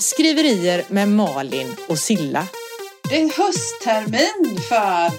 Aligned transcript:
Skriverier 0.00 0.84
med 0.88 1.08
Malin 1.08 1.76
och 1.88 1.98
Silla. 1.98 2.46
Det 3.08 3.20
är 3.20 3.36
hösttermin 3.36 4.60
för 4.68 5.10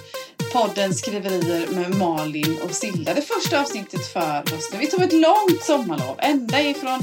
podden 0.54 0.96
Skriverier 0.96 1.68
med 1.68 1.96
Malin 1.96 2.57
och 2.63 2.71
Silla. 2.71 3.13
Det 3.13 3.21
första 3.21 3.62
avsnittet 3.62 4.13
för 4.13 4.52
hösten. 4.52 4.79
Vi 4.79 4.88
tog 4.88 5.02
ett 5.02 5.13
långt 5.13 5.63
sommarlov, 5.63 6.15
ända 6.20 6.62
ifrån 6.62 6.99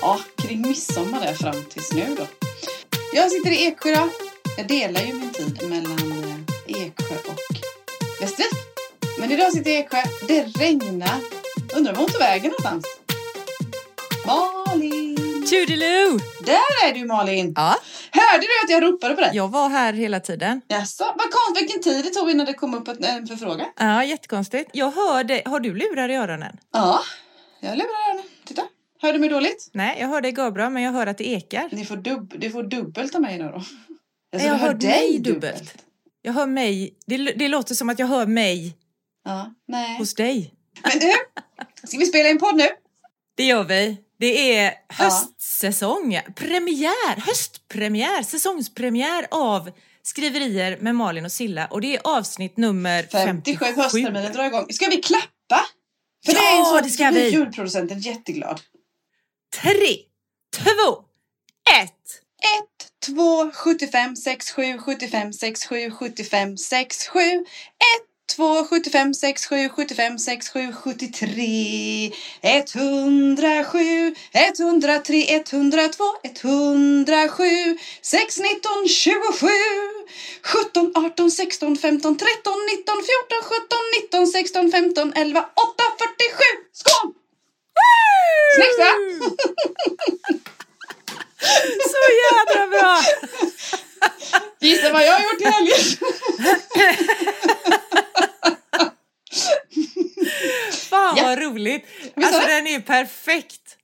ja, 0.00 0.20
kring 0.36 0.60
midsommar 0.60 1.20
där 1.20 1.34
fram 1.34 1.64
tills 1.68 1.92
nu 1.92 2.16
då. 2.18 2.26
Jag 3.14 3.30
sitter 3.30 3.50
i 3.50 3.66
Eksjö 3.66 3.94
då. 3.94 4.10
Jag 4.56 4.68
delar 4.68 5.00
ju 5.00 5.12
min 5.12 5.32
tid 5.32 5.68
mellan 5.68 6.24
eh, 6.66 6.82
Eksjö 6.82 7.14
och 7.28 7.56
Västervik. 8.20 8.52
Men 9.18 9.32
idag 9.32 9.52
sitter 9.52 9.70
jag 9.70 9.80
i 9.80 9.82
Eksjö. 9.82 10.02
Det 10.28 10.42
regnar. 10.42 11.20
Undrar 11.76 11.94
vart 11.94 12.12
tog 12.12 12.18
vägen 12.18 12.50
någonstans? 12.50 12.84
Malin! 14.26 14.67
Toodiloo! 15.50 16.18
Där 16.44 16.88
är 16.88 16.94
du 16.94 17.04
Malin! 17.06 17.52
Ja, 17.56 17.76
Hörde 18.12 18.46
du 18.46 18.64
att 18.64 18.70
jag 18.70 18.82
ropade 18.82 19.14
på 19.14 19.20
dig? 19.20 19.30
jag 19.34 19.48
var 19.48 19.68
här 19.68 19.92
hela 19.92 20.20
tiden. 20.20 20.60
Jaså, 20.68 21.04
vad 21.04 21.30
konstigt 21.30 21.62
vilken 21.62 21.82
tid 21.82 22.04
det 22.04 22.10
tog 22.10 22.30
innan 22.30 22.46
det 22.46 22.52
kom 22.54 22.74
upp 22.74 22.88
en 22.88 23.26
förfrågan. 23.26 23.66
Ja, 23.78 24.04
jättekonstigt. 24.04 24.70
Jag 24.72 24.90
hörde, 24.90 25.42
har 25.46 25.60
du 25.60 25.74
lurar 25.74 26.08
i 26.08 26.14
öronen? 26.14 26.56
Ja, 26.72 27.00
jag 27.60 27.76
lurar 27.78 28.10
öronen. 28.10 28.24
Titta. 28.44 28.62
Hör 29.02 29.12
du 29.12 29.18
mig 29.18 29.28
dåligt? 29.28 29.70
Nej, 29.72 29.96
jag 30.00 30.08
hör 30.08 30.20
dig 30.20 30.32
bra, 30.32 30.70
men 30.70 30.82
jag 30.82 30.92
hör 30.92 31.06
att 31.06 31.18
det 31.18 31.28
ekar. 31.28 31.68
Ni 31.72 31.84
får, 31.84 31.96
dubb, 31.96 32.34
du 32.38 32.50
får 32.50 32.62
dubbelt 32.62 33.14
av 33.14 33.20
mig 33.20 33.38
nu 33.38 33.44
då. 33.44 33.62
Alltså, 34.32 34.48
jag 34.48 34.56
du 34.56 34.60
hör 34.60 34.74
dig 34.74 35.18
dubbelt. 35.18 35.74
Jag 36.22 36.32
hör 36.32 36.46
mig, 36.46 36.94
det, 37.06 37.16
det 37.16 37.48
låter 37.48 37.74
som 37.74 37.88
att 37.88 37.98
jag 37.98 38.06
hör 38.06 38.26
mig 38.26 38.76
Ja, 39.24 39.54
nej. 39.68 39.98
hos 39.98 40.14
dig. 40.14 40.54
Men 40.82 40.98
du, 40.98 41.12
ska 41.88 41.98
vi 41.98 42.06
spela 42.06 42.28
in 42.28 42.38
podd 42.38 42.56
nu? 42.56 42.64
Det 43.36 43.44
gör 43.44 43.64
vi. 43.64 43.96
Det 44.18 44.56
är 44.56 44.74
höstsäsong, 44.88 46.20
premiär, 46.34 47.20
höstpremiär, 47.26 48.22
säsongspremiär 48.22 49.26
av 49.30 49.70
Skriverier 50.02 50.78
med 50.80 50.94
Malin 50.94 51.24
och 51.24 51.32
Silla 51.32 51.66
och 51.66 51.80
det 51.80 51.96
är 51.96 52.00
avsnitt 52.04 52.56
nummer 52.56 53.02
57, 53.02 53.58
57. 53.58 53.64
höstterminen 53.64 54.32
drar 54.32 54.44
igång. 54.44 54.66
Ska 54.70 54.86
vi 54.86 54.96
klappa? 54.96 55.66
För 56.26 56.32
Ja, 56.32 56.40
det, 56.40 56.46
är 56.46 56.58
ju 56.58 56.64
så, 56.64 56.80
det 56.80 56.90
ska 56.90 57.10
vi. 57.10 57.28
Ljudproducenten 57.28 58.00
jätteglad. 58.00 58.60
Tre, 59.62 59.96
två, 60.56 61.04
ett. 61.82 62.22
1, 62.40 63.14
2, 63.14 63.50
75, 63.50 64.16
6, 64.16 64.50
7, 64.50 64.78
75, 64.78 65.32
6, 65.32 65.66
7, 65.66 65.90
75, 65.90 66.56
6, 66.56 67.08
7. 67.08 67.20
1, 67.20 67.44
2, 68.28 68.64
75, 68.64 69.14
6, 69.14 69.48
7, 69.48 69.68
75, 69.70 70.18
6, 70.18 70.52
7, 70.52 70.72
73. 70.72 72.12
107, 72.42 74.14
103, 74.32 75.26
102, 75.26 76.04
107. 76.22 77.76
6, 78.02 78.38
19, 78.38 78.86
27. 78.86 79.48
17, 80.42 80.92
18, 80.94 81.30
16, 81.30 81.76
15, 81.76 82.16
13, 82.16 82.66
19, 82.66 83.02
14, 83.02 83.42
17, 83.42 83.78
19, 84.10 84.26
16, 84.26 84.70
15, 84.70 85.12
11, 85.14 85.48
8, 85.56 85.82
47. 85.98 86.68
Skål! 86.72 87.14
Snyggt 88.54 88.78
va? 88.78 88.92
Så 91.92 92.02
jädra 92.24 92.66
bra! 92.66 93.00
Gissa 94.60 94.92
vad 94.92 95.02
jag 95.06 95.12
har 95.12 95.20
gjort 95.20 95.40
i 95.40 95.44
helgen? 95.44 95.78
Fan 100.90 101.14
Ja. 101.16 101.24
vad 101.24 101.38
roligt! 101.38 101.86
Alltså 102.16 102.40
den 102.46 102.66
är 102.66 102.80
perfekt! 102.80 103.76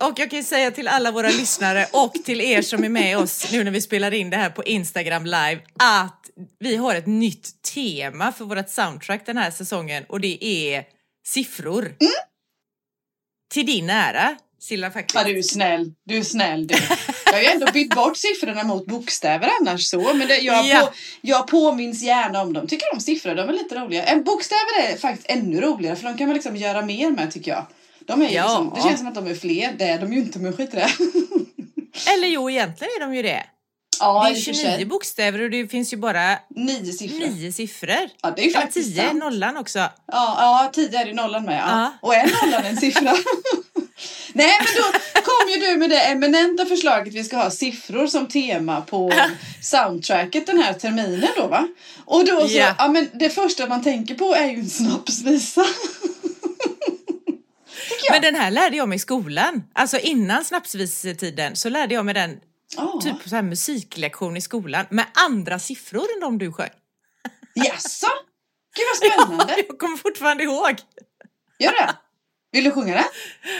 Och 0.00 0.18
jag 0.18 0.30
kan 0.30 0.38
ju 0.38 0.44
säga 0.44 0.70
till 0.70 0.88
alla 0.88 1.10
våra 1.10 1.28
lyssnare 1.28 1.86
och 1.92 2.12
till 2.12 2.40
er 2.40 2.62
som 2.62 2.84
är 2.84 2.88
med 2.88 3.18
oss 3.18 3.52
nu 3.52 3.64
när 3.64 3.70
vi 3.70 3.80
spelar 3.80 4.14
in 4.14 4.30
det 4.30 4.36
här 4.36 4.50
på 4.50 4.64
Instagram 4.64 5.24
live 5.24 5.60
att 5.78 6.30
vi 6.60 6.76
har 6.76 6.94
ett 6.94 7.06
nytt 7.06 7.62
tema 7.74 8.32
för 8.32 8.44
vårt 8.44 8.68
soundtrack 8.68 9.26
den 9.26 9.36
här 9.36 9.50
säsongen 9.50 10.04
och 10.08 10.20
det 10.20 10.44
är 10.44 10.84
siffror. 11.26 11.82
Mm. 11.82 12.12
Till 13.52 13.66
din 13.66 13.90
ära, 13.90 14.36
Silla 14.60 14.90
faktiskt. 14.90 15.14
Ja, 15.14 15.24
du 15.24 15.38
är 15.38 15.42
snäll. 15.42 15.92
Du 16.06 16.16
är 16.18 16.22
snäll 16.22 16.66
du. 16.66 16.74
Jag 17.24 17.32
har 17.32 17.40
ju 17.40 17.46
ändå 17.46 17.66
bytt 17.72 17.94
bort 17.94 18.16
siffrorna 18.16 18.64
mot 18.64 18.86
bokstäver 18.86 19.50
annars 19.60 19.86
så. 19.86 20.14
Men 20.14 20.28
det, 20.28 20.38
jag, 20.38 20.66
Ja. 20.66 20.78
på, 20.86 20.92
jag 21.20 21.46
påminns 21.46 22.02
gärna 22.02 22.42
om 22.42 22.52
dem. 22.52 22.66
Tycker 22.66 22.92
om 22.94 23.00
siffror, 23.00 23.34
de 23.34 23.48
är 23.48 23.52
lite 23.52 23.74
roliga. 23.74 24.04
En 24.04 24.24
bokstäver 24.24 24.82
är 24.92 24.96
faktiskt 24.96 25.30
ännu 25.30 25.60
roligare 25.60 25.96
för 25.96 26.04
de 26.04 26.18
kan 26.18 26.26
man 26.26 26.34
liksom 26.34 26.56
göra 26.56 26.82
mer 26.82 27.10
med 27.10 27.30
tycker 27.32 27.50
jag. 27.50 27.66
De 28.06 28.22
är 28.22 28.28
Ja. 28.30 28.42
liksom, 28.42 28.72
det 28.76 28.82
känns 28.88 28.98
som 28.98 29.08
att 29.08 29.14
de 29.14 29.26
är 29.26 29.34
fler. 29.34 29.72
Det 29.78 29.84
är 29.84 29.98
de 29.98 30.12
ju 30.12 30.18
inte 30.18 30.38
men 30.38 30.52
skit 30.52 30.74
i 30.74 30.76
det. 30.76 30.88
Eller 32.14 32.28
jo, 32.28 32.50
egentligen 32.50 32.90
är 32.96 33.00
de 33.00 33.14
ju 33.14 33.22
det. 33.22 33.44
Ja, 34.00 34.22
det 34.24 34.28
är 34.28 34.30
i 34.30 34.40
och 34.40 34.44
för 34.44 34.52
29 34.52 34.76
sig. 34.76 34.84
bokstäver 34.84 35.40
och 35.42 35.50
det 35.50 35.68
finns 35.68 35.92
ju 35.92 35.96
bara 35.96 36.38
Nio 36.56 36.92
siffror. 36.92 37.18
nio 37.18 37.52
siffror. 37.52 38.08
Ja, 38.22 38.30
det 38.36 38.46
är 38.46 38.50
faktiskt 38.50 38.88
10 38.94 39.02
är 39.02 39.06
sant. 39.06 39.18
nollan 39.18 39.56
också. 39.56 39.78
Ja, 39.78 39.90
ja, 40.06 40.70
tio 40.72 41.00
är 41.00 41.04
det 41.06 41.12
nollan 41.12 41.44
med. 41.44 41.58
Ja. 41.58 41.68
Ja. 41.68 41.92
Och 42.02 42.14
en 42.14 42.30
nollan 42.42 42.64
är 42.64 42.70
en 42.70 42.76
siffra. 42.76 43.12
Nej, 44.32 44.50
men 44.58 44.68
då 44.76 44.98
kom 45.20 45.48
ju 45.48 45.56
du 45.66 45.76
med 45.76 45.90
det 45.90 46.00
eminenta 46.00 46.66
förslaget 46.66 47.14
vi 47.14 47.24
ska 47.24 47.36
ha 47.36 47.50
siffror 47.50 48.06
som 48.06 48.28
tema 48.28 48.80
på 48.80 49.12
soundtracket 49.62 50.46
den 50.46 50.58
här 50.62 50.72
terminen 50.72 51.28
då 51.36 51.46
va? 51.46 51.68
Och 52.04 52.24
då 52.26 52.48
så, 52.48 52.56
Ja. 52.56 52.74
ja 52.78 52.88
men 52.88 53.08
det 53.14 53.30
första 53.30 53.66
man 53.66 53.82
tänker 53.82 54.14
på 54.14 54.34
är 54.34 54.46
ju 54.46 54.58
en 54.58 54.70
snapsvisa. 54.70 55.66
Men 58.10 58.22
den 58.22 58.34
här 58.34 58.50
lärde 58.50 58.76
jag 58.76 58.88
mig 58.88 58.96
i 58.96 58.98
skolan. 58.98 59.62
Alltså 59.72 59.98
innan 59.98 60.44
snapsvisetiden 60.44 61.56
så 61.56 61.68
lärde 61.68 61.94
jag 61.94 62.04
mig 62.04 62.14
den 62.14 62.40
Ja. 62.76 63.00
typ 63.04 63.22
på 63.22 63.28
så 63.28 63.34
här 63.34 63.42
musiklektion 63.42 64.36
i 64.36 64.40
skolan 64.40 64.86
med 64.90 65.06
andra 65.14 65.58
siffror 65.58 66.06
än 66.14 66.20
de 66.20 66.38
du 66.38 66.52
sjöng. 66.52 66.70
Jaså? 67.54 68.06
Gud 68.76 68.86
vad 69.00 69.12
spännande. 69.26 69.54
jag 69.68 69.78
kommer 69.78 69.96
fortfarande 69.96 70.42
ihåg. 70.44 70.76
Gör 71.58 71.72
det? 71.72 71.94
Vill 72.52 72.64
du 72.64 72.70
sjunga 72.70 72.94
det? 72.94 73.06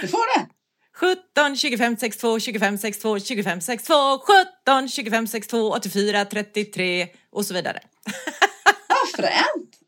Du 0.00 0.08
får 0.08 0.38
det. 0.38 0.46
17, 0.94 1.56
25, 1.56 1.96
62, 1.96 2.40
25, 2.40 2.78
62, 2.78 3.18
25, 3.20 3.60
62, 3.60 4.18
17, 4.66 4.88
25, 4.88 5.26
62, 5.26 5.72
84, 5.72 6.24
33 6.24 7.08
och 7.30 7.46
så 7.46 7.54
vidare. 7.54 7.80
Vad 8.88 9.24
fränt. 9.24 9.78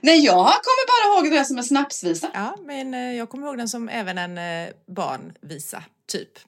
Nej, 0.00 0.24
jag 0.24 0.34
kommer 0.34 0.86
bara 0.86 1.18
ihåg 1.18 1.38
det 1.38 1.44
som 1.44 1.58
en 1.58 1.64
snapsvisa. 1.64 2.30
Ja, 2.34 2.56
men 2.62 2.94
eh, 2.94 3.00
jag 3.00 3.28
kommer 3.28 3.46
ihåg 3.46 3.58
den 3.58 3.68
som 3.68 3.88
även 3.88 4.18
en 4.18 4.38
eh, 4.38 4.72
barnvisa, 4.86 5.84
typ. 6.06 6.38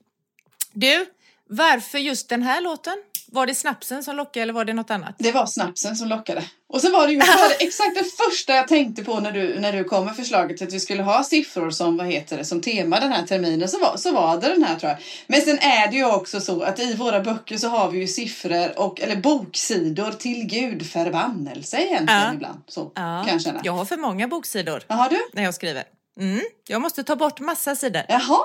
Du, 0.73 1.07
varför 1.49 1.99
just 1.99 2.29
den 2.29 2.43
här 2.43 2.61
låten? 2.61 2.97
Var 3.35 3.47
det 3.47 3.55
snapsen 3.55 4.05
som 4.05 4.17
lockade 4.17 4.43
eller 4.43 4.53
var 4.53 4.65
det 4.65 4.73
något 4.73 4.91
annat? 4.91 5.15
Det 5.19 5.33
var 5.33 5.47
snapsen 5.47 5.97
som 5.97 6.09
lockade. 6.09 6.43
Och 6.69 6.81
så 6.81 6.91
var 6.93 7.07
det 7.07 7.13
ju 7.13 7.19
var 7.19 7.49
det 7.59 7.65
exakt 7.65 7.95
det 7.95 8.05
första 8.25 8.53
jag 8.55 8.69
tänkte 8.69 9.05
på 9.05 9.21
när 9.21 9.33
du, 9.33 9.61
när 9.61 9.73
du 9.73 9.85
kom 9.85 10.05
med 10.05 10.17
förslaget 10.17 10.63
att 10.63 10.73
vi 10.73 10.81
skulle 10.81 11.03
ha 11.03 11.25
siffror 11.25 11.71
som, 11.71 11.97
vad 11.97 12.07
heter 12.07 12.37
det, 12.39 12.45
som 12.45 12.61
tema 12.61 13.01
den 13.01 13.13
här 13.13 13.27
terminen. 13.27 13.69
Så 13.69 13.79
var, 13.79 13.97
så 13.97 14.13
var 14.13 14.41
det 14.41 14.49
den 14.49 14.63
här 14.63 14.77
tror 14.79 14.91
jag. 14.91 14.99
Men 15.27 15.41
sen 15.41 15.59
är 15.59 15.91
det 15.91 15.97
ju 15.97 16.05
också 16.07 16.41
så 16.41 16.63
att 16.63 16.81
i 16.81 16.95
våra 16.95 17.21
böcker 17.21 17.57
så 17.57 17.69
har 17.69 17.91
vi 17.91 17.99
ju 17.99 18.07
siffror 18.07 18.79
och, 18.79 19.01
eller 19.01 19.17
boksidor 19.17 20.11
till 20.13 20.45
Gud 20.47 20.87
förbannelse 20.87 21.77
egentligen 21.77 22.23
Ja. 22.23 22.35
ibland. 22.35 22.63
Så 22.67 22.81
Ja, 22.95 23.23
kan 23.25 23.29
jag 23.33 23.43
känna. 23.43 23.61
jag 23.65 23.73
har 23.73 23.85
för 23.85 23.97
många 23.97 24.29
boksidor 24.29 24.83
Jaha 24.89 25.09
du? 25.09 25.19
när 25.33 25.43
jag 25.43 25.55
skriver. 25.55 25.85
Mm, 26.21 26.41
jag 26.69 26.83
måste 26.83 27.05
ta 27.05 27.17
bort 27.17 27.41
massa 27.41 27.77
sidor. 27.77 28.03
Jaha. 28.09 28.39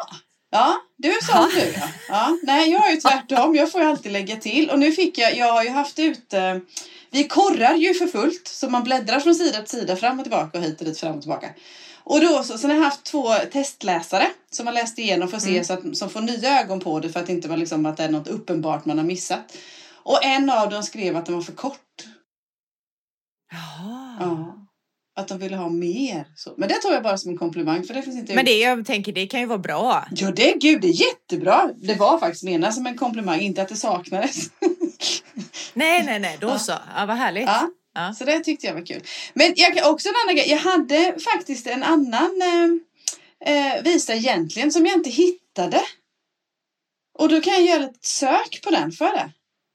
Ja, 0.52 0.82
du 0.98 1.08
är 1.10 1.24
sån 1.24 1.50
du 1.50 1.74
ja. 1.80 1.90
ja. 2.10 2.38
Nej, 2.44 2.72
jag 2.72 2.88
är 2.88 2.92
ju 2.92 3.02
tvärtom. 3.02 3.56
Jag 3.56 3.72
får 3.72 3.82
ju 3.82 3.88
alltid 3.88 4.12
lägga 4.12 4.36
till. 4.36 4.70
Och 4.70 4.80
nu 4.80 4.92
fick 4.92 5.18
jag, 5.18 5.38
jag 5.38 5.54
har 5.54 5.64
ju 5.64 5.70
haft 5.70 6.00
ute, 6.00 6.62
vi 7.10 7.24
korrar 7.24 7.76
ju 7.76 7.94
för 7.94 8.08
fullt. 8.08 8.48
Så 8.48 8.70
man 8.70 8.84
bläddrar 8.84 9.20
från 9.20 9.36
sida 9.36 9.62
till 9.62 9.80
sida, 9.80 9.96
fram 9.96 10.20
och 10.20 10.26
tillbaka 10.26 10.58
och 10.58 10.64
hit 10.64 10.80
och 10.80 10.86
dit, 10.86 11.00
fram 11.00 11.16
och 11.16 11.22
tillbaka. 11.22 11.50
Och 12.04 12.22
då 12.22 12.44
så, 12.44 12.58
sen 12.58 12.70
har 12.70 12.78
jag 12.78 12.84
haft 12.84 13.04
två 13.04 13.34
testläsare 13.52 14.28
som 14.52 14.68
har 14.68 14.74
läst 14.74 15.00
igenom 15.00 15.28
för 15.28 15.38
att 15.38 15.44
se 15.44 15.64
så 15.64 15.74
att, 15.74 15.98
som 15.98 16.10
får 16.10 16.22
nya 16.22 16.62
ögon 16.62 16.80
på 16.80 17.00
det 17.00 17.10
för 17.10 17.20
att 17.20 17.30
inte 17.30 17.48
vara 17.48 17.60
liksom 17.60 17.86
att 17.86 17.98
det 17.98 18.04
är 18.04 18.10
något 18.10 18.28
uppenbart 18.28 18.86
man 18.86 18.98
har 18.98 19.06
missat. 19.06 19.58
Och 19.94 20.26
en 20.26 20.50
av 20.50 20.70
dem 20.70 20.84
skrev 20.84 21.18
att 21.18 21.26
den 21.26 21.36
var 21.36 21.42
för 21.42 21.54
kort. 21.54 22.06
Jaha. 23.52 24.18
Ja. 24.20 24.59
Att 25.20 25.28
de 25.28 25.40
ville 25.40 25.56
ha 25.56 25.70
mer. 25.70 26.28
Så. 26.36 26.54
Men 26.58 26.70
det 26.70 26.76
tog 26.76 26.92
jag 26.92 27.04
bara 27.04 27.18
som 27.18 27.32
en 27.32 27.38
komplimang 27.38 27.84
för 27.84 27.94
det 27.94 28.02
finns 28.02 28.16
inte 28.18 28.36
Men 28.36 28.46
det 28.46 28.60
jag 28.60 28.86
tänker, 28.86 29.12
det 29.14 29.28
kan 29.28 29.40
ju 29.40 29.46
vara 29.46 29.58
bra. 29.60 30.08
Ja, 30.12 30.32
det, 30.32 30.54
gud, 30.60 30.82
det 30.82 30.88
är 30.88 31.02
jättebra. 31.08 31.70
Det 31.78 31.96
var 31.96 32.20
faktiskt 32.20 32.44
menat 32.44 32.76
som 32.76 32.86
en 32.86 32.98
komplimang, 32.98 33.40
inte 33.40 33.62
att 33.62 33.70
det 33.70 33.76
saknades. 33.76 34.36
Nej, 35.74 36.04
nej, 36.06 36.20
nej, 36.20 36.38
då 36.42 36.48
Ja. 36.48 36.60
så. 36.60 36.72
Ja, 36.98 37.06
vad 37.06 37.18
härligt. 37.18 37.44
ja, 37.48 37.70
Ja. 37.96 38.14
så 38.14 38.26
det 38.26 38.40
tyckte 38.40 38.68
jag 38.68 38.74
var 38.74 38.86
kul. 38.86 39.02
Men 39.34 39.54
jag 39.56 39.76
kan 39.76 39.92
också 39.94 40.10
en 40.10 40.16
annan 40.26 40.36
grej. 40.36 40.50
Jag 40.50 40.58
hade 40.58 41.16
faktiskt 41.34 41.68
en 41.68 41.84
annan 41.84 42.32
eh, 43.46 43.54
eh, 43.56 43.84
visa 43.84 44.14
egentligen 44.16 44.72
som 44.72 44.86
jag 44.86 44.96
inte 44.96 45.10
hittade. 45.10 45.82
Och 47.20 47.30
då 47.30 47.42
kan 47.42 47.54
jag 47.54 47.64
göra 47.64 47.84
ett 47.84 48.06
sök 48.06 48.60
på 48.64 48.70
den 48.70 48.92
för 48.92 49.06
det. 49.12 49.30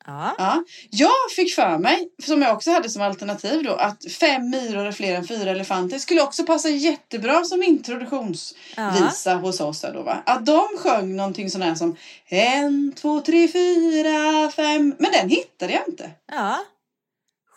Ja. 0.06 0.34
Ja. 0.38 0.64
Jag 0.90 1.30
fick 1.36 1.54
för 1.54 1.78
mig, 1.78 2.08
som 2.22 2.42
jag 2.42 2.54
också 2.56 2.70
hade 2.70 2.90
som 2.90 3.02
alternativ 3.02 3.62
då, 3.62 3.72
att 3.74 4.12
fem 4.20 4.50
myror 4.50 4.86
är 4.86 4.92
fler 4.92 5.14
än 5.14 5.26
fyra 5.28 5.50
elefanter 5.50 5.98
skulle 5.98 6.22
också 6.22 6.44
passa 6.44 6.68
jättebra 6.68 7.44
som 7.44 7.62
introduktionsvisa 7.62 9.34
hos 9.34 9.60
oss. 9.60 9.84
Då, 9.94 10.02
va? 10.02 10.22
Att 10.26 10.46
de 10.46 10.68
sjöng 10.78 11.16
någonting 11.16 11.50
sånt 11.50 11.64
här 11.64 11.74
som 11.74 11.96
en, 12.28 12.92
två, 12.96 13.20
tre, 13.20 13.48
fyra, 13.48 14.50
fem. 14.50 14.94
Men 14.98 15.12
den 15.12 15.28
hittade 15.28 15.72
jag 15.72 15.88
inte. 15.88 16.10
Ja. 16.32 16.64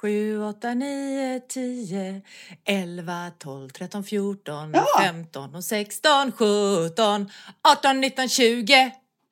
7, 0.01 0.43
8, 0.43 0.73
9, 0.73 1.39
10, 1.39 2.21
11, 2.65 3.31
12, 3.39 3.69
13, 3.69 4.03
14, 4.03 4.71
Ja. 4.73 4.85
15 5.01 5.55
och 5.55 5.63
16, 5.63 6.31
17, 6.31 7.31
18, 7.63 8.01
19, 8.01 8.29
20, 8.29 8.91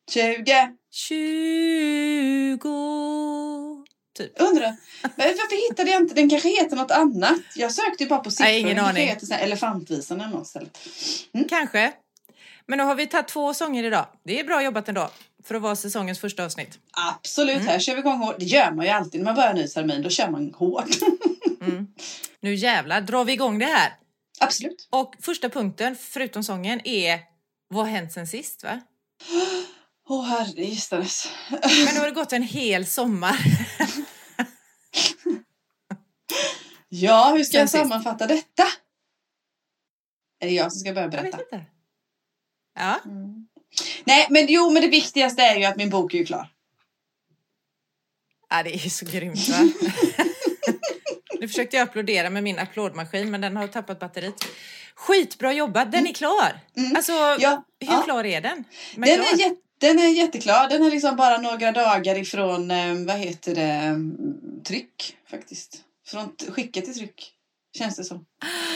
20. 0.10 0.76
20. 0.96 3.86
Typ. 4.18 4.42
Undrar, 4.42 4.76
men 5.02 5.12
varför 5.28 5.70
hittade 5.70 5.92
jag 5.92 6.02
inte? 6.02 6.16
Den 6.16 6.30
kanske 6.30 6.50
heter 6.50 6.76
något 6.76 6.92
annat. 6.92 7.40
Jag 7.56 7.72
sökte 7.72 8.04
ju 8.04 8.10
bara 8.10 8.20
på 8.20 8.32
siffror. 8.32 8.46
Nej, 8.46 8.60
ingen 8.60 8.76
Den 8.76 8.86
aning. 8.86 9.08
heter 9.08 9.38
Elefantvisan 9.38 10.22
eller 10.22 10.32
något 10.32 10.48
ställe. 10.48 10.68
Kanske. 11.50 11.94
Men 12.68 12.78
nu 12.78 12.84
har 12.84 12.96
vi 12.96 13.08
tagit 13.08 13.28
två 13.28 13.54
sånger 13.54 13.84
idag. 13.84 14.06
Det 14.26 14.40
är 14.40 14.44
bra 14.44 14.64
jobbat 14.64 14.90
ändå. 14.90 15.10
För 15.44 15.56
att 15.56 15.62
vara 15.62 15.76
säsongens 15.76 16.20
första 16.20 16.46
avsnitt. 16.46 16.80
Absolut, 16.92 17.56
Mm. 17.56 17.68
här 17.68 17.80
kör 17.80 17.94
vi 17.94 18.00
igång 18.00 18.18
hårt. 18.18 18.36
Det 18.40 18.46
gör 18.46 18.72
man 18.72 18.86
ju 18.86 18.92
alltid 18.92 19.22
när 19.22 19.26
man 19.26 19.36
börjar 19.36 19.50
en 19.50 19.56
ny 19.56 19.68
termin. 19.68 20.02
Då 20.02 20.10
kör 20.10 20.30
man 20.30 20.54
hårt. 20.54 20.86
Nu 22.40 22.56
jävlar 22.56 23.02
drar 23.02 23.26
vi 23.26 23.34
igång 23.34 23.60
det 23.60 23.66
här. 23.66 23.94
Absolut. 24.40 24.88
Och 24.92 25.14
första 25.22 25.50
punkten, 25.50 25.96
förutom 25.96 26.44
sången, 26.44 26.82
är 26.88 27.20
vad 27.68 27.86
har 27.86 27.92
hänt 27.92 28.14
sen 28.14 28.28
sist 28.28 28.64
va? 28.64 28.82
Åh 30.10 30.20
oh, 30.20 30.26
herre 30.26 30.64
gistades. 30.66 31.28
Men 31.50 31.60
nu 31.94 32.00
har 32.00 32.06
det 32.06 32.12
gått 32.12 32.34
en 32.34 32.44
hel 32.44 32.86
sommar. 32.86 33.38
Ja, 36.90 37.34
hur 37.38 37.44
ska 37.44 37.58
jag 37.58 37.70
sammanfatta 37.70 38.28
detta? 38.28 38.64
Är 40.40 40.48
det 40.48 40.54
jag 40.54 40.72
som 40.72 40.80
ska 40.80 40.94
börja 40.94 41.06
Jag 41.06 41.12
vet 41.12 41.22
berätta? 41.22 41.44
inte. 41.56 41.66
Ja, 42.76 43.00
Mm. 43.06 43.48
Nej, 44.06 44.28
men 44.30 44.46
jo, 44.50 44.70
men 44.72 44.82
det 44.82 44.88
viktigaste 44.88 45.42
är 45.42 45.56
ju 45.56 45.66
att 45.66 45.76
min 45.78 45.90
bok 45.90 46.14
är 46.14 46.18
ju 46.18 46.26
klar. 46.26 46.48
ja 48.50 48.64
det 48.64 48.74
är 48.76 48.90
så 48.90 49.06
grymt 49.06 49.50
va? 49.50 49.58
Nu 51.40 51.48
försökte 51.48 51.78
jag 51.78 51.84
applådera 51.90 52.30
med 52.30 52.44
min 52.44 52.60
applådmaskin 52.60 53.32
men 53.32 53.42
den 53.42 53.58
har 53.58 53.68
tappat 53.68 54.00
batteriet. 54.00 54.36
Skitbra 54.96 55.54
jobbat, 55.54 55.92
den 55.92 56.08
är 56.08 56.14
klar! 56.14 56.60
Mm. 56.78 56.96
Alltså, 56.96 57.12
Ja, 57.14 57.66
hur 57.80 57.88
ja. 57.94 58.02
klar 58.02 58.24
är 58.24 58.42
den? 58.42 58.64
Men 58.96 59.10
Den 59.10 59.18
klar. 59.26 59.34
är, 59.34 59.38
jät- 59.50 59.58
den 59.88 60.00
är 60.00 60.08
jätteklar. 60.08 60.70
Den 60.70 60.84
är 60.84 60.92
liksom 60.92 61.16
bara 61.16 61.38
några 61.38 61.72
dagar 61.72 62.18
ifrån, 62.18 62.72
eh, 62.72 62.94
vad 62.96 63.16
heter 63.16 63.56
det, 63.56 63.96
tryck 64.64 65.18
faktiskt. 65.30 65.78
Från 66.08 66.36
skicka 66.50 66.82
till 66.82 66.96
tryck. 66.96 67.32
Känns 67.78 67.96
det 67.96 68.04
som. 68.04 68.26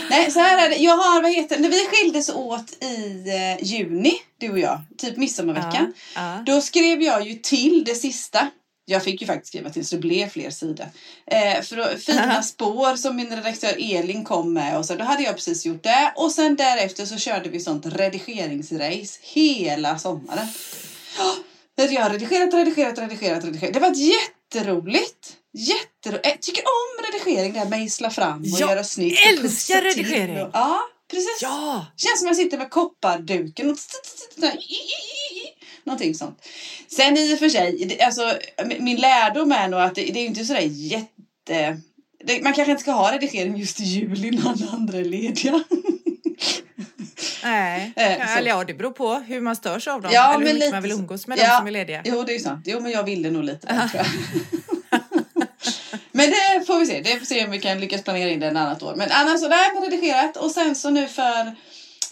Nej, 0.10 0.32
så 0.32 0.40
här 0.40 0.66
är 0.66 0.70
det. 0.70 0.76
Jag 0.76 0.98
har, 0.98 1.22
vad 1.22 1.32
heter 1.32 1.60
När 1.60 1.70
vi 1.70 1.86
skildes 1.86 2.30
åt 2.30 2.84
i 2.84 3.26
eh, 3.30 3.66
juni, 3.66 4.14
du 4.38 4.52
och 4.52 4.60
jag, 4.60 4.82
typ 4.98 5.18
midsommarveckan. 5.18 5.94
Ja. 6.16 6.44
Då 6.46 6.62
skrev 6.62 7.02
jag 7.02 7.28
ju 7.28 7.36
till 7.36 7.84
det 7.86 7.96
sista. 7.96 8.50
Jag 8.86 9.04
fick 9.04 9.22
ju 9.22 9.28
faktiskt 9.28 9.48
skriva 9.48 9.70
till 9.70 9.86
så 9.86 9.96
det 9.96 10.02
blev 10.02 10.30
fler 10.30 10.50
sidor. 10.50 10.86
Eh, 11.26 11.62
för 11.62 11.98
fina 11.98 12.44
spår 12.44 12.96
som 12.96 13.16
min 13.16 13.36
redaktör 13.36 13.76
Elin 13.80 14.24
kom 14.24 14.54
med 14.54 14.78
och 14.78 14.86
så 14.86 14.96
då 14.96 15.04
hade 15.04 15.24
jag 15.24 15.36
precis 15.36 15.66
gjort 15.66 15.84
det. 15.84 16.14
Och 16.16 16.32
sen 16.32 16.56
därefter 16.56 17.06
så 17.06 17.18
körde 17.18 17.50
vi 17.50 17.60
sånt 17.60 17.86
redigeringsrace 17.86 19.20
hela 19.22 20.00
sommaren. 20.00 20.48
Ja, 21.18 21.36
Jag 21.76 22.02
har 22.02 22.10
redigerat, 22.10 22.54
redigerat, 22.54 22.98
redigerat, 23.00 23.44
redigerat. 23.46 23.74
Det 23.74 23.80
var 23.80 23.94
jätteroligt. 23.96 25.36
Jätteroligt. 25.54 26.26
Jag 26.26 26.42
tycker 26.42 26.62
om 26.64 27.06
redigering, 27.14 27.54
det 27.54 27.60
här 27.60 27.70
mejsla 27.70 28.10
fram 28.10 28.40
och 28.42 28.48
Jag 28.48 28.60
göra 28.70 28.84
snyggt. 28.84 29.20
och 29.26 29.32
älskar 29.44 29.82
redigering. 29.82 30.42
och- 30.42 30.50
Ja, 30.54 30.80
precis. 31.12 31.40
ja! 31.42 31.86
Känns 31.98 32.20
som 32.20 32.28
jag 32.28 32.36
sitter 32.36 32.58
med 32.58 32.70
kopparduken 32.70 33.70
och 33.70 33.78
någonting 35.84 36.16
sånt. 36.16 36.46
Sen 36.88 37.18
i 37.18 37.36
och 37.36 37.40
för 37.40 37.50
sig, 37.50 38.00
alltså, 38.02 38.34
min 38.80 38.98
lärdom 38.98 39.52
är 39.52 39.68
nog 39.68 39.80
att 39.82 39.96
det, 39.96 40.02
det 40.02 40.20
är 40.20 40.26
inte 40.26 40.46
sådär 40.46 40.62
jätte... 40.72 41.82
Det, 42.26 42.42
man 42.44 42.54
kanske 42.54 42.72
inte 42.72 42.82
ska 42.84 42.92
ha 42.92 43.12
redigering 43.14 43.58
just 43.58 43.80
i 43.80 43.84
juli 43.84 44.32
när 44.32 44.50
alla 44.50 44.72
andra 44.72 44.98
är 44.98 45.06
lediga. 45.06 45.64
Nej, 47.44 47.94
Eh, 47.96 48.40
ja 48.46 48.64
det 48.64 48.74
beror 48.74 48.92
på 48.92 49.14
hur 49.16 49.42
man 49.42 49.56
störs 49.56 49.88
av 49.88 50.02
dem. 50.02 50.12
Ja, 50.14 50.28
eller 50.34 50.40
hur 50.40 50.46
men 50.46 50.56
lite 50.56 50.72
man 50.72 50.82
vill 50.84 50.92
umgås 50.92 51.28
med 51.28 51.38
Ja. 51.40 51.44
de 51.52 51.58
som 51.58 51.68
är 51.68 51.72
lediga. 51.72 52.02
Jo, 52.06 52.24
det 52.24 52.32
är 52.32 52.34
ju 52.34 52.40
sant. 52.44 52.64
Jo, 52.68 52.80
men 52.80 52.92
jag 52.92 53.04
ville 53.04 53.30
nog 53.32 53.44
lite 53.44 53.68
där, 53.68 53.88
tror 53.88 54.04
jag. 54.04 54.08
Men 56.12 56.30
det 56.30 56.66
får 56.68 56.80
vi 56.80 56.86
se. 56.86 57.02
Det 57.02 57.10
får 57.10 57.20
vi 57.20 57.26
se 57.26 57.46
om 57.46 57.52
vi 57.52 57.60
kan 57.60 57.80
lyckas 57.80 58.04
planera 58.04 58.30
in 58.30 58.40
det 58.40 58.48
en 58.48 58.58
annat 58.58 58.84
år. 58.84 58.96
Men 58.96 59.12
annars 59.12 59.40
så 59.40 59.48
där 59.48 59.58
har 59.76 59.84
jag 59.86 59.94
redigerat. 59.94 60.38
Och 60.38 60.52
sen 60.52 60.76
så 60.76 60.90
nu 60.90 61.08
för 61.08 61.40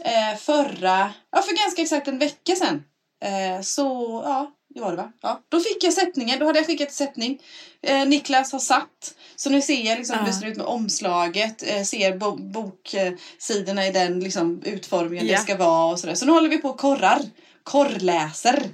eh, 0.03 0.37
förra, 0.39 1.11
ja 1.31 1.41
för 1.41 1.63
ganska 1.63 1.81
exakt 1.81 2.07
en 2.07 2.19
vecka 2.19 2.55
sedan. 2.55 2.83
Eh, 3.25 3.61
så, 3.61 4.21
ja, 4.25 4.51
det 4.77 4.83
var 4.83 4.91
det 4.91 4.97
va? 4.97 5.11
Ja, 5.21 5.41
då 5.49 5.59
fick 5.59 5.83
jag 5.83 5.93
sättningen. 5.93 6.39
Då 6.39 6.45
hade 6.45 6.59
jag 6.59 6.65
skickat 6.65 6.91
sättning. 6.93 7.41
Eh, 7.81 8.07
Niklas 8.07 8.51
har 8.51 8.59
satt. 8.59 9.15
Så 9.35 9.49
nu 9.49 9.61
ser 9.61 9.81
jag 9.85 9.97
liksom 9.97 10.13
Ja. 10.15 10.19
hur 10.19 10.27
det 10.27 10.33
ser 10.37 10.47
ut 10.47 10.57
med 10.57 10.65
omslaget. 10.65 11.63
Eh, 11.67 11.83
ser 11.83 12.17
bo 12.17 12.35
boksidorna 12.35 13.87
i 13.87 13.91
den 13.91 14.19
liksom, 14.19 14.61
utformningen 14.65 15.27
Ja. 15.27 15.33
det 15.33 15.41
ska 15.41 15.57
vara 15.57 15.91
och 15.91 15.99
sådär. 15.99 16.15
Så 16.15 16.25
nu 16.25 16.31
håller 16.31 16.49
vi 16.49 16.57
på 16.57 16.69
och 16.69 16.79
korrar. 16.79 17.21
Korrläser. 17.63 18.69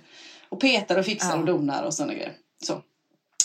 Och 0.49 0.59
petar 0.61 0.97
och 0.99 1.05
fixar 1.05 1.29
Ja. 1.29 1.35
och 1.39 1.45
donar 1.45 1.83
och 1.83 1.93
sådana 1.93 2.13
grejer. 2.13 2.33
Så. 2.63 2.81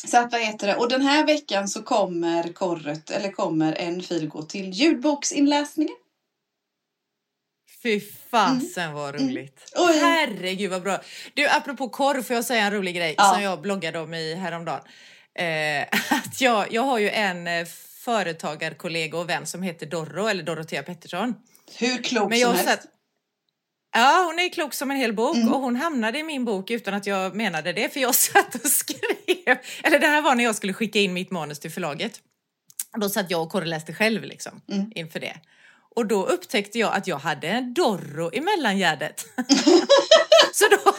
Så 0.06 0.19
att 0.19 0.32
vad 0.32 0.40
heter 0.40 0.66
det? 0.66 0.76
Och 0.76 0.88
den 0.88 1.02
här 1.02 1.26
veckan 1.26 1.69
så 1.69 1.82
kommer 1.82 2.52
korret, 2.52 3.11
eller 3.11 3.31
kommer 3.32 3.72
en 3.72 4.02
fil 4.02 4.28
gå 4.28 4.43
till 4.43 4.70
ljudboksinläsningen. 4.70 5.94
Fy 7.82 8.00
fasen 8.30 8.92
vad 8.92 9.14
roligt. 9.14 9.72
Mm. 9.76 9.88
Oj. 9.90 9.98
Herregud 9.98 10.70
vad 10.70 10.82
bra. 10.82 11.00
Du 11.34 11.48
apropå 11.48 11.88
korv 11.88 12.22
får 12.22 12.36
jag 12.36 12.44
säga 12.44 12.62
en 12.64 12.72
rolig 12.72 12.96
grej 12.96 13.14
Ja. 13.19 13.32
som 13.34 13.42
jag 13.42 13.60
bloggade 13.60 13.98
om 13.98 14.14
i 14.14 14.34
häromdagen. 14.34 14.80
Eh, 15.38 15.82
att 16.10 16.40
jag, 16.40 16.72
jag 16.72 16.82
har 16.82 16.98
ju 16.98 17.10
en 17.10 17.46
eh, 17.46 17.66
företagarkollega 18.04 19.19
och 19.19 19.28
vän 19.28 19.46
som 19.46 19.62
heter 19.62 19.86
Dorro 19.86 20.26
eller 20.26 20.42
Dorotea 20.42 20.82
Pettersson. 20.82 21.34
Hur 21.78 22.02
klok 22.02 22.30
Men 22.30 22.38
som 22.38 22.48
jag 22.48 22.52
helst. 22.52 22.64
satt, 22.69 22.86
Ja, 23.92 24.25
hon 24.26 24.38
är 24.38 24.48
klok 24.48 24.75
som 24.75 24.90
en 24.90 24.96
hel 24.96 25.12
bok 25.12 25.36
Mm. 25.36 25.52
och 25.52 25.60
hon 25.60 25.76
hamnade 25.76 26.19
i 26.19 26.22
min 26.22 26.44
bok 26.44 26.70
utan 26.70 26.94
att 26.94 27.06
jag 27.06 27.34
menade 27.34 27.72
det 27.72 27.92
för 27.92 28.00
jag 28.00 28.14
satt 28.28 28.54
och 28.54 28.70
skrev. 28.70 29.58
Eller 29.82 29.98
det 29.98 30.06
här 30.06 30.22
var 30.22 30.34
när 30.34 30.44
jag 30.44 30.54
skulle 30.54 30.72
skicka 30.72 30.98
in 30.98 31.12
mitt 31.12 31.30
manus 31.30 31.58
till 31.58 31.70
förlaget. 31.70 32.20
Då 33.00 33.08
satt 33.08 33.30
jag 33.30 33.42
och 33.42 33.50
korreläste 33.50 33.94
själv 33.94 34.25
liksom 34.25 34.60
Mm. 34.72 34.92
inför 34.94 35.20
det. 35.20 35.36
Och 35.98 36.06
då 36.06 36.26
upptäckte 36.26 36.78
jag 36.78 36.94
att 36.94 37.06
jag 37.06 37.18
hade 37.18 37.48
en 37.48 37.74
Dorro 37.74 38.30
i 38.32 38.40
mellangärdet. 38.40 39.26
Så 40.52 40.64
då, 40.68 40.94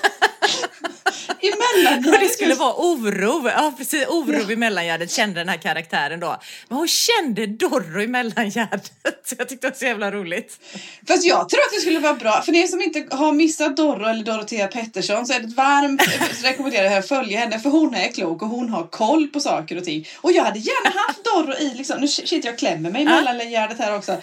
Emellan. 1.42 2.14
och 2.14 2.20
det 2.20 2.30
skulle 2.30 2.56
vara 2.56 2.74
oro, 2.78 3.50
ja 3.50 3.74
precis, 3.78 4.06
oro 4.08 4.52
i 4.52 4.56
mellangärdet 4.56 5.12
kände 5.12 5.40
den 5.40 5.50
här 5.50 5.58
karaktären 5.58 6.20
då. 6.20 6.38
Men 6.68 6.78
hon 6.78 6.88
kände 6.88 7.46
Dorro 7.46 8.02
i 8.02 8.08
mellangärdet. 8.08 8.92
Så 9.26 9.36
jag 9.38 9.50
tyckte 9.50 9.68
det 9.68 9.72
var 9.72 9.78
så 9.78 9.86
jävla 9.86 10.12
roligt. 10.12 10.60
Fast 11.08 11.26
jag 11.26 11.50
tror 11.50 11.60
att 11.62 11.72
det 11.74 11.82
skulle 11.82 12.00
vara 12.00 12.14
bra. 12.14 12.42
För 12.42 12.56
er 12.56 12.68
som 12.68 12.82
inte 12.82 13.06
har 13.16 13.32
missat 13.32 13.78
Dorro 13.78 14.06
eller 14.06 14.24
Dorotea 14.24 14.68
Pettersson 14.68 15.26
så 15.26 15.34
är 15.34 15.40
det 15.40 15.48
varmt 15.56 16.02
rekommenderar 16.44 16.86
jag 16.86 16.98
att 16.98 17.08
följa 17.08 17.40
henne. 17.40 17.60
För 17.60 17.70
hon 17.70 17.96
är 17.96 18.08
klok 18.12 18.42
och 18.42 18.48
hon 18.48 18.70
har 18.70 18.88
koll 18.88 19.28
på 19.28 19.40
saker 19.40 19.78
och 19.78 19.84
ting. 19.84 20.08
Och 20.18 20.32
jag 20.32 20.44
hade 20.44 20.60
gärna 20.60 20.90
haft 21.08 21.24
Dorro 21.24 21.54
i 21.54 21.74
liksom, 21.78 22.02
nu 22.02 22.08
shit 22.08 22.46
jag 22.46 22.58
klämmer 22.58 22.92
mig 22.92 23.02
i 23.02 23.06
Ja. 23.06 23.12
mellangärdet 23.22 23.80
här 23.80 23.96
också. 23.96 24.18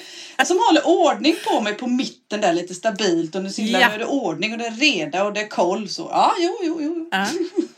Som 0.44 0.58
håller 0.58 0.87
ordning 0.87 1.37
på 1.46 1.61
mig 1.61 1.75
på 1.75 1.87
mitten 1.87 2.40
där 2.40 2.52
lite 2.52 2.75
stabilt. 2.75 3.35
Och 3.35 3.42
nu 3.42 3.50
så 3.50 3.62
Ja. 3.62 3.78
är 3.78 3.99
det 3.99 4.04
ordning 4.04 4.52
och 4.52 4.58
det 4.58 4.66
är 4.66 4.70
reda 4.70 5.25
och 5.25 5.32
det 5.32 5.40
är 5.40 5.49
koll. 5.49 5.88
Så 5.88 6.08
ja, 6.12 6.35
jo, 6.38 6.58
jo, 6.62 6.78
jo. 6.82 7.05
Ja, 7.10 7.26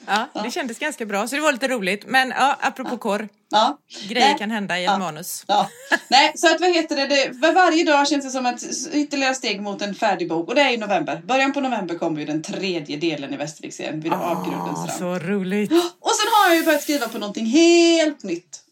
ja, 0.35 0.42
det 0.42 0.50
kändes 0.50 0.78
ganska 0.78 1.06
bra 1.06 1.28
så 1.28 1.37
det 1.37 1.42
var 1.42 1.52
lite 1.52 1.68
roligt. 1.68 2.04
Men 2.06 2.28
ja, 2.30 2.56
apropå 2.61 2.97
korr, 2.99 3.28
Ja. 3.50 3.78
grejer 4.08 4.28
Nej. 4.28 4.38
kan 4.38 4.50
hända 4.50 4.78
i 4.78 4.85
ett 4.85 4.90
Ja. 4.90 4.99
manus. 4.99 5.44
Ja. 5.47 5.70
Nej, 6.08 6.32
så 6.35 6.54
att 6.54 6.61
vad 6.61 6.75
heter 6.75 6.97
det, 6.97 7.06
det 7.06 7.30
var 7.32 7.52
varje 7.52 7.85
dag 7.85 8.08
känns 8.08 8.25
det 8.25 8.30
som 8.30 8.47
ett 8.47 8.62
ytterligare 8.92 9.35
steg 9.35 9.61
mot 9.61 9.82
en 9.82 9.94
färdig 9.94 10.28
bok. 10.28 10.49
Och 10.49 10.54
det 10.54 10.61
är 10.61 10.70
i 10.70 10.76
november. 10.76 11.23
Början 11.25 11.52
på 11.52 11.61
november 11.61 11.94
kommer 11.99 12.20
ju 12.20 12.26
den 12.26 12.42
tredje 12.42 12.97
delen 12.97 13.35
i 13.35 13.37
Västerviksserien 13.37 14.00
vid 14.00 14.12
avgrundens 14.12 14.78
Ah, 14.78 14.87
strand. 14.88 15.20
så 15.23 15.26
roligt. 15.28 15.73
Och 16.00 16.11
sen 16.14 16.26
har 16.32 16.49
jag 16.49 16.56
ju 16.56 16.64
börjat 16.64 16.82
skriva 16.82 17.08
på 17.08 17.18
någonting 17.18 17.47
helt 17.47 18.23
nytt. 18.23 18.62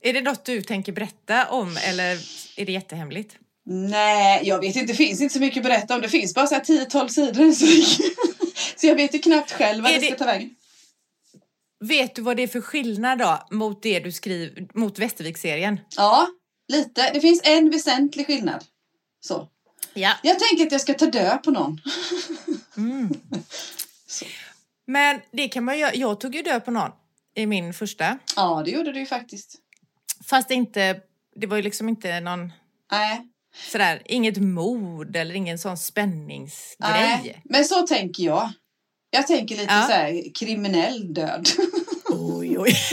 Är 0.00 0.12
det 0.12 0.20
något 0.20 0.44
du 0.44 0.62
tänker 0.62 0.92
berätta 0.92 1.46
om 1.46 1.76
eller 1.88 2.12
är 2.56 2.66
det 2.66 2.72
jättehemligt? 2.72 3.36
Nej, 3.66 4.40
jag 4.44 4.58
vet 4.60 4.76
inte. 4.76 4.92
Det 4.92 4.96
finns 4.96 5.20
inte 5.20 5.34
så 5.34 5.40
mycket 5.40 5.56
att 5.58 5.64
berätta 5.64 5.94
om. 5.94 6.00
Det 6.00 6.08
finns 6.08 6.34
bara 6.34 6.46
så 6.46 6.54
här 6.54 6.62
10-12 6.62 7.08
sidor. 7.08 8.14
Så, 8.76 8.86
jag 8.86 8.96
vet 8.96 9.14
ju 9.14 9.18
knappt 9.18 9.52
själv 9.52 9.82
vad 9.82 9.92
det 9.92 10.00
ska 10.00 10.14
ta 10.14 10.24
vägen. 10.24 10.54
Vet 11.80 12.14
du 12.14 12.22
vad 12.22 12.36
det 12.36 12.42
är 12.42 12.48
för 12.48 12.60
skillnad 12.60 13.18
då 13.18 13.46
mot 13.50 13.82
det 13.82 14.00
du 14.00 14.12
skriver 14.12 14.68
mot 14.74 14.98
Västervik-serien? 14.98 15.80
Ja, 15.96 16.28
lite. 16.68 17.10
Det 17.12 17.20
finns 17.20 17.40
en 17.44 17.70
väsentlig 17.70 18.26
skillnad. 18.26 18.64
Så. 19.20 19.48
Ja. 19.94 20.12
Jag 20.22 20.38
tänker 20.38 20.66
att 20.66 20.72
jag 20.72 20.80
ska 20.80 20.94
ta 20.94 21.06
död 21.06 21.42
på 21.42 21.50
någon. 21.50 21.80
Mm. 22.76 23.08
Men 24.86 25.20
det 25.32 25.48
kan 25.48 25.64
man 25.64 25.78
göra. 25.78 25.94
Jag 25.94 26.20
tog 26.20 26.34
ju 26.34 26.42
död 26.42 26.64
på 26.64 26.70
någon 26.70 26.90
i 27.34 27.46
min 27.46 27.74
första. 27.74 28.18
Ja, 28.36 28.62
det 28.64 28.70
gjorde 28.70 28.92
du 28.92 29.00
ju 29.00 29.06
faktiskt. 29.06 29.54
Fast 30.24 30.50
inte, 30.50 31.00
det 31.36 31.46
var 31.46 31.56
ju 31.56 31.62
liksom 31.62 31.88
inte 31.88 32.20
någon 32.20 32.52
Nej, 32.90 33.28
sådär, 33.72 34.02
inget 34.04 34.36
mod 34.36 35.16
eller 35.16 35.34
ingen 35.34 35.58
sån 35.58 35.76
spänningsgrej. 35.76 36.90
nej. 36.92 37.40
Men 37.44 37.64
så 37.64 37.86
tänker 37.86 38.22
jag. 38.22 38.52
Jag 39.10 39.26
tänker 39.26 39.56
lite 39.56 39.74
Ja. 39.74 39.86
så 39.86 39.92
här 39.92 40.34
kriminell 40.38 41.14
död. 41.14 41.48
Oj, 42.10 42.58
oj. 42.58 42.76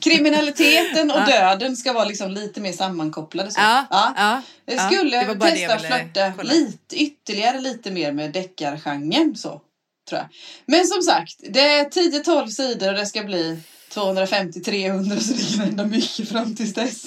Kriminaliteten 0.00 1.10
och 1.10 1.16
Ja. 1.16 1.26
döden 1.26 1.76
ska 1.76 1.92
vara 1.92 2.04
liksom 2.04 2.30
lite 2.30 2.60
mer 2.60 2.72
sammankopplade. 2.72 3.50
Så. 3.50 3.60
Ja, 3.60 3.86
ja. 3.90 4.42
Jag 4.64 4.76
ja, 4.76 4.86
skulle 4.90 5.26
var 5.26 5.34
bara 5.34 5.50
det 5.50 5.56
testa 5.68 5.86
jag 5.88 6.06
flörta 6.14 6.42
lite, 6.42 6.96
ytterligare 7.02 7.60
lite 7.60 7.90
mer 7.90 8.12
med 8.12 8.32
deckargenren 8.32 9.36
så. 9.36 9.60
Tror 10.08 10.20
jag. 10.20 10.26
Men 10.66 10.86
som 10.86 11.02
sagt, 11.02 11.40
det 11.48 11.60
är 11.60 11.84
10-12 11.84 12.46
sidor 12.46 12.88
och 12.88 12.94
det 12.98 13.06
ska 13.06 13.22
bli 13.22 13.60
250-300 13.94 15.18
så 15.20 15.32
det 15.32 15.56
kan 15.56 15.66
hända 15.66 15.84
mycket 15.84 16.28
fram 16.28 16.56
tills 16.56 16.74
dess. 16.74 17.04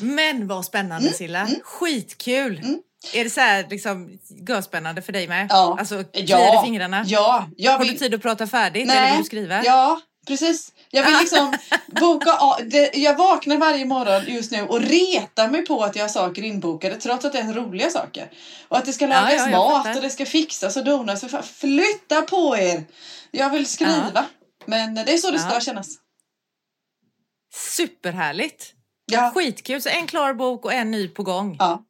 Men 0.00 0.46
vad 0.48 0.64
spännande 0.64 1.12
Silla. 1.12 1.48
Skitkul. 1.62 2.58
Mm. 2.58 2.78
Är 3.12 3.24
det 3.24 3.30
så 3.30 3.40
här 3.40 3.66
liksom 3.70 4.18
görspännande 4.48 5.02
för 5.02 5.12
dig 5.12 5.28
med? 5.28 5.46
Ja. 5.50 5.76
Alltså, 5.78 6.04
Ja. 6.12 6.62
i 6.62 6.66
fingrarna? 6.66 7.04
Ja, 7.06 7.48
jag 7.56 7.72
Har 7.72 7.78
vill... 7.78 7.88
du 7.92 7.98
tid 7.98 8.14
att 8.14 8.22
prata 8.22 8.46
färdigt 8.46 8.86
Nej. 8.86 8.96
eller 8.96 9.10
vill 9.10 9.18
du 9.18 9.24
skriva? 9.24 9.64
Ja, 9.64 10.00
precis. 10.26 10.72
Jag 10.90 11.04
vill 11.04 11.16
liksom 11.20 11.56
boka 11.86 12.32
av, 12.32 12.60
Jag 12.94 13.16
vaknar 13.16 13.56
varje 13.56 13.84
morgon 13.84 14.22
just 14.34 14.52
nu 14.52 14.62
och 14.62 14.80
retar 14.80 15.48
mig 15.48 15.66
på 15.66 15.84
att 15.84 15.96
jag 15.96 16.04
har 16.04 16.08
saker 16.08 16.42
inbokade 16.42 16.94
trots 16.96 17.24
att 17.24 17.32
det 17.32 17.38
är 17.38 17.52
roliga 17.52 17.90
saker. 17.90 18.30
Och 18.68 18.78
att 18.78 18.84
det 18.84 18.92
ska 18.92 19.04
Ja, 19.04 19.10
lagas 19.10 19.32
ja, 19.32 19.50
jag 19.50 19.58
mat 19.86 19.96
och 19.96 20.02
det 20.02 20.10
ska 20.10 20.26
fixas 20.26 20.76
och 20.76 20.84
donas. 20.84 21.24
Flytta 21.58 22.22
på 22.22 22.56
er! 22.56 22.84
Jag 23.30 23.50
vill 23.50 23.66
skriva. 23.66 24.24
Men 24.66 24.94
det 24.94 25.12
är 25.12 25.16
så 25.18 25.30
det 25.30 25.38
ska 25.38 25.52
Ja. 25.54 25.60
kännas. 25.60 25.88
Superhärligt. 27.54 28.72
Ja. 29.06 29.30
Skitkul. 29.34 29.82
Så 29.82 29.88
en 29.88 30.06
klar 30.06 30.34
bok 30.34 30.64
och 30.64 30.72
en 30.72 30.90
ny 30.90 31.08
på 31.08 31.22
gång. 31.22 31.56
ja. 31.58 31.82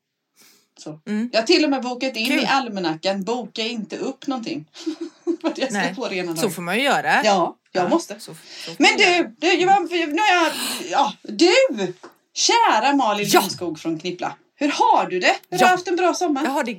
Så. 0.78 1.00
Mm. 1.06 1.30
Jag 1.33 1.40
har 1.40 1.47
till 1.47 1.64
och 1.64 1.71
med 1.71 1.83
bokat 1.83 2.16
in 2.16 2.26
Kul. 2.26 2.38
i 2.42 2.47
almanackan, 2.47 3.25
boka 3.25 3.62
inte 3.62 3.97
upp 3.99 4.26
någonting. 4.26 4.71
Jag 5.42 5.56
ska 5.56 5.78
Nej. 5.78 5.95
få 5.95 6.09
det 6.09 6.16
ena 6.16 6.37
Så 6.37 6.50
får 6.50 6.62
man 6.62 6.76
ju 6.76 6.83
göra. 6.83 7.25
Ja, 7.25 7.56
jag 7.73 7.85
Ja, 7.85 7.88
måste. 7.88 8.21
Så, 8.21 8.35
så 8.64 8.71
Men 8.78 8.90
du, 8.99 9.35
du, 9.38 9.52
jag, 9.52 9.90
nu 9.90 9.97
jag, 10.16 10.52
ja, 10.90 11.12
du! 11.23 11.95
Kära 12.35 12.92
Malin 12.97 13.26
Ja. 13.30 13.40
Lundskog 13.40 13.78
från 13.78 13.99
Knippla. 13.99 14.37
Hur 14.54 14.68
har 14.68 15.06
du 15.11 15.21
det? 15.21 15.26
Har 15.26 15.59
du 15.59 15.64
Ja. 15.64 15.66
haft 15.66 15.88
en 15.88 15.97
bra 15.97 16.14
sommar? 16.14 16.45
Jag 16.45 16.50
har 16.50 16.64
det... 16.64 16.76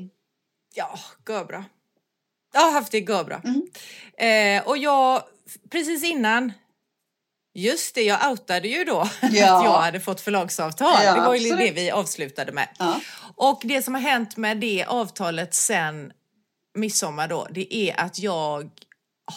Ja, 0.75 0.99
går 1.23 1.45
bra. 1.45 1.63
Jag 2.53 2.61
har 2.61 2.71
haft 2.71 2.91
det 2.91 3.01
går 3.01 3.23
bra. 3.23 3.41
Mm. 3.43 3.61
Eh, 4.57 4.67
och 4.67 4.77
jag, 4.77 5.23
precis 5.71 6.03
innan, 6.03 6.53
just 7.53 7.95
det, 7.95 8.03
jag 8.03 8.31
outade 8.31 8.67
ju 8.67 8.83
då 8.83 8.99
att 9.21 9.33
Ja. 9.33 9.63
jag 9.65 9.81
hade 9.81 9.99
fått 9.99 10.21
förlagsavtal. 10.21 11.03
Ja, 11.03 11.13
det 11.15 11.21
var 11.21 11.35
ju 11.35 11.51
absolut. 11.51 11.75
det 11.75 11.81
vi 11.81 11.91
avslutade 11.91 12.51
med. 12.51 12.67
Ja. 12.79 12.99
Och 13.35 13.61
det 13.63 13.81
som 13.81 13.93
har 13.93 14.01
hänt 14.01 14.37
med 14.37 14.57
det 14.57 14.85
avtalet 14.85 15.53
sen 15.53 16.11
midsommar 16.77 17.27
då, 17.27 17.47
det 17.51 17.75
är 17.75 17.99
att 17.99 18.19
jag 18.19 18.69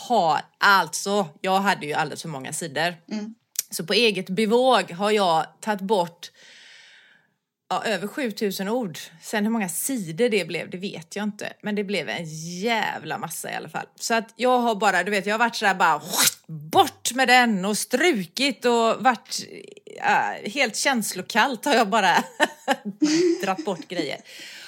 har 0.08 0.40
alltså, 0.58 1.28
jag 1.40 1.60
hade 1.60 1.86
ju 1.86 1.92
alldeles 1.92 2.22
för 2.22 2.28
många 2.28 2.52
sidor. 2.52 2.94
Mm. 3.12 3.34
Så 3.70 3.86
på 3.86 3.92
eget 3.92 4.28
bevåg 4.28 4.90
har 4.90 5.10
jag 5.10 5.46
tagit 5.60 5.80
bort 5.80 6.30
ja, 7.70 7.82
över 7.84 8.06
7000 8.06 8.68
ord. 8.68 8.98
Sen 9.22 9.44
hur 9.44 9.50
många 9.50 9.68
sidor 9.68 10.28
det 10.28 10.44
blev, 10.44 10.70
det 10.70 10.78
vet 10.78 11.16
jag 11.16 11.22
inte. 11.22 11.52
Men 11.62 11.74
det 11.74 11.84
blev 11.84 12.08
en 12.08 12.24
jävla 12.60 13.18
massa 13.18 13.52
i 13.52 13.54
alla 13.54 13.68
fall. 13.68 13.86
Så 13.94 14.14
att 14.14 14.32
jag 14.36 14.58
har 14.58 14.74
bara, 14.74 15.02
du 15.04 15.10
vet, 15.10 15.26
jag 15.26 15.34
har 15.34 15.38
varit 15.38 15.56
sådär 15.56 15.74
bara 15.74 16.02
bort 16.46 17.12
med 17.14 17.28
den 17.28 17.64
och 17.64 17.78
strukit 17.78 18.64
och 18.64 19.02
varit 19.04 19.46
äh, 19.96 20.50
helt 20.50 20.76
känslokallt 20.76 21.64
har 21.64 21.74
jag 21.74 21.88
bara 21.88 22.24
dratt 23.42 23.64
bort 23.64 23.88
grejer. 23.88 24.20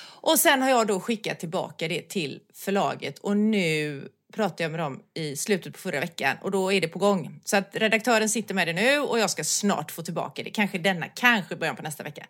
Och 0.05 0.39
sen 0.39 0.63
har 0.63 0.71
jag 0.71 0.87
då 0.87 1.01
skickat 1.01 1.41
tillbaka 1.41 1.89
det 1.89 2.09
till 2.09 2.41
förlaget 2.55 3.19
och 3.19 3.37
nu 3.37 4.09
pratade 4.33 4.63
jag 4.63 4.71
med 4.71 4.81
dem 4.81 5.03
i 5.15 5.37
slutet 5.37 5.73
på 5.73 5.79
förra 5.79 6.01
veckan 6.01 6.37
och 6.43 6.51
då 6.51 6.73
är 6.73 6.81
det 6.81 6.89
på 6.89 6.99
gång. 6.99 7.41
Så 7.45 7.57
att 7.57 7.71
redaktören 7.73 8.29
sitter 8.29 8.55
med 8.55 8.69
det 8.69 8.73
nu 8.73 8.99
och 8.99 9.19
jag 9.19 9.31
ska 9.31 9.45
snart 9.45 9.91
få 9.91 10.03
tillbaka 10.03 10.43
det. 10.43 10.51
Kanske 10.51 10.79
denna, 10.79 11.09
kanske 11.09 11.57
början 11.57 11.77
på 11.77 11.83
nästa 11.83 12.03
vecka. 12.03 12.27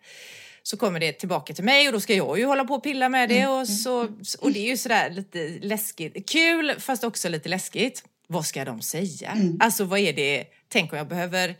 Så 0.63 0.77
kommer 0.77 0.99
det 0.99 1.11
tillbaka 1.11 1.53
till 1.53 1.63
mig 1.63 1.87
och 1.87 1.93
då 1.93 1.99
ska 1.99 2.13
jag 2.13 2.39
ju 2.39 2.45
hålla 2.45 2.65
på 2.65 2.73
och 2.73 2.83
pilla 2.83 3.09
med 3.09 3.29
det 3.29 3.47
och 3.47 3.67
så 3.67 4.07
och 4.39 4.51
det 4.51 4.59
är 4.59 4.69
ju 4.69 4.77
sådär 4.77 5.09
lite 5.09 5.59
läskigt. 5.61 6.29
Kul 6.29 6.75
fast 6.79 7.03
också 7.03 7.29
lite 7.29 7.49
läskigt. 7.49 8.03
Vad 8.27 8.45
ska 8.45 8.65
de 8.65 8.81
säga? 8.81 9.37
Alltså 9.59 9.83
vad 9.83 9.99
är 9.99 10.13
det? 10.13 10.45
Tänk 10.67 10.91
om 10.91 10.97
jag 10.97 11.07
behöver 11.07 11.55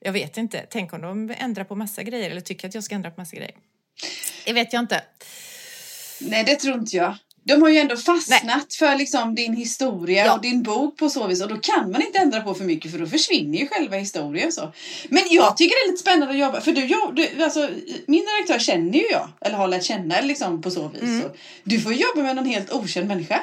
jag 0.00 0.12
vet 0.12 0.36
inte. 0.36 0.66
Tänk 0.70 0.92
om 0.92 1.00
de 1.00 1.34
ändrar 1.38 1.64
på 1.64 1.74
massa 1.74 2.02
grejer 2.02 2.30
eller 2.30 2.40
tycker 2.40 2.68
att 2.68 2.74
jag 2.74 2.84
ska 2.84 2.94
ändra 2.94 3.10
på 3.10 3.20
massa 3.20 3.36
grejer. 3.36 3.54
Det 4.46 4.52
vet 4.52 4.72
jag 4.72 4.82
inte. 4.82 5.02
Nej, 6.20 6.44
det 6.44 6.56
tror 6.56 6.78
inte 6.78 6.96
jag. 6.96 7.16
De 7.48 7.62
har 7.62 7.68
ju 7.68 7.78
ändå 7.78 7.96
fastnat 7.96 8.74
för 8.74 8.96
liksom 8.96 9.34
din 9.34 9.54
historia 9.56 10.24
Ja. 10.26 10.34
och 10.34 10.40
din 10.42 10.62
bok 10.62 10.96
på 10.98 11.10
så 11.10 11.26
vis 11.26 11.42
och 11.42 11.48
då 11.48 11.56
kan 11.56 11.90
man 11.92 12.02
inte 12.02 12.18
ändra 12.18 12.40
på 12.40 12.54
för 12.54 12.64
mycket 12.64 12.90
för 12.92 12.98
då 12.98 13.06
försvinner 13.06 13.58
ju 13.58 13.68
själva 13.68 13.96
historien 13.96 14.52
så. 14.52 14.72
Men 15.08 15.22
jag 15.30 15.56
tycker 15.56 15.74
det 15.76 15.88
är 15.88 15.90
lite 15.90 16.02
spännande 16.02 16.34
att 16.34 16.40
jobba 16.40 16.60
för 16.60 16.72
du, 16.72 16.84
jobb- 16.84 17.16
du 17.16 17.44
alltså, 17.44 17.70
min 18.06 18.26
redaktör 18.26 18.58
känner 18.58 18.98
ju 18.98 19.06
jag 19.10 19.28
eller 19.40 19.56
har 19.56 19.68
lärt 19.68 19.84
känna 19.84 20.20
liksom 20.20 20.62
på 20.62 20.70
så 20.70 20.88
vis. 20.88 21.02
Mm. 21.02 21.22
Så. 21.22 21.28
Du 21.64 21.80
får 21.80 21.92
jobba 21.92 22.22
med 22.22 22.36
någon 22.36 22.46
helt 22.46 22.72
okänd 22.72 23.08
människa. 23.08 23.40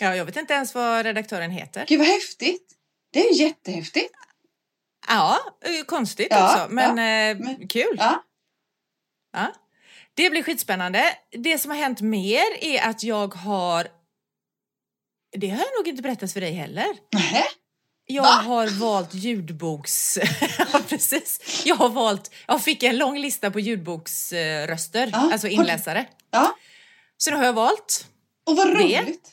Ja, 0.00 0.16
jag 0.16 0.24
vet 0.24 0.36
inte 0.36 0.54
ens 0.54 0.74
vad 0.74 1.06
redaktören 1.06 1.50
heter. 1.50 1.84
Gud 1.88 1.98
vad 1.98 2.08
häftigt! 2.08 2.72
Det 3.12 3.28
är 3.28 3.34
jättehäftigt. 3.40 4.14
Ja, 5.08 5.38
eh, 5.64 5.84
konstigt 5.84 6.26
Ja, 6.30 6.44
också, 6.52 6.74
men, 6.74 6.90
eh, 6.90 7.44
men- 7.44 7.68
kul. 7.68 7.96
Ja. 7.98 8.22
Ja. 9.32 9.46
Det 10.16 10.30
blir 10.30 10.42
skitspännande. 10.42 11.04
Det 11.32 11.58
som 11.58 11.70
har 11.70 11.78
hänt 11.78 12.00
mer 12.00 12.44
är 12.60 12.88
att 12.88 13.02
jag 13.02 13.34
har... 13.34 13.86
Det 15.36 15.48
har 15.48 15.58
jag 15.58 15.68
nog 15.78 15.88
inte 15.88 16.02
berättat 16.02 16.32
för 16.32 16.40
dig 16.40 16.52
heller. 16.52 16.86
Nähä? 17.12 17.44
Jag 18.06 18.22
Va? 18.22 18.28
har 18.28 18.66
valt 18.80 19.14
ljudboks... 19.14 20.18
ja, 20.72 20.80
precis. 20.88 21.62
Jag 21.66 21.76
har 21.76 21.88
valt... 21.88 22.30
Jag 22.46 22.62
fick 22.64 22.82
en 22.82 22.98
lång 22.98 23.18
lista 23.18 23.50
på 23.50 23.60
ljudboksröster, 23.60 25.10
Ja, 25.12 25.32
alltså 25.32 25.46
du- 25.46 25.52
inläsare. 25.52 26.06
Ja. 26.30 26.56
Så 27.16 27.30
nu 27.30 27.36
har 27.36 27.44
jag 27.44 27.52
valt. 27.52 28.06
Och 28.46 28.56
vad 28.56 28.68
roligt! 28.68 29.32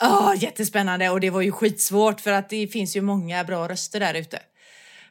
Ja, 0.00 0.34
jättespännande 0.34 1.10
och 1.10 1.20
det 1.20 1.30
var 1.30 1.40
ju 1.40 1.52
skitsvårt 1.52 2.20
för 2.20 2.32
att 2.32 2.48
det 2.50 2.68
finns 2.68 2.96
ju 2.96 3.00
många 3.00 3.44
bra 3.44 3.68
röster 3.68 4.00
där 4.00 4.14
ute. 4.14 4.38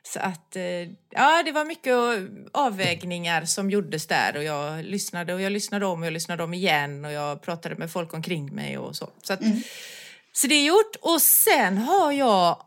Så 0.05 0.19
att, 0.19 0.55
eh, 0.55 0.63
ja 1.09 1.43
det 1.45 1.51
var 1.51 1.65
mycket 1.65 1.93
avvägningar 2.51 3.45
som 3.45 3.69
gjordes 3.69 4.07
där 4.07 4.37
och 4.37 4.43
jag 4.43 4.85
lyssnade 4.85 5.33
och 5.33 5.41
jag 5.41 5.51
lyssnade 5.51 5.85
om 5.85 5.99
och 5.99 6.05
jag 6.05 6.13
lyssnade 6.13 6.43
om 6.43 6.53
igen 6.53 7.05
och 7.05 7.11
jag 7.11 7.41
pratade 7.41 7.75
med 7.75 7.91
folk 7.91 8.13
omkring 8.13 8.55
mig 8.55 8.77
och 8.77 8.95
så. 8.95 9.09
Så, 9.21 9.33
att, 9.33 9.39
så 10.33 10.47
det 10.47 10.55
är 10.55 10.65
gjort 10.65 10.95
och 11.01 11.21
sen 11.21 11.77
har 11.77 12.11
jag 12.11 12.65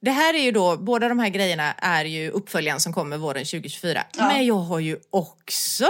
det 0.00 0.10
här 0.10 0.34
är 0.34 0.38
ju 0.38 0.52
då, 0.52 0.76
båda 0.76 1.08
de 1.08 1.18
här 1.18 1.28
grejerna 1.28 1.72
är 1.72 2.04
ju 2.04 2.30
uppföljaren 2.30 2.80
som 2.80 2.92
kommer 2.92 3.18
våren 3.18 3.44
2024. 3.44 4.04
Ja. 4.16 4.28
Men 4.28 4.46
jag 4.46 4.54
har 4.54 4.78
ju 4.78 4.98
också 5.10 5.86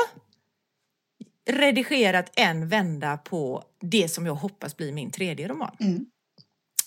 redigerat 1.51 2.33
en 2.37 2.69
vända 2.69 3.17
på 3.17 3.65
det 3.81 4.09
som 4.09 4.27
jag 4.27 4.35
hoppas 4.35 4.77
blir 4.77 4.93
min 4.93 5.11
tredje 5.11 5.49
roman. 5.49 5.77
Mm. 5.81 6.07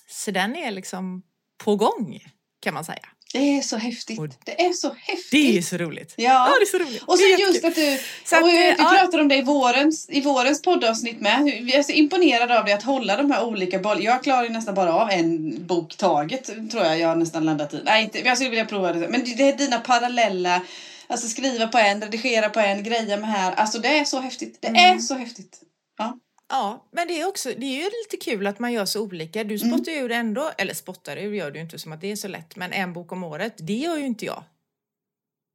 Så 0.08 0.32
den 0.32 0.56
är 0.56 0.72
liksom 0.72 1.24
på 1.63 1.75
gång 1.75 2.20
kan 2.60 2.74
man 2.74 2.86
säga. 2.86 3.10
Det 3.34 3.58
är 3.58 3.62
så 3.62 3.78
häftigt. 3.78 4.20
Och- 4.20 4.28
Det 4.46 4.62
är 4.66 4.74
så 4.74 4.94
häftigt. 5.00 5.32
Det 5.32 5.58
är 5.58 5.62
så 5.62 5.78
roligt. 5.78 6.13
Ja. 6.18 6.50
det 6.60 6.63
är 6.66 6.66
så 6.66 6.78
roligt. 6.78 7.04
Och 7.04 7.20
så 7.20 7.25
just 7.40 7.66
att 7.66 7.75
du, 7.75 8.00
Så 8.25 8.36
att, 8.36 8.42
och 8.44 8.48
vi 8.50 8.68
eh, 8.70 8.75
ja. 8.78 8.96
pratade 8.98 9.22
om 9.22 9.28
det 9.28 9.36
i 9.36 9.42
vårens, 9.42 10.10
i 10.10 10.22
vårens 10.22 10.62
poddavsnitt 10.62 11.20
med. 11.22 11.44
Vi 11.44 11.75
är 11.75 11.84
så 11.84 11.92
imponerade 11.92 12.60
av 12.60 12.66
det 12.66 12.74
att 12.74 12.84
hålla 12.84 13.18
de 13.18 13.32
här 13.32 13.44
olika 13.46 13.80
bollarna. 13.80 14.04
Jag 14.04 14.24
klarar 14.24 14.44
ju 14.44 14.50
nästan 14.50 14.75
bara 14.75 14.94
av 14.94 15.10
en 15.10 15.66
bok 15.68 15.98
taget 15.98 16.46
tror 16.72 16.84
jag 16.86 17.00
jag 17.00 17.08
har 17.08 17.16
nästan 17.16 17.46
landat 17.46 17.74
i. 17.74 17.82
Nej, 17.86 18.04
inte, 18.04 18.20
jag 18.20 18.38
skulle 18.38 18.50
vilja 18.50 18.66
prova 18.66 18.94
det. 18.94 19.08
Men 19.10 19.24
det 19.38 19.44
är 19.50 19.58
dina 19.58 19.80
parallella, 19.80 20.62
alltså 21.08 21.28
skriva 21.28 21.68
på 21.68 21.78
en, 21.78 22.02
redigera 22.02 22.50
på 22.50 22.60
en, 22.60 22.84
greja 22.84 23.18
med 23.18 23.30
här. 23.30 23.52
Alltså 23.56 23.80
det 23.80 23.88
är 24.00 24.06
så 24.06 24.20
häftigt. 24.20 24.58
Det 24.62 24.68
Mm. 24.68 24.98
är 24.98 25.00
så 25.00 25.16
häftigt. 25.16 25.60
Ja. 25.98 26.18
Ja, 26.53 26.88
men 26.91 27.07
det 27.07 27.22
är 27.22 27.27
också 27.27 27.50
det 27.57 27.65
är 27.65 27.83
ju 27.83 27.89
lite 28.03 28.17
kul 28.31 28.48
att 28.48 28.60
man 28.60 28.74
gör 28.74 28.86
så 28.86 29.01
olika. 29.01 29.43
Du 29.43 29.60
spottar 29.60 29.91
ju 29.91 29.98
ur 29.98 30.12
ändå, 30.12 30.51
eller 30.57 30.74
spottar 30.74 31.17
ur 31.17 31.33
gör 31.33 31.51
du 31.51 31.60
inte 31.60 31.79
som 31.79 31.91
att 31.91 32.01
det 32.01 32.12
är 32.12 32.15
så 32.15 32.27
lätt, 32.27 32.55
men 32.55 32.74
en 32.74 32.93
bok 32.93 33.12
om 33.12 33.24
året, 33.24 33.53
det 33.57 33.74
gör 33.74 33.98
ju 33.98 34.05
inte 34.05 34.25
jag. 34.25 34.43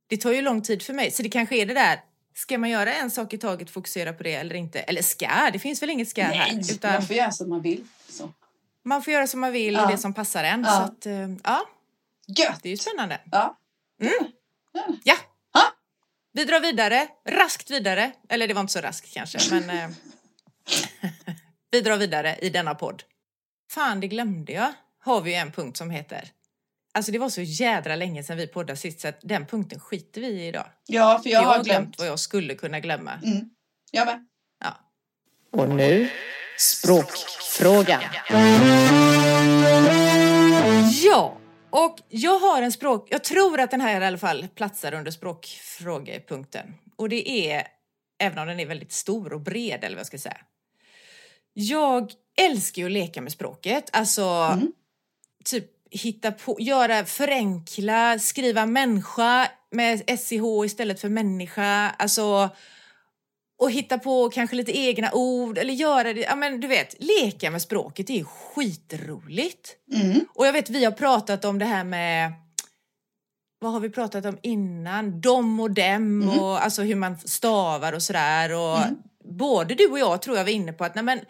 Det 0.09 0.17
tar 0.17 0.33
ju 0.33 0.43
lång 0.43 0.63
tid 0.63 0.83
för 0.83 0.93
mig, 0.93 1.11
så 1.11 1.23
det 1.23 1.29
kanske 1.29 1.57
är 1.57 1.67
det 1.67 1.75
där, 1.75 2.01
ska 2.35 2.59
man 2.59 2.71
göra 2.71 2.95
en 2.95 3.11
sak 3.11 3.33
i 3.33 3.39
taget, 3.39 3.71
fokusera 3.71 4.13
på 4.13 4.23
det 4.23 4.35
eller 4.35 4.55
inte? 4.55 4.81
Eller 4.81 5.03
ska, 5.03 5.51
det 5.53 5.59
finns 5.59 5.83
väl 5.83 5.91
inget 5.91 6.09
ska 6.09 6.23
här, 6.23 6.55
Nej, 6.55 6.61
utan 6.71 6.93
man 6.93 7.03
får 7.03 7.17
göra 7.17 7.31
som 7.33 7.51
man 7.51 7.61
vill. 7.63 7.85
Så. 8.09 8.33
man 8.85 9.03
får 9.03 9.13
göra 9.13 9.27
som 9.27 9.41
man 9.41 9.53
vill 9.53 9.75
Ja. 9.75 9.85
och 9.85 9.91
det 9.91 9.99
som 9.99 10.15
passar 10.15 10.45
en. 10.45 10.63
Ja. 10.63 10.77
Så 10.77 10.83
att, 10.83 11.07
eh, 11.07 11.29
ja, 11.45 11.69
Gött! 12.27 12.63
det 12.63 12.69
är 12.69 12.71
ju 12.71 12.77
spännande. 12.77 13.21
Ja. 13.33 13.59
Ja! 15.05 15.17
Ha? 15.53 15.63
Vi 16.33 16.45
drar 16.45 16.61
vidare, 16.61 17.09
raskt 17.29 17.71
vidare. 17.71 18.13
Eller 18.29 18.49
det 18.49 18.55
var 18.55 18.61
inte 18.61 18.73
så 18.73 18.81
raskt 18.81 19.15
kanske, 19.15 19.61
men... 19.61 19.95
Vi 21.71 21.81
drar 21.81 21.97
vidare 21.97 22.37
i 22.43 22.51
denna 22.51 22.75
podd. 22.75 23.03
Fan, 23.71 24.01
det 24.01 24.09
glömde 24.09 24.53
jag. 24.53 24.73
Har 25.01 25.21
vi 25.21 25.31
ju 25.31 25.37
en 25.37 25.53
punkt 25.53 25.77
som 25.77 25.91
heter. 25.91 26.33
Alltså 26.95 27.13
det 27.13 27.19
var 27.19 27.29
så 27.29 27.41
jädra 27.41 27.97
länge 27.97 28.23
sedan 28.23 28.37
vi 28.37 28.47
poddade 28.47 28.77
sist 28.77 29.01
så 29.01 29.09
att 29.09 29.21
den 29.23 29.47
punkten 29.47 29.81
skiter 29.81 30.21
vi 30.21 30.27
i 30.27 30.47
idag. 30.47 30.67
Ja, 30.87 31.21
för 31.23 31.31
jag, 31.31 31.43
jag 31.43 31.49
har 31.49 31.57
har 31.57 31.65
glömt 31.65 31.79
glömt. 31.79 31.99
vad 31.99 32.09
jag 32.09 32.19
skulle 32.19 32.55
kunna 32.55 32.81
glömma. 32.81 33.13
Mm. 33.25 33.51
Jag 33.91 34.07
med. 34.07 34.27
Ja. 34.61 34.77
Och 35.53 35.69
nu 35.69 36.11
språkfrågan. 36.59 38.03
Ja, 41.05 41.39
och 41.71 41.99
jag 42.09 42.39
har 42.39 42.63
en 42.63 42.73
språk... 42.73 43.09
Jag 43.11 43.25
tror 43.25 43.61
att 43.61 43.71
den 43.71 43.81
här 43.81 44.01
i 44.01 44.05
alla 44.05 44.19
fall 44.19 44.49
platsar 44.55 44.95
under 44.95 45.11
språkfrågepunkten. 45.11 46.75
Och 46.97 47.09
det 47.09 47.51
är, 47.51 47.67
även 48.23 48.39
om 48.39 48.47
den 48.47 48.61
är 48.61 48.67
väldigt 48.67 48.93
stor 48.93 49.33
och 49.33 49.41
bred 49.41 49.85
eller 49.85 49.97
vad 49.97 50.01
jag 50.01 50.07
ska 50.07 50.19
säga. 50.19 50.39
Jag 51.61 52.13
älskar 52.41 52.83
ju 52.83 52.87
att 52.87 52.93
leka 52.93 53.21
med 53.21 53.33
språket. 53.33 53.91
Alltså, 53.93 54.23
Mm. 54.23 54.73
typ 55.45 55.65
hitta 55.91 56.33
på, 56.33 56.57
göra, 56.61 57.05
förenkla, 57.05 58.19
skriva 58.19 58.67
människa 58.67 59.49
med 59.71 60.19
SCH 60.19 60.65
istället 60.65 61.01
för 61.01 61.09
människa. 61.09 61.91
Alltså, 61.99 62.51
och 63.61 63.71
hitta 63.71 63.99
på 63.99 64.29
kanske 64.31 64.57
lite 64.57 64.79
egna 64.79 65.11
ord 65.13 65.59
eller 65.59 65.75
göra 65.75 66.13
det, 66.13 66.21
ja 66.21 66.37
men 66.37 66.61
du 66.61 66.69
vet, 66.69 66.95
leka 66.99 67.51
med 67.51 67.63
språket 67.63 68.07
det 68.07 68.21
är 68.21 68.25
skitroligt. 68.25 69.77
Mm. 69.95 70.21
Och 70.35 70.47
jag 70.47 70.53
vet 70.53 70.71
vi 70.71 70.85
har 70.85 70.93
pratat 70.93 71.45
om 71.45 71.59
det 71.59 71.65
här 71.65 71.85
med 71.85 72.33
vad 73.61 73.73
har 73.73 73.81
vi 73.81 73.91
pratat 73.91 74.25
om 74.25 74.39
innan? 74.43 75.21
Dom 75.21 75.61
och 75.61 75.71
dem 75.71 76.23
Mm. 76.23 76.29
och 76.41 76.65
alltså 76.65 76.83
hur 76.83 76.95
man 76.95 77.19
stavar 77.19 77.93
och 77.93 78.03
sådär. 78.03 78.53
Och 78.53 78.79
Mm. 78.79 78.97
Både 79.31 79.75
du 79.75 79.87
och 79.87 79.99
jag 79.99 80.23
tror 80.23 80.37
jag 80.37 80.45
var 80.45 80.51
inne 80.51 80.73
på 80.73 80.85
att 80.85 80.95
nej 80.95 81.05
men, 81.05 81.21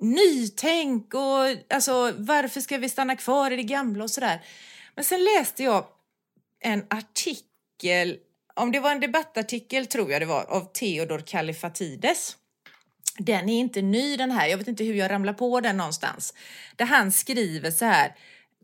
nytänk 0.00 1.14
och 1.14 1.74
alltså 1.74 2.14
varför 2.16 2.60
ska 2.60 2.78
vi 2.78 2.88
stanna 2.88 3.16
kvar 3.16 3.50
i 3.50 3.56
det 3.56 3.62
gamla 3.62 4.04
och 4.04 4.10
sådär. 4.10 4.40
Men 4.94 5.04
sen 5.04 5.24
läste 5.24 5.62
jag 5.62 5.86
en 6.60 6.84
artikel, 6.90 8.18
om 8.54 8.72
det 8.72 8.80
var 8.80 8.92
en 8.92 9.00
debattartikel 9.00 9.86
tror 9.86 10.12
jag 10.12 10.22
det 10.22 10.26
var, 10.26 10.44
av 10.44 10.72
Theodor 10.72 11.18
Kallifatides. 11.18 12.36
Den 13.18 13.48
är 13.48 13.60
inte 13.60 13.82
ny 13.82 14.16
den 14.16 14.30
här, 14.30 14.46
jag 14.46 14.58
vet 14.58 14.68
inte 14.68 14.84
hur 14.84 14.94
jag 14.94 15.10
ramlar 15.10 15.32
på 15.32 15.60
den 15.60 15.76
någonstans. 15.76 16.34
Där 16.76 16.84
han 16.84 17.12
skriver 17.12 17.70
så 17.70 17.84
här, 17.84 18.14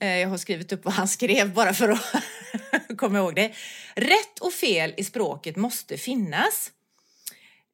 eh, 0.00 0.18
jag 0.18 0.28
har 0.28 0.38
skrivit 0.38 0.72
upp 0.72 0.84
vad 0.84 0.94
han 0.94 1.08
skrev 1.08 1.54
bara 1.54 1.74
för 1.74 1.88
att 1.88 2.02
komma 2.96 3.18
ihåg 3.18 3.34
det. 3.34 3.52
Rätt 3.94 4.38
och 4.40 4.52
fel 4.52 4.94
i 4.96 5.04
språket 5.04 5.56
måste 5.56 5.96
finnas. 5.96 6.70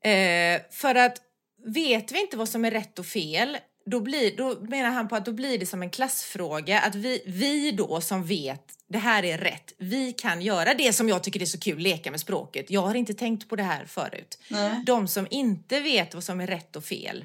Eh, 0.04 0.60
för 0.70 0.94
att 0.94 1.22
vet 1.64 2.12
vi 2.12 2.20
inte 2.20 2.36
vad 2.36 2.48
som 2.48 2.64
är 2.64 2.70
rätt 2.70 2.98
och 2.98 3.06
fel, 3.06 3.58
då, 3.86 4.00
blir, 4.00 4.36
då 4.36 4.60
menar 4.60 4.90
han 4.90 5.08
på 5.08 5.16
att 5.16 5.24
då 5.24 5.32
blir 5.32 5.58
det 5.58 5.66
som 5.66 5.82
en 5.82 5.90
klassfråga. 5.90 6.80
Att 6.80 6.94
vi, 6.94 7.22
vi 7.26 7.72
då 7.72 8.00
som 8.00 8.24
vet 8.24 8.72
det 8.88 8.98
här 8.98 9.24
är 9.24 9.38
rätt, 9.38 9.72
vi 9.78 10.12
kan 10.12 10.42
göra 10.42 10.74
det 10.74 10.92
som 10.92 11.08
jag 11.08 11.24
tycker 11.24 11.42
är 11.42 11.46
så 11.46 11.60
kul, 11.60 11.78
leka 11.78 12.10
med 12.10 12.20
språket. 12.20 12.70
Jag 12.70 12.82
har 12.82 12.94
inte 12.94 13.14
tänkt 13.14 13.48
på 13.48 13.56
det 13.56 13.62
här 13.62 13.84
förut. 13.84 14.38
Nej. 14.50 14.82
De 14.86 15.08
som 15.08 15.26
inte 15.30 15.80
vet 15.80 16.14
vad 16.14 16.24
som 16.24 16.40
är 16.40 16.46
rätt 16.46 16.76
och 16.76 16.84
fel, 16.84 17.24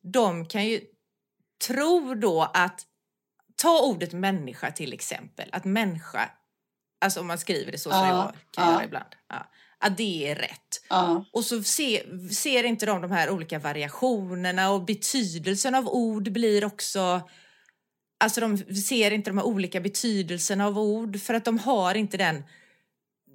de 0.00 0.46
kan 0.46 0.66
ju 0.66 0.80
tro 1.66 2.14
då 2.14 2.42
att, 2.54 2.86
ta 3.56 3.80
ordet 3.80 4.12
människa 4.12 4.70
till 4.70 4.92
exempel, 4.92 5.48
att 5.52 5.64
människa, 5.64 6.30
alltså 7.00 7.20
om 7.20 7.26
man 7.26 7.38
skriver 7.38 7.72
det 7.72 7.78
så 7.78 7.90
som 7.90 7.98
Ja, 7.98 8.08
jag 8.08 8.34
kan 8.50 8.66
ja. 8.66 8.72
göra 8.72 8.84
ibland, 8.84 9.14
ja, 9.28 9.46
att 9.86 9.96
det 9.96 10.30
är 10.30 10.34
rätt. 10.34 10.82
Ja. 10.88 11.24
Och 11.32 11.44
så 11.44 11.62
se, 11.62 12.02
ser 12.30 12.64
inte 12.64 12.86
de 12.86 13.02
de 13.02 13.10
här 13.10 13.30
olika 13.30 13.58
variationerna 13.58 14.70
och 14.70 14.84
betydelsen 14.84 15.74
av 15.74 15.88
ord 15.88 16.32
blir 16.32 16.64
också 16.64 17.20
Alltså 18.18 18.40
de 18.40 18.58
ser 18.74 19.10
inte 19.10 19.30
de 19.30 19.38
här 19.38 19.46
olika 19.46 19.80
betydelserna 19.80 20.66
av 20.66 20.78
ord 20.78 21.20
för 21.20 21.34
att 21.34 21.44
de 21.44 21.58
har 21.58 21.94
inte 21.94 22.16
den 22.16 22.44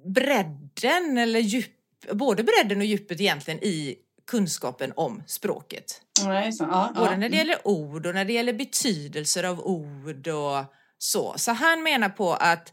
bredden 0.04 1.18
eller 1.18 1.40
djup, 1.40 1.70
både 2.12 2.42
bredden 2.42 2.78
och 2.78 2.84
djupet 2.84 3.20
egentligen 3.20 3.64
i 3.64 3.96
kunskapen 4.26 4.92
om 4.96 5.22
språket. 5.26 6.02
Nej, 6.24 6.52
så, 6.52 6.64
ja, 6.64 6.92
Både 6.94 7.10
ja. 7.10 7.16
när 7.16 7.28
det 7.28 7.36
gäller 7.36 7.66
ord 7.68 8.06
och 8.06 8.14
när 8.14 8.24
det 8.24 8.32
gäller 8.32 8.52
betydelser 8.52 9.44
av 9.44 9.60
ord 9.60 10.28
och 10.28 10.64
så. 10.98 11.34
Så 11.36 11.52
han 11.52 11.82
menar 11.82 12.08
på 12.08 12.34
att 12.34 12.72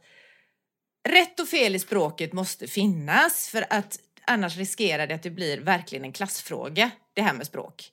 rätt 1.08 1.40
och 1.40 1.48
fel 1.48 1.76
i 1.76 1.80
språket 1.80 2.34
måste 2.34 2.68
finnas 2.68 3.50
för 3.50 3.66
att 3.70 4.00
annars 4.26 4.58
riskerar 4.58 5.08
det 5.08 5.16
att 5.16 5.24
det 5.24 5.30
blir 5.30 5.58
verkligen 5.58 6.06
en 6.06 6.12
klassfråga, 6.12 6.92
det 7.14 7.22
här 7.22 7.34
med 7.34 7.48
språk. 7.48 7.92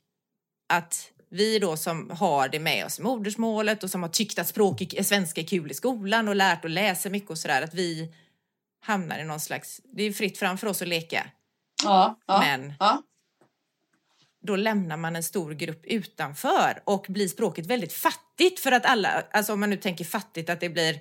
Att 0.69 1.11
vi 1.31 1.59
då 1.59 1.77
som 1.77 2.11
har 2.11 2.49
det 2.49 2.59
med 2.59 2.87
oss 2.87 2.99
i 2.99 3.03
modersmålet 3.03 3.83
och 3.83 3.91
som 3.91 4.03
har 4.03 4.09
tyckt 4.09 4.39
att 4.39 4.49
språk, 4.49 4.81
är- 4.81 5.03
svenska 5.03 5.41
är 5.41 5.47
kul 5.47 5.71
i 5.71 5.75
skolan 5.75 6.29
och 6.29 6.37
lärt 6.37 6.65
att 6.65 6.71
läsa 6.71 7.11
mycket 7.11 7.31
och 7.31 7.39
sådär, 7.39 7.63
att 7.63 7.75
vi 7.75 8.15
hamnar 8.81 9.19
i 9.19 9.25
någon 9.25 9.41
slags, 9.41 9.81
det 9.85 10.03
är 10.03 10.13
fritt 10.13 10.39
fram 10.39 10.59
för 10.59 10.67
oss 10.67 10.83
att 10.83 10.89
leka, 10.89 11.27
ja, 11.85 12.19
ja, 12.27 12.41
men 12.41 12.75
ja. 12.79 13.03
då 14.43 14.57
lämnar 14.57 14.97
man 14.97 15.17
en 15.17 15.23
stor 15.23 15.53
grupp 15.53 15.87
utanför 15.87 16.83
och 16.85 17.07
blir 17.09 17.29
språket 17.29 17.67
väldigt 17.67 17.93
fattigt 17.93 18.61
för 18.61 18.73
att 18.73 18.87
alla, 18.87 19.25
alltså 19.31 19.53
om 19.53 19.61
man 19.61 19.71
nu 19.71 19.77
tänker 19.77 20.05
fattigt 20.05 20.51
att 20.51 20.61
det 20.61 20.69
blir 20.69 20.99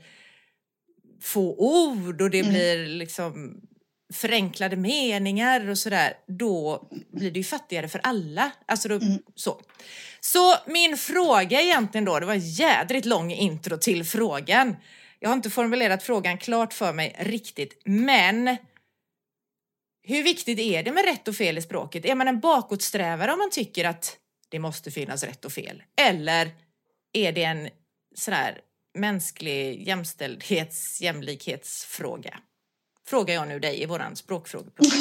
få 1.24 1.56
ord 1.58 2.22
och 2.22 2.30
det 2.30 2.40
Mm. 2.40 2.52
blir 2.54 2.88
liksom 2.88 3.62
förenklade 4.14 4.76
meningar 4.76 5.70
och 5.70 5.78
sådär, 5.78 6.14
då 6.28 6.88
blir 7.12 7.32
det 7.32 7.40
ju 7.40 7.44
fattigare 7.44 7.88
för 7.88 8.00
alla. 8.04 8.52
Alltså 8.66 8.88
då, 8.90 8.96
Mm. 8.96 9.20
så. 9.36 9.62
så 10.20 10.56
min 10.68 10.98
fråga 10.98 11.62
egentligen 11.62 12.06
då, 12.06 12.20
det 12.20 12.26
var 12.26 12.34
en 12.34 12.50
jädrigt 12.50 13.06
lång 13.06 13.32
intro 13.32 13.78
till 13.78 14.04
frågan. 14.06 14.76
Jag 15.20 15.30
har 15.30 15.36
inte 15.36 15.50
formulerat 15.50 16.04
frågan 16.04 16.38
klart 16.38 16.74
för 16.74 16.94
mig 16.94 17.16
riktigt, 17.20 17.82
men 17.86 18.58
hur 20.04 20.24
viktigt 20.24 20.60
är 20.60 20.84
det 20.84 20.92
med 20.92 21.06
rätt 21.06 21.28
och 21.28 21.36
fel 21.36 21.58
i 21.58 21.62
språket? 21.62 22.06
Är 22.06 22.16
man 22.16 22.28
en 22.28 22.40
bakåtsträvare 22.40 23.34
om 23.34 23.40
man 23.40 23.50
tycker 23.52 23.86
att 23.86 24.18
det 24.50 24.60
måste 24.60 24.92
finnas 24.92 25.24
rätt 25.24 25.46
och 25.46 25.52
fel? 25.52 25.84
Eller 26.02 26.52
är 27.14 27.32
det 27.32 27.44
en 27.44 27.70
sån 28.16 28.34
här 28.34 28.62
mänsklig 28.94 29.88
jämställdhets 29.88 31.02
jämlikhetsfråga? 31.02 32.40
Frågar 33.08 33.34
jag 33.34 33.48
nu 33.48 33.60
dig 33.60 33.82
i 33.82 33.86
våran 33.86 34.16
språkfrågepunkt. 34.16 34.94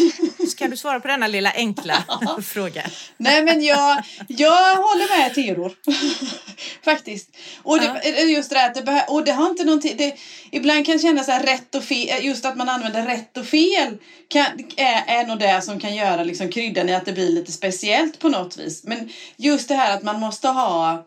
Så 0.51 0.57
kan 0.57 0.71
du 0.71 0.77
svara 0.77 1.01
på 1.01 1.09
denna 1.09 1.27
lilla 1.27 1.53
enkla 1.53 2.05
fråga. 2.43 2.83
Nej 3.17 3.43
men 3.43 3.63
jag, 3.63 4.03
jag 4.29 4.77
håller 4.77 5.19
med 5.19 5.35
Theodor. 5.35 5.73
Faktiskt. 6.85 7.31
Och 7.63 7.81
det, 7.81 8.21
just 8.21 8.51
det 8.51 8.57
där 8.57 8.67
att 8.67 8.75
det 8.75 8.83
behö- 8.83 9.09
och 9.09 9.25
det 9.25 9.33
har 9.33 9.51
inte 9.51 9.65
någonting, 9.65 9.97
det, 9.97 10.17
ibland 10.51 10.87
kan 10.87 10.97
det 10.97 11.03
kännas 11.03 11.27
så 11.27 11.33
här 11.33 11.43
rätt 11.43 11.75
och 11.75 11.85
fel, 11.85 12.25
just 12.25 12.45
att 12.45 12.57
man 12.57 12.69
använder 12.69 13.07
rätt 13.07 13.37
och 13.37 13.47
fel 13.47 13.99
kan, 14.29 14.47
är, 14.77 15.05
är 15.07 15.27
nog 15.27 15.39
det 15.39 15.63
som 15.63 15.81
kan 15.81 15.95
göra 15.95 16.25
liksom 16.25 16.49
kryddan 16.49 16.89
i 16.89 16.95
att 16.95 17.05
det 17.05 17.13
blir 17.13 17.31
lite 17.33 17.53
speciellt 17.53 18.19
på 18.19 18.29
något 18.29 18.57
vis. 18.57 18.85
Men 18.85 19.11
just 19.37 19.69
det 19.69 19.75
här 19.75 19.97
att 19.97 20.03
man 20.03 20.21
måste 20.21 20.49
ha 20.49 21.05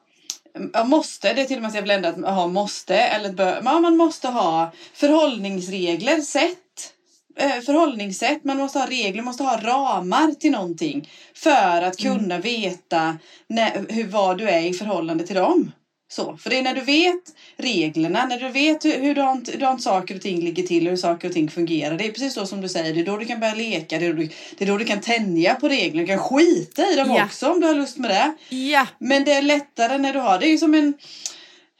Ja, 0.74 0.84
måste, 0.84 1.34
det 1.34 1.41
är 1.41 1.46
till 1.46 1.58
och 1.58 1.62
med 1.62 1.72
så 1.72 1.78
jag 1.78 1.84
bländar 1.84 2.10
att 2.10 2.36
ha 2.36 2.48
måste 2.48 2.96
eller 2.96 3.34
bör, 3.34 3.62
ja, 3.65 3.80
man 3.80 3.98
måste 3.98 4.28
ha 4.28 4.72
förhållningsregler, 4.94 6.22
sätt, 6.22 6.94
eh, 7.38 7.62
förhållningssätt, 7.62 8.44
man 8.44 8.58
måste 8.58 8.80
ha 8.80 8.86
regler, 8.88 9.15
man 9.15 9.26
måste 9.26 9.44
ha 9.44 9.58
ramar 9.58 10.32
till 10.32 10.52
någonting 10.52 11.10
för 11.36 11.82
att 11.82 11.98
kunna 11.98 12.38
veta 12.38 13.18
när, 13.48 13.86
hur, 13.89 14.08
vad 14.08 14.38
du 14.38 14.50
är 14.50 14.62
i 14.62 14.74
förhållande 14.74 15.28
till 15.28 15.36
dem. 15.36 15.72
Så, 16.08 16.38
för 16.38 16.50
det 16.50 16.58
är 16.58 16.62
när 16.63 16.74
du 16.76 16.82
vet 16.82 17.22
reglerna, 17.58 18.26
när 18.26 18.39
du 18.39 18.50
vet 18.50 18.86
hur, 18.86 19.00
hur, 19.00 19.15
de, 19.15 19.46
hur 19.52 19.60
de 19.60 19.80
saker 19.80 20.15
och 20.15 20.22
ting 20.22 20.39
ligger 20.41 20.63
till 20.63 20.88
och 20.88 20.89
hur 20.89 20.98
saker 20.98 21.28
och 21.28 21.34
ting 21.34 21.50
fungerar. 21.50 21.98
Det 21.98 22.06
är 22.06 22.12
precis 22.12 22.34
så 22.34 22.46
som 22.46 22.62
du 22.62 22.70
säger, 22.70 22.94
det 22.94 23.02
är 23.02 23.06
då 23.06 23.18
du 23.18 23.26
kan 23.26 23.39
börja 23.39 23.56
leka, 23.56 24.00
det 24.00 24.06
är 24.06 24.13
då 24.13 24.20
du, 24.22 24.30
det 24.58 24.63
är 24.65 24.68
då 24.68 24.78
du 24.78 24.86
kan 24.86 25.02
tänja 25.02 25.56
på 25.56 25.70
reglerna, 25.70 26.02
du 26.02 26.08
kan 26.08 26.20
skita 26.20 26.91
i 26.91 26.96
dem 26.96 27.12
Ja. 27.12 27.26
också 27.26 27.52
om 27.52 27.62
du 27.62 27.68
har 27.68 27.76
lust 27.76 27.98
med 27.98 28.10
det. 28.12 28.56
Ja, 28.56 28.88
Men 29.00 29.24
det 29.24 29.32
är 29.34 29.41
lättare 29.41 29.98
när 29.98 30.13
du 30.13 30.20
har, 30.20 30.39
det 30.39 30.48
är 30.48 30.52
ju 30.52 30.58
som 30.58 30.74
en 30.74 30.94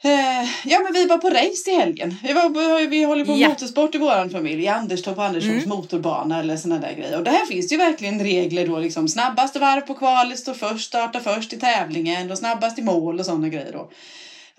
eh, 0.06 0.48
Ja 0.64 0.80
men 0.80 0.92
vi 0.92 1.06
var 1.06 1.18
på 1.18 1.30
race 1.30 1.70
i 1.70 1.74
helgen. 1.74 2.16
Vi, 2.22 2.32
var, 2.32 2.86
vi 2.88 3.04
håller 3.04 3.24
på 3.24 3.30
med 3.30 3.40
Ja. 3.40 3.48
motorsport 3.48 3.94
i 3.94 3.98
våran 3.98 4.30
familj. 4.30 4.64
I 4.64 4.68
Anderstorp 4.68 5.18
och 5.18 5.24
Anderssons 5.24 5.66
motorbana 5.66 6.40
eller 6.40 6.56
såna 6.56 6.78
där 6.78 6.92
grejer. 6.92 7.18
Och 7.18 7.24
där 7.24 7.46
finns 7.46 7.68
det 7.68 7.74
ju 7.74 7.78
verkligen 7.78 8.20
regler 8.24 8.66
då 8.66 8.78
liksom. 8.78 9.08
Snabbaste 9.08 9.58
varv 9.58 9.80
på 9.80 9.94
kvalet 9.94 10.38
står 10.38 10.54
först, 10.54 10.86
startar 10.86 11.20
först 11.20 11.52
i 11.52 11.58
tävlingen 11.58 12.30
och 12.30 12.38
snabbast 12.38 12.78
i 12.78 12.82
mål 12.82 13.18
och 13.20 13.26
sådana 13.26 13.48
grejer 13.48 13.72
då. 13.72 13.90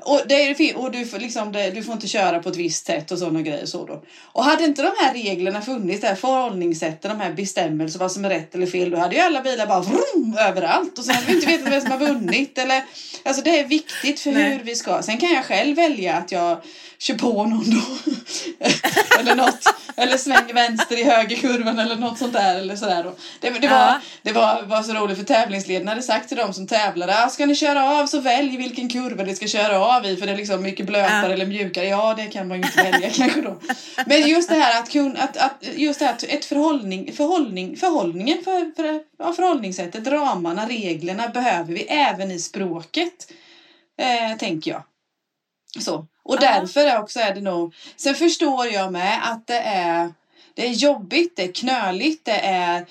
Och, 0.03 0.21
det 0.27 0.35
är, 0.35 0.77
och 0.77 0.91
du, 0.91 1.05
får 1.05 1.19
liksom, 1.19 1.51
du 1.51 1.83
får 1.83 1.93
inte 1.93 2.07
köra 2.07 2.39
på 2.39 2.49
ett 2.49 2.55
visst 2.55 2.85
sätt 2.85 3.11
och 3.11 3.19
sådana 3.19 3.41
grejer. 3.41 3.65
Så 3.65 3.85
då. 3.85 4.03
Och 4.23 4.43
hade 4.43 4.63
inte 4.63 4.81
de 4.81 4.91
här 4.99 5.13
reglerna 5.13 5.61
funnits, 5.61 6.01
det 6.01 6.07
här 6.07 6.15
förhållningssätten, 6.15 7.17
de 7.17 7.23
här 7.23 7.33
bestämmelser, 7.33 7.99
vad 7.99 8.11
som 8.11 8.25
är 8.25 8.29
rätt 8.29 8.55
eller 8.55 8.65
fel, 8.67 8.89
då 8.89 8.97
hade 8.97 9.15
ju 9.15 9.21
alla 9.21 9.41
bilar 9.41 9.67
bara 9.67 9.81
vroom, 9.81 10.37
överallt 10.39 10.97
och 10.99 11.05
så 11.05 11.11
hade 11.11 11.25
vi 11.25 11.33
inte 11.35 11.47
vetat 11.47 11.73
vem 11.73 11.81
som 11.81 11.91
har 11.91 11.97
vunnit. 11.99 12.57
Eller, 12.57 12.83
alltså 13.23 13.41
det 13.41 13.59
är 13.59 13.67
viktigt 13.67 14.19
för 14.19 14.31
Nej. 14.31 14.49
hur 14.57 14.63
vi 14.63 14.75
ska. 14.75 15.01
Sen 15.01 15.17
kan 15.17 15.33
jag 15.33 15.45
själv 15.45 15.75
välja 15.75 16.15
att 16.15 16.31
jag 16.31 16.61
kör 16.99 17.15
på 17.15 17.43
någon 17.43 17.65
då. 17.71 17.81
eller 19.19 19.35
något. 19.35 19.73
Eller 19.95 20.17
svänger 20.17 20.53
vänster 20.53 20.99
i 20.99 21.03
högerkurvan 21.03 21.79
eller 21.79 21.95
något 21.95 22.17
sånt 22.17 22.33
där. 22.33 22.55
Eller 22.55 22.75
sådär 22.75 23.03
då. 23.03 23.15
Det, 23.39 23.49
det, 23.49 23.67
var, 23.67 23.77
Ja. 23.77 23.99
det 24.21 24.31
var, 24.31 24.61
var 24.61 24.83
så 24.83 24.93
roligt 24.93 25.17
för 25.17 25.25
tävlingsledaren 25.25 25.87
hade 25.87 26.01
sagt 26.01 26.27
till 26.27 26.37
dem 26.37 26.53
som 26.53 26.67
tävlade. 26.67 27.23
Ah, 27.23 27.29
ska 27.29 27.45
ni 27.45 27.55
köra 27.55 27.99
av 27.99 28.07
så 28.07 28.19
välj 28.19 28.57
vilken 28.57 28.89
kurva 28.89 29.23
ni 29.23 29.35
ska 29.35 29.47
köra 29.47 29.79
av 29.79 29.86
i. 30.05 30.17
För 30.17 30.25
det 30.25 30.31
är 30.31 30.37
liksom 30.37 30.61
mycket 30.63 30.85
blötare 30.85 31.27
Ja. 31.27 31.33
eller 31.33 31.45
mjukare. 31.45 31.85
Ja 31.87 32.13
det 32.17 32.27
kan 32.27 32.47
man 32.47 32.57
ju 32.61 32.63
inte 32.67 32.83
välja 32.83 33.09
kanske 33.13 33.41
då. 33.41 33.59
Men 34.05 34.27
just 34.27 34.49
det 34.49 34.55
här 34.55 34.81
att, 34.81 34.89
kun, 34.89 35.17
att, 35.17 35.37
att 35.37 35.63
just 35.75 35.99
det 35.99 36.05
här 36.05 36.13
att 36.13 36.23
ett 36.23 36.45
förhållning, 36.45 37.13
förhållning, 37.13 37.77
förhållningen 37.77 38.43
för, 38.43 38.75
för 38.75 39.01
ja, 39.19 39.33
förhållningssättet, 39.33 40.07
ramarna, 40.07 40.67
reglerna 40.69 41.27
behöver 41.27 41.73
vi 41.73 41.81
även 41.83 42.31
i 42.31 42.39
språket. 42.39 43.31
Eh, 43.99 44.37
tänker 44.37 44.71
jag. 44.71 44.83
Så. 45.79 46.05
Och 46.23 46.35
Ja. 46.35 46.39
därför 46.39 46.85
är 46.85 46.99
också 46.99 47.19
är 47.19 47.35
det 47.35 47.41
nog. 47.41 47.73
Sen 47.95 48.15
förstår 48.15 48.67
jag 48.67 48.91
med 48.91 49.19
att 49.31 49.47
det 49.47 49.59
är, 49.59 50.13
det 50.53 50.67
är 50.67 50.71
jobbigt, 50.71 51.35
det 51.35 51.43
är 51.43 51.51
knöligt, 51.53 52.25
det 52.25 52.39
är 52.43 52.85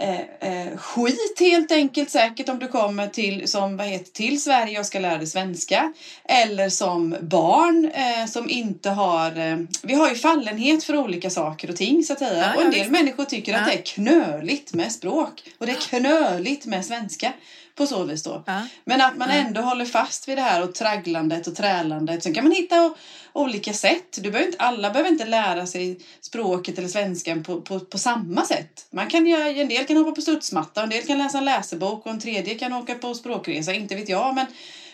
eh, 0.00 0.20
eh, 0.50 0.76
skit 0.76 1.36
helt 1.40 1.72
enkelt 1.72 2.10
säkert 2.10 2.48
om 2.48 2.58
du 2.58 2.68
kommer 2.68 3.08
till, 3.08 3.48
som, 3.48 3.76
vad 3.76 3.86
heter, 3.86 4.12
till 4.12 4.42
Sverige 4.42 4.80
och 4.80 4.86
ska 4.86 4.98
lära 4.98 5.18
dig 5.18 5.26
svenska. 5.26 5.92
Eller 6.24 6.68
som 6.68 7.16
barn 7.20 7.90
eh, 7.94 8.26
som 8.26 8.50
inte 8.50 8.90
har... 8.90 9.38
Eh, 9.38 9.56
vi 9.82 9.94
har 9.94 10.08
ju 10.08 10.14
fallenhet 10.14 10.84
för 10.84 10.96
olika 10.96 11.30
saker 11.30 11.70
och 11.70 11.76
ting 11.76 12.04
så 12.04 12.12
att 12.12 12.18
säga. 12.18 12.44
Ja, 12.48 12.54
och 12.56 12.62
en 12.62 12.70
del 12.70 12.80
visst. 12.80 12.90
människor 12.92 13.24
tycker 13.24 13.54
att 13.54 13.60
Ja. 13.60 13.66
det 13.66 13.78
är 13.78 13.82
knöligt 13.82 14.74
med 14.74 14.92
språk. 14.92 15.42
Och 15.58 15.66
det 15.66 15.72
är 15.72 15.76
knöligt 16.00 16.66
med 16.66 16.84
svenska. 16.84 17.32
På 17.74 17.86
så 17.86 18.04
vis 18.04 18.22
då. 18.22 18.42
Ja. 18.46 18.62
Men 18.84 19.00
att 19.00 19.16
man 19.16 19.30
ändå 19.30 19.60
håller 19.60 19.84
fast 19.84 20.28
vid 20.28 20.38
det 20.38 20.42
här 20.42 20.62
och 20.62 20.74
tragglandet 20.74 21.46
och 21.46 21.56
trälandet. 21.56 22.22
Sen 22.22 22.34
kan 22.34 22.44
man 22.44 22.52
hitta 22.52 22.86
o- 22.86 22.96
olika 23.36 23.72
sätt. 23.72 24.18
Du 24.22 24.30
behöver 24.30 24.46
inte, 24.46 24.58
alla 24.58 24.90
behöver 24.90 25.10
inte 25.10 25.24
lära 25.24 25.66
sig 25.66 26.00
språket 26.20 26.78
eller 26.78 26.88
svenskan 26.88 27.44
på, 27.44 27.60
på, 27.60 27.80
på 27.80 27.98
samma 27.98 28.44
sätt. 28.44 28.86
Man 28.90 29.10
kan 29.10 29.26
göra, 29.26 29.48
en 29.48 29.68
del 29.68 29.86
kan 29.86 29.96
hoppa 29.96 30.12
på 30.12 30.20
studsmatta, 30.20 30.82
en 30.82 30.90
del 30.90 31.06
kan 31.06 31.18
läsa 31.18 31.38
en 31.38 31.44
läsebok 31.44 32.06
och 32.06 32.12
en 32.12 32.20
tredje 32.20 32.54
kan 32.54 32.72
åka 32.72 32.94
på 32.94 33.14
språkresa, 33.14 33.72
inte 33.72 33.94
vet 33.94 34.08
jag. 34.08 34.34
Men, 34.34 34.46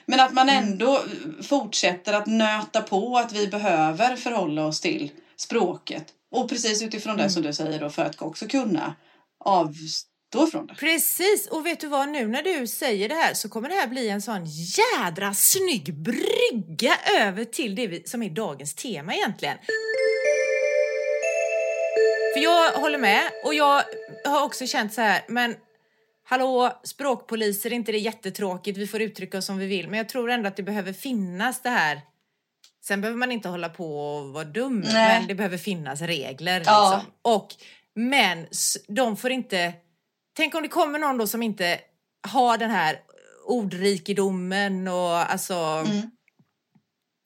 men 0.07 0.21
att 0.21 0.33
man 0.33 0.49
ändå 0.49 1.01
fortsätter 1.43 2.13
att 2.13 2.27
nöta 2.27 2.83
på 2.83 3.19
att 3.19 3.33
vi 3.33 3.47
behöver 3.47 4.17
förhålla 4.17 4.67
oss 4.67 4.81
till 4.81 5.11
språket. 5.37 6.05
Och 6.31 6.49
precis 6.49 6.83
utifrån 6.83 7.17
det 7.17 7.31
som 7.31 7.43
du 7.43 7.53
säger 7.53 7.81
då, 7.81 7.91
för 7.91 8.05
att 8.05 8.23
också 8.23 8.47
kunna 8.47 8.95
avstå 9.45 10.12
från 10.33 10.67
det. 10.67 10.75
Precis, 10.75 11.47
och 11.47 11.67
vet 11.67 11.81
du 11.81 11.87
vad, 11.87 12.09
nu 12.09 12.27
när 12.27 12.43
du 12.43 12.67
säger 12.67 13.09
det 13.09 13.15
här 13.15 13.35
så 13.35 13.49
kommer 13.49 13.69
det 13.69 13.75
här 13.75 13.87
bli 13.87 14.09
en 14.09 14.23
sån 14.23 14.45
jädra 14.47 15.35
snygg 15.35 15.95
brygga 15.95 16.97
över 17.21 17.45
till 17.45 17.75
det 17.75 18.09
som 18.09 18.23
är 18.23 18.31
dagens 18.31 18.75
tema 18.75 19.15
egentligen. 19.15 19.59
För 22.35 22.41
jag 22.41 22.73
håller 22.73 22.99
med 22.99 23.23
och 23.45 23.55
jag 23.55 23.83
har 24.25 24.45
också 24.45 24.67
känt 24.67 24.93
så 24.93 25.01
här, 25.01 25.23
men 25.29 25.55
hallå, 26.25 26.81
språkpoliser, 26.85 27.73
inte 27.73 27.93
det 27.93 27.99
jättetråkigt? 27.99 28.79
Vi 28.79 28.87
får 28.87 29.03
uttrycka 29.03 29.39
oss 29.39 29.47
som 29.47 29.59
vi 29.59 29.67
vill, 29.67 29.89
men 29.89 29.99
jag 29.99 30.09
tror 30.09 30.31
ändå 30.31 30.49
att 30.49 30.57
det 30.57 30.63
behöver 30.63 30.93
finnas 30.93 31.63
det 31.63 31.71
här. 31.71 32.01
Sen 32.85 33.01
behöver 33.01 33.19
man 33.19 33.33
inte 33.33 33.49
hålla 33.49 33.69
på 33.69 33.99
och 33.99 34.33
vara 34.33 34.45
dum, 34.45 34.81
Nej. 34.81 35.19
men 35.19 35.29
det 35.29 35.35
behöver 35.35 35.59
finnas 35.59 36.01
regler. 36.01 36.63
Ja. 36.67 36.95
Liksom. 36.95 37.13
Och, 37.23 37.49
men 37.95 38.47
de 38.89 39.17
får 39.17 39.31
inte... 39.31 39.73
Tänk 40.37 40.55
om 40.55 40.63
det 40.63 40.69
kommer 40.69 40.99
någon 40.99 41.19
då 41.19 41.27
som 41.27 41.43
inte 41.43 41.81
har 42.29 42.59
den 42.59 42.71
här 42.71 43.01
ordrikedomen 43.47 44.89
och 44.89 45.33
alltså... 45.33 45.55
Mm. 45.55 46.11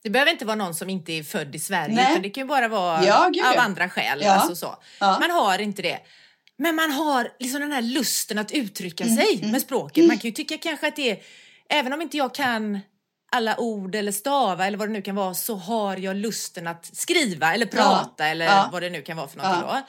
Det 0.03 0.09
behöver 0.09 0.31
inte 0.31 0.45
vara 0.45 0.55
någon 0.55 0.75
som 0.75 0.89
inte 0.89 1.11
är 1.13 1.23
född 1.23 1.55
i 1.55 1.59
Sverige, 1.59 1.95
Nej. 1.95 2.11
utan 2.11 2.21
det 2.21 2.29
kan 2.29 2.43
ju 2.43 2.47
bara 2.47 2.67
vara 2.67 3.05
Ja, 3.05 3.25
av 3.25 3.59
andra 3.59 3.89
skäl. 3.89 4.19
Ja. 4.21 4.31
Alltså 4.31 4.55
så. 4.55 4.77
Ja. 4.99 5.17
Man 5.19 5.31
har 5.31 5.59
inte 5.59 5.81
det. 5.81 5.99
Men 6.57 6.75
man 6.75 6.91
har 6.91 7.31
liksom 7.39 7.61
den 7.61 7.71
här 7.71 7.81
lusten 7.81 8.37
att 8.37 8.51
uttrycka 8.51 9.03
Mm, 9.03 9.15
sig 9.15 9.51
med 9.51 9.61
språket. 9.61 10.07
Man 10.07 10.17
kan 10.17 10.29
ju 10.29 10.31
tycka 10.31 10.57
kanske 10.57 10.87
att 10.87 10.95
det 10.95 11.11
är, 11.11 11.19
även 11.69 11.93
om 11.93 12.01
inte 12.01 12.17
jag 12.17 12.35
kan 12.35 12.79
alla 13.31 13.59
ord 13.59 13.95
eller 13.95 14.11
stava 14.11 14.67
eller 14.67 14.77
vad 14.77 14.89
det 14.89 14.93
nu 14.93 15.01
kan 15.01 15.15
vara, 15.15 15.33
så 15.33 15.55
har 15.55 15.97
jag 15.97 16.15
lusten 16.15 16.67
att 16.67 16.97
skriva 16.97 17.53
eller 17.53 17.65
prata 17.65 18.27
eller 18.27 18.71
vad 18.71 18.81
det 18.81 18.89
nu 18.89 19.01
kan 19.01 19.17
vara 19.17 19.27
för 19.27 19.37
någonting 19.37 19.61
då. 19.61 19.81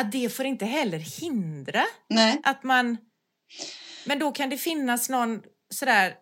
Att 0.00 0.12
det 0.12 0.28
får 0.28 0.46
inte 0.46 0.64
heller 0.64 0.98
hindra 0.98 1.84
Nej. 2.08 2.40
att 2.42 2.62
man... 2.62 2.96
Men 4.04 4.18
då 4.18 4.32
kan 4.32 4.50
det 4.50 4.56
finnas 4.56 5.08
någon 5.08 5.42
sådär 5.74 6.14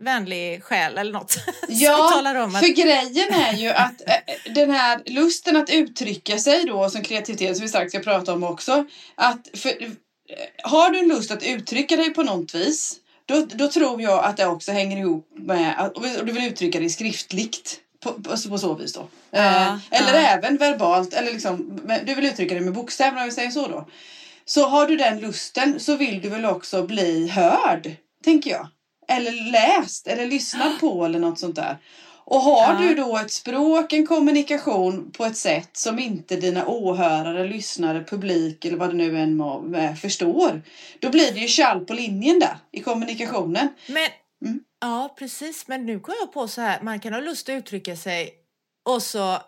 vänlig 0.00 0.62
själ 0.62 0.98
eller 0.98 1.12
något 1.12 1.36
Ja, 1.68 2.10
talar 2.12 2.34
om 2.34 2.54
att... 2.54 2.60
för 2.60 2.68
grejen 2.68 3.34
är 3.34 3.52
ju 3.56 3.68
att 3.68 4.00
eh, 4.00 4.52
den 4.54 4.70
här 4.70 5.02
lusten 5.06 5.56
att 5.56 5.70
uttrycka 5.70 6.38
sig 6.38 6.64
då 6.64 6.90
som 6.90 7.02
kreativitet 7.02 7.56
som 7.56 7.62
vi 7.62 7.68
strax 7.68 7.92
ska 7.92 8.00
prata 8.00 8.32
om 8.32 8.44
också. 8.44 8.86
Att 9.14 9.48
för, 9.54 9.68
eh, 9.68 9.90
har 10.62 10.90
du 10.90 10.98
en 10.98 11.08
lust 11.08 11.30
att 11.30 11.42
uttrycka 11.42 11.96
dig 11.96 12.10
på 12.10 12.22
något 12.22 12.54
vis 12.54 12.96
då, 13.26 13.46
då 13.54 13.68
tror 13.68 14.02
jag 14.02 14.24
att 14.24 14.36
det 14.36 14.46
också 14.46 14.72
hänger 14.72 14.96
ihop 14.96 15.28
med 15.36 15.80
att 15.80 15.96
och 15.96 16.26
du 16.26 16.32
vill 16.32 16.46
uttrycka 16.46 16.80
dig 16.80 16.90
skriftligt. 16.90 17.80
På, 18.04 18.12
på, 18.12 18.48
på 18.48 18.58
så 18.58 18.74
vis 18.74 18.92
då. 18.92 19.08
Ja, 19.30 19.40
eh, 19.40 20.00
eller 20.00 20.14
ja. 20.20 20.28
även 20.28 20.56
verbalt. 20.56 21.14
Eller 21.14 21.32
liksom, 21.32 21.80
du 22.06 22.14
vill 22.14 22.26
uttrycka 22.26 22.54
dig 22.54 22.64
med 22.64 22.72
bokstäver 22.74 23.18
om 23.18 23.24
vi 23.24 23.30
säger 23.30 23.50
så 23.50 23.66
då. 23.68 23.88
Så 24.44 24.68
har 24.68 24.86
du 24.86 24.96
den 24.96 25.20
lusten 25.20 25.80
så 25.80 25.96
vill 25.96 26.20
du 26.20 26.28
väl 26.28 26.44
också 26.44 26.82
bli 26.86 27.28
hörd, 27.28 27.90
tänker 28.24 28.50
jag. 28.50 28.68
Eller 29.08 29.50
läst 29.52 30.06
eller 30.06 30.26
lyssnad 30.26 30.80
på 30.80 31.04
eller 31.04 31.18
något 31.18 31.38
sånt 31.38 31.56
där. 31.56 31.76
Och 32.26 32.40
har 32.40 32.72
Ja. 32.74 32.78
du 32.80 32.94
då 32.94 33.18
ett 33.18 33.30
språk, 33.32 33.92
en 33.92 34.06
kommunikation 34.06 35.10
på 35.16 35.24
ett 35.24 35.36
sätt 35.36 35.70
som 35.72 35.98
inte 35.98 36.36
dina 36.36 36.66
åhörare, 36.66 37.44
lyssnare, 37.48 38.04
publik 38.04 38.64
eller 38.64 38.76
vad 38.76 38.88
det 38.90 38.96
nu 38.96 39.18
än 39.18 39.36
må, 39.36 39.60
med 39.60 39.98
förstår. 39.98 40.62
Då 40.98 41.10
blir 41.10 41.32
det 41.32 41.40
ju 41.40 41.48
kall 41.48 41.80
på 41.84 41.94
linjen 41.94 42.38
där 42.38 42.56
i 42.72 42.80
kommunikationen. 42.80 43.68
Men, 43.86 44.08
Mm. 44.44 44.60
Ja, 44.84 45.14
precis. 45.18 45.68
Men 45.68 45.86
nu 45.86 46.00
kom 46.00 46.14
jag 46.20 46.32
på 46.32 46.48
så 46.48 46.60
här, 46.60 46.80
man 46.82 47.00
kan 47.00 47.12
ha 47.12 47.20
lust 47.20 47.48
att 47.48 47.52
uttrycka 47.52 47.96
sig 47.96 48.34
och 48.88 49.02
så... 49.02 49.38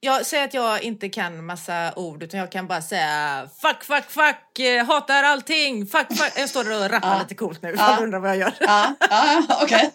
Jag 0.00 0.26
säger 0.26 0.44
att 0.44 0.54
jag 0.54 0.82
inte 0.82 1.08
kan 1.08 1.46
massa 1.46 1.92
ord 1.96 2.22
utan 2.22 2.40
jag 2.40 2.52
kan 2.52 2.66
bara 2.66 2.82
säga 2.82 3.48
fuck, 3.62 3.84
fuck, 3.84 4.10
fuck, 4.10 4.58
eh, 4.58 4.84
hatar 4.86 5.22
allting, 5.24 5.86
fuck, 5.86 6.06
fuck. 6.16 6.32
Jag 6.36 6.48
står 6.48 6.64
där 6.64 6.84
och 6.84 6.90
rappar 6.90 7.08
Ja. 7.14 7.18
lite 7.22 7.34
coolt 7.34 7.62
nu, 7.62 7.74
Ja. 7.78 7.98
undrar 8.02 8.18
vad 8.18 8.30
jag 8.30 8.36
gör. 8.36 8.52
Ja, 8.60 8.94
ja, 9.10 9.42
okej. 9.62 9.90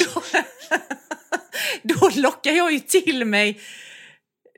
Då, 0.00 0.22
då 1.82 2.10
lockar 2.14 2.52
jag 2.52 2.72
ju 2.72 2.80
till 2.80 3.24
mig 3.24 3.60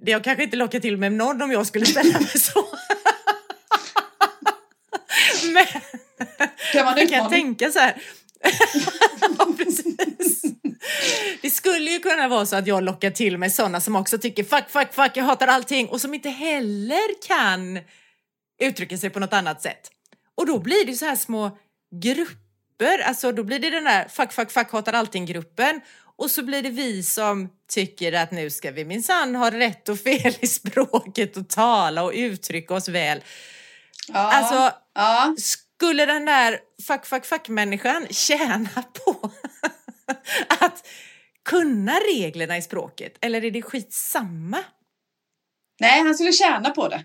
det 0.03 0.11
jag 0.11 0.25
kanske 0.25 0.45
inte 0.45 0.57
lockar 0.57 0.81
till 0.81 0.97
mig 0.97 1.11
någon 1.11 1.43
om 1.43 1.53
jag 1.53 1.67
skulle 1.67 1.87
ställa 1.87 2.19
mig 2.21 2.39
så. 2.39 2.65
Men 5.53 5.67
Kan 6.73 6.85
man 6.85 6.95
man 6.95 7.07
kan 7.09 7.31
tänka 7.31 7.71
så 7.71 7.79
här. 7.79 8.03
Ja, 9.39 9.47
precis. 9.57 10.43
Det 11.43 11.51
skulle 11.51 11.91
ju 11.91 11.99
kunna 11.99 12.29
vara 12.29 12.47
så 12.47 12.57
att 12.57 12.67
jag 12.67 12.83
lockar 12.83 13.11
till 13.11 13.39
mig 13.39 13.51
sådana 13.51 13.81
som 13.81 13.97
också 13.97 14.19
tycker 14.19 14.45
fuck, 14.45 14.65
fuck, 14.69 14.95
fuck, 14.95 15.11
jag 15.15 15.25
hatar 15.25 15.47
allting 15.47 15.89
och 15.89 16.01
som 16.01 16.15
inte 16.15 16.29
heller 16.31 17.27
kan 17.27 17.81
uttrycka 18.61 18.99
sig 18.99 19.11
på 19.11 19.21
något 19.21 19.33
annat 19.33 19.63
sätt. 19.63 19.91
Och 20.35 20.47
då 20.47 20.59
blir 20.59 20.85
det 20.87 20.95
så 20.95 21.05
här 21.05 21.17
små 21.17 21.59
grupper, 22.03 22.99
alltså 23.05 23.33
då 23.33 23.45
blir 23.45 23.59
det 23.59 23.71
den 23.71 23.85
där 23.85 24.09
fuck, 24.09 24.33
fuck, 24.33 24.51
fuck, 24.51 24.73
hatar 24.73 24.93
allting-gruppen 24.93 25.81
och 26.17 26.31
så 26.31 26.43
blir 26.43 26.63
det 26.63 26.71
vi 26.71 27.03
som 27.03 27.49
tycker 27.73 28.13
att 28.13 28.31
nu 28.31 28.51
ska 28.51 28.71
vi 28.71 28.85
minsann 28.85 29.35
ha 29.35 29.51
rätt 29.51 29.89
och 29.89 29.99
fel 29.99 30.35
i 30.41 30.47
språket 30.47 31.37
och 31.37 31.49
tala 31.49 32.03
och 32.03 32.13
uttrycka 32.15 32.75
oss 32.75 32.89
väl. 32.89 33.23
Ja, 34.09 34.19
Alltså, 34.19 34.77
ja 34.95 35.35
skulle 35.77 36.07
den 36.07 36.25
där 36.25 36.61
fuck, 36.87 37.07
fuck, 37.07 37.25
fuck-människan 37.25 38.07
tjäna 38.11 38.83
på 39.05 39.31
att 40.61 40.87
kunna 41.45 41.93
reglerna 41.93 42.57
i 42.57 42.63
språket? 42.63 43.19
Eller 43.21 43.45
är 43.45 43.51
det 43.51 43.63
skitsamma? 43.63 44.59
Nej, 45.81 46.03
han 46.03 46.15
skulle 46.15 46.33
tjäna 46.33 46.71
på 46.71 46.89
det. 46.89 47.05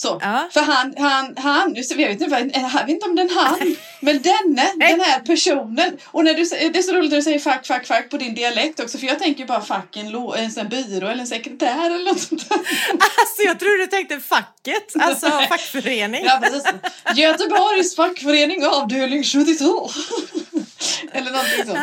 Så. 0.00 0.18
Ja. 0.22 0.48
För 0.52 0.60
han, 0.60 0.94
han, 0.96 1.36
han, 1.36 1.74
det, 1.74 1.90
jag 1.90 1.96
vet 2.08 2.20
inte, 2.20 2.50
jag 2.54 2.86
vet 2.86 2.88
inte 2.88 3.06
om 3.06 3.16
den 3.16 3.30
han, 3.30 3.76
men 4.00 4.22
denne, 4.22 4.72
den 4.88 5.00
här 5.00 5.20
personen. 5.20 5.98
Och 6.04 6.24
när 6.24 6.34
du, 6.34 6.44
det 6.44 6.78
är 6.78 6.82
så 6.82 6.92
roligt 6.92 7.10
när 7.10 7.16
du 7.16 7.22
säger 7.22 7.38
fuck, 7.38 7.66
fuck, 7.66 7.86
fuck 7.86 8.10
på 8.10 8.16
din 8.16 8.34
dialekt 8.34 8.80
också, 8.80 8.98
för 8.98 9.06
jag 9.06 9.18
tänker 9.18 9.46
bara 9.46 9.60
fuck 9.60 9.96
en, 9.96 10.10
lå, 10.10 10.34
en 10.34 10.50
sån 10.50 10.68
byrå 10.68 11.08
eller 11.08 11.20
en 11.20 11.26
sekretär 11.26 11.86
eller 11.86 12.04
något 12.04 12.20
sånt 12.20 12.48
där. 12.48 12.58
Alltså 13.18 13.42
jag 13.44 13.58
tror 13.58 13.78
du 13.78 13.86
tänkte 13.86 14.20
facket, 14.20 14.94
alltså 15.00 15.30
fackförening. 15.48 16.24
Ja, 16.24 16.38
precis. 16.42 16.64
Göteborgs 17.16 17.96
fackförening 17.96 18.66
avdelning 18.66 19.24
72. 19.24 19.90
eller 21.12 21.30
någonting 21.30 21.66
så. 21.66 21.76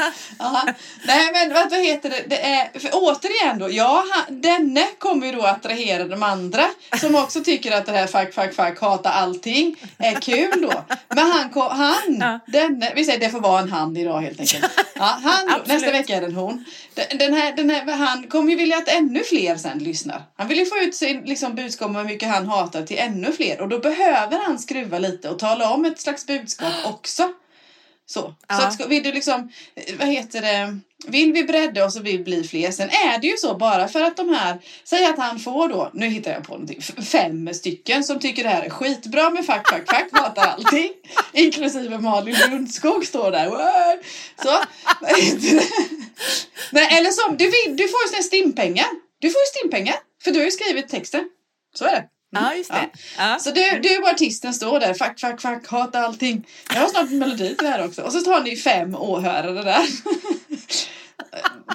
Aha. 0.43 0.67
Nej 1.05 1.29
men 1.33 1.53
vad 1.53 1.79
heter 1.79 2.09
det, 2.09 2.23
det 2.27 2.45
är, 2.45 2.79
för 2.79 2.89
återigen 2.93 3.59
då, 3.59 3.71
ja 3.71 4.05
han, 4.11 4.41
denne 4.41 4.85
kommer 4.97 5.27
ju 5.27 5.33
då 5.33 5.41
attrahera 5.41 6.03
de 6.03 6.23
andra 6.23 6.65
som 7.01 7.15
också 7.15 7.43
tycker 7.43 7.71
att 7.71 7.85
det 7.85 7.91
här 7.91 8.07
fuck, 8.07 8.33
fuck, 8.33 8.55
fuck, 8.55 8.79
hata 8.81 9.09
allting 9.09 9.75
är 9.97 10.21
kul 10.21 10.61
då. 10.61 10.83
Men 11.09 11.17
han, 11.17 11.49
han 11.53 12.17
Ja. 12.19 12.39
denne, 12.47 12.91
vi 12.95 13.05
säger 13.05 13.19
det 13.19 13.29
får 13.29 13.39
vara 13.39 13.61
en 13.61 13.71
han 13.71 13.97
idag 13.97 14.21
helt 14.21 14.39
enkelt. 14.39 14.65
Ja, 14.97 15.19
han, 15.23 15.61
nästa 15.65 15.91
vecka 15.91 16.15
är 16.15 16.21
det 16.21 16.27
en 16.27 16.35
hon. 16.35 16.65
Den 17.19 17.33
här, 17.33 17.55
den 17.55 17.69
här, 17.69 17.91
han 17.91 18.27
kommer 18.27 18.49
ju 18.51 18.55
vilja 18.55 18.77
att 18.77 18.87
ännu 18.87 19.23
fler 19.23 19.57
sen 19.57 19.79
lyssnar. 19.79 20.21
Han 20.37 20.47
vill 20.47 20.57
ju 20.57 20.65
få 20.65 20.77
ut 20.77 20.95
sin 20.95 21.21
liksom, 21.21 21.55
budskap 21.55 21.89
om 21.89 21.95
hur 21.95 22.03
mycket 22.03 22.29
han 22.29 22.47
hatar 22.47 22.81
till 22.81 22.97
ännu 22.99 23.31
fler 23.31 23.61
och 23.61 23.69
då 23.69 23.79
behöver 23.79 24.39
han 24.45 24.59
skruva 24.59 24.99
lite 24.99 25.29
och 25.29 25.39
tala 25.39 25.69
om 25.69 25.85
ett 25.85 25.99
slags 25.99 26.27
budskap 26.27 26.73
också. 26.85 27.33
Så, 28.07 28.21
så 28.21 28.35
Ja. 28.47 28.67
att, 28.67 28.73
ska- 28.73 28.87
vill 28.87 29.03
du 29.03 29.11
liksom, 29.11 29.51
vad 29.99 30.07
heter 30.07 30.41
det, 30.41 30.79
vill 31.07 31.33
vi 31.33 31.43
bredda 31.43 31.85
oss 31.85 31.95
och 31.95 32.05
vill 32.05 32.23
bli 32.23 32.43
fler. 32.43 32.71
Sen 32.71 32.89
är 32.89 33.17
det 33.21 33.27
ju 33.27 33.37
så 33.37 33.55
bara 33.57 33.87
för 33.87 34.01
att 34.01 34.17
de 34.17 34.29
här, 34.29 34.57
säg 34.83 35.05
att 35.05 35.17
han 35.17 35.39
får 35.39 35.69
då, 35.69 35.91
nu 35.93 36.07
hittar 36.07 36.31
jag 36.31 36.43
på 36.43 36.51
någonting, 36.53 36.81
fem 37.05 37.53
stycken 37.53 38.03
som 38.03 38.19
tycker 38.19 38.43
det 38.43 38.49
här 38.49 38.63
är 38.63 38.69
skitbra 38.69 39.29
med 39.29 39.45
fuck, 39.45 39.69
fuck, 39.69 39.89
fuck, 39.95 40.07
hatar 40.11 40.45
allting. 40.47 40.89
Inklusive 41.33 41.97
Malin 41.99 42.35
Lundskog 42.49 43.05
står 43.05 43.31
där. 43.31 43.49
Wow. 43.49 44.03
Så? 44.43 44.63
Nej, 46.71 46.97
eller 46.97 47.11
som, 47.11 47.37
du, 47.37 47.45
vill, 47.45 47.77
du 47.77 47.87
får 47.87 47.99
ju 48.17 48.23
stimpengar. 48.23 48.87
Du 49.19 49.29
får 49.29 49.39
ju 49.41 49.59
stimpengar, 49.59 49.95
för 50.23 50.31
du 50.31 50.39
har 50.39 50.45
ju 50.45 50.51
skrivit 50.51 50.89
texten. 50.89 51.29
Så 51.75 51.85
är 51.85 51.91
det. 51.91 52.03
Ja, 52.35 52.53
just 52.55 52.71
det. 52.71 52.89
Ja. 53.17 53.37
Så 53.39 53.51
du, 53.51 53.79
du 53.79 53.97
och 53.97 54.07
artisten 54.07 54.53
står 54.53 54.79
där, 54.79 54.93
fuck, 54.93 55.19
fuck, 55.19 55.41
fuck, 55.41 55.67
hata 55.67 55.99
allting. 55.99 56.47
Jag 56.73 56.81
har 56.81 56.87
snart 56.87 57.11
en 57.11 57.19
melodi 57.19 57.55
till 57.55 57.65
det 57.65 57.71
här 57.71 57.85
också. 57.85 58.01
Och 58.01 58.13
så 58.13 58.21
tar 58.21 58.41
ni 58.41 58.55
fem 58.55 58.95
åhörare 58.95 59.63
där. 59.63 59.85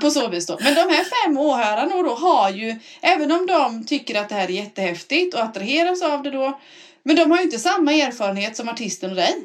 På 0.00 0.10
så 0.10 0.28
vis 0.28 0.46
då. 0.46 0.58
Men 0.60 0.74
de 0.74 0.80
här 0.80 1.04
fem 1.04 1.38
åhörarna 1.38 2.02
då 2.02 2.14
har 2.14 2.50
ju, 2.50 2.76
även 3.00 3.32
om 3.32 3.46
de 3.46 3.86
tycker 3.86 4.20
att 4.20 4.28
det 4.28 4.34
här 4.34 4.44
är 4.44 4.52
jättehäftigt 4.52 5.34
och 5.34 5.40
attraheras 5.40 6.02
av 6.02 6.22
det 6.22 6.30
då, 6.30 6.60
men 7.02 7.16
de 7.16 7.30
har 7.30 7.38
ju 7.38 7.44
inte 7.44 7.58
samma 7.58 7.92
erfarenhet 7.92 8.56
som 8.56 8.68
artisten 8.68 9.10
och 9.10 9.16
dig. 9.16 9.36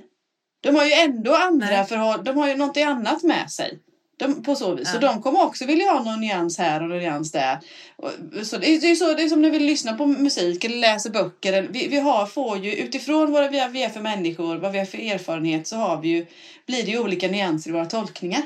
De 0.64 0.76
har 0.76 0.86
ju 0.86 0.92
ändå 0.92 1.36
andra 1.36 1.86
förhållanden, 1.86 2.36
de 2.36 2.42
har 2.42 2.48
ju 2.48 2.56
något 2.56 2.78
annat 2.78 3.24
med 3.24 3.52
sig. 3.52 3.80
De, 4.18 4.44
på 4.44 4.56
så 4.56 4.76
vis. 4.76 4.92
Så 4.92 4.98
de 4.98 5.22
kommer 5.22 5.44
också 5.44 5.66
vilja 5.66 5.92
ha 5.92 6.04
någon 6.04 6.22
nyans 6.22 6.58
här 6.58 6.84
och 6.84 6.90
någon 6.90 6.98
nyans 6.98 7.32
där. 7.32 7.60
Och, 7.96 8.12
så 8.44 8.58
det, 8.58 8.70
är, 8.70 8.82
det, 8.82 8.92
är 8.92 8.96
så, 8.96 9.14
det 9.14 9.24
är 9.24 9.30
som 9.30 9.42
när 9.42 9.50
vi 9.50 9.60
lyssnar 9.60 9.98
på 9.98 10.06
musik 10.06 10.64
eller 10.64 10.78
läser 10.78 11.10
böcker. 11.10 11.54
Eller, 11.54 11.68
vi, 11.68 11.88
vi 11.88 12.00
har, 12.00 12.26
får 12.26 12.58
ju 12.58 12.74
utifrån 12.74 13.32
vad 13.32 13.52
vi 13.52 13.60
är, 13.60 13.70
vi 13.70 13.84
är 13.84 13.90
för 13.90 14.02
människor, 14.02 14.58
vad 14.58 14.72
vi 14.72 14.80
har 14.80 14.86
för 14.86 14.98
erfarenhet 14.98 15.68
så 15.68 15.76
har 15.76 16.02
vi 16.02 16.08
ju, 16.08 16.26
blir 16.68 16.84
det 16.84 16.92
ju 16.92 17.00
olika 17.00 17.28
nyanser 17.28 17.70
i 17.70 17.74
våra 17.74 17.86
tolkningar. 17.86 18.42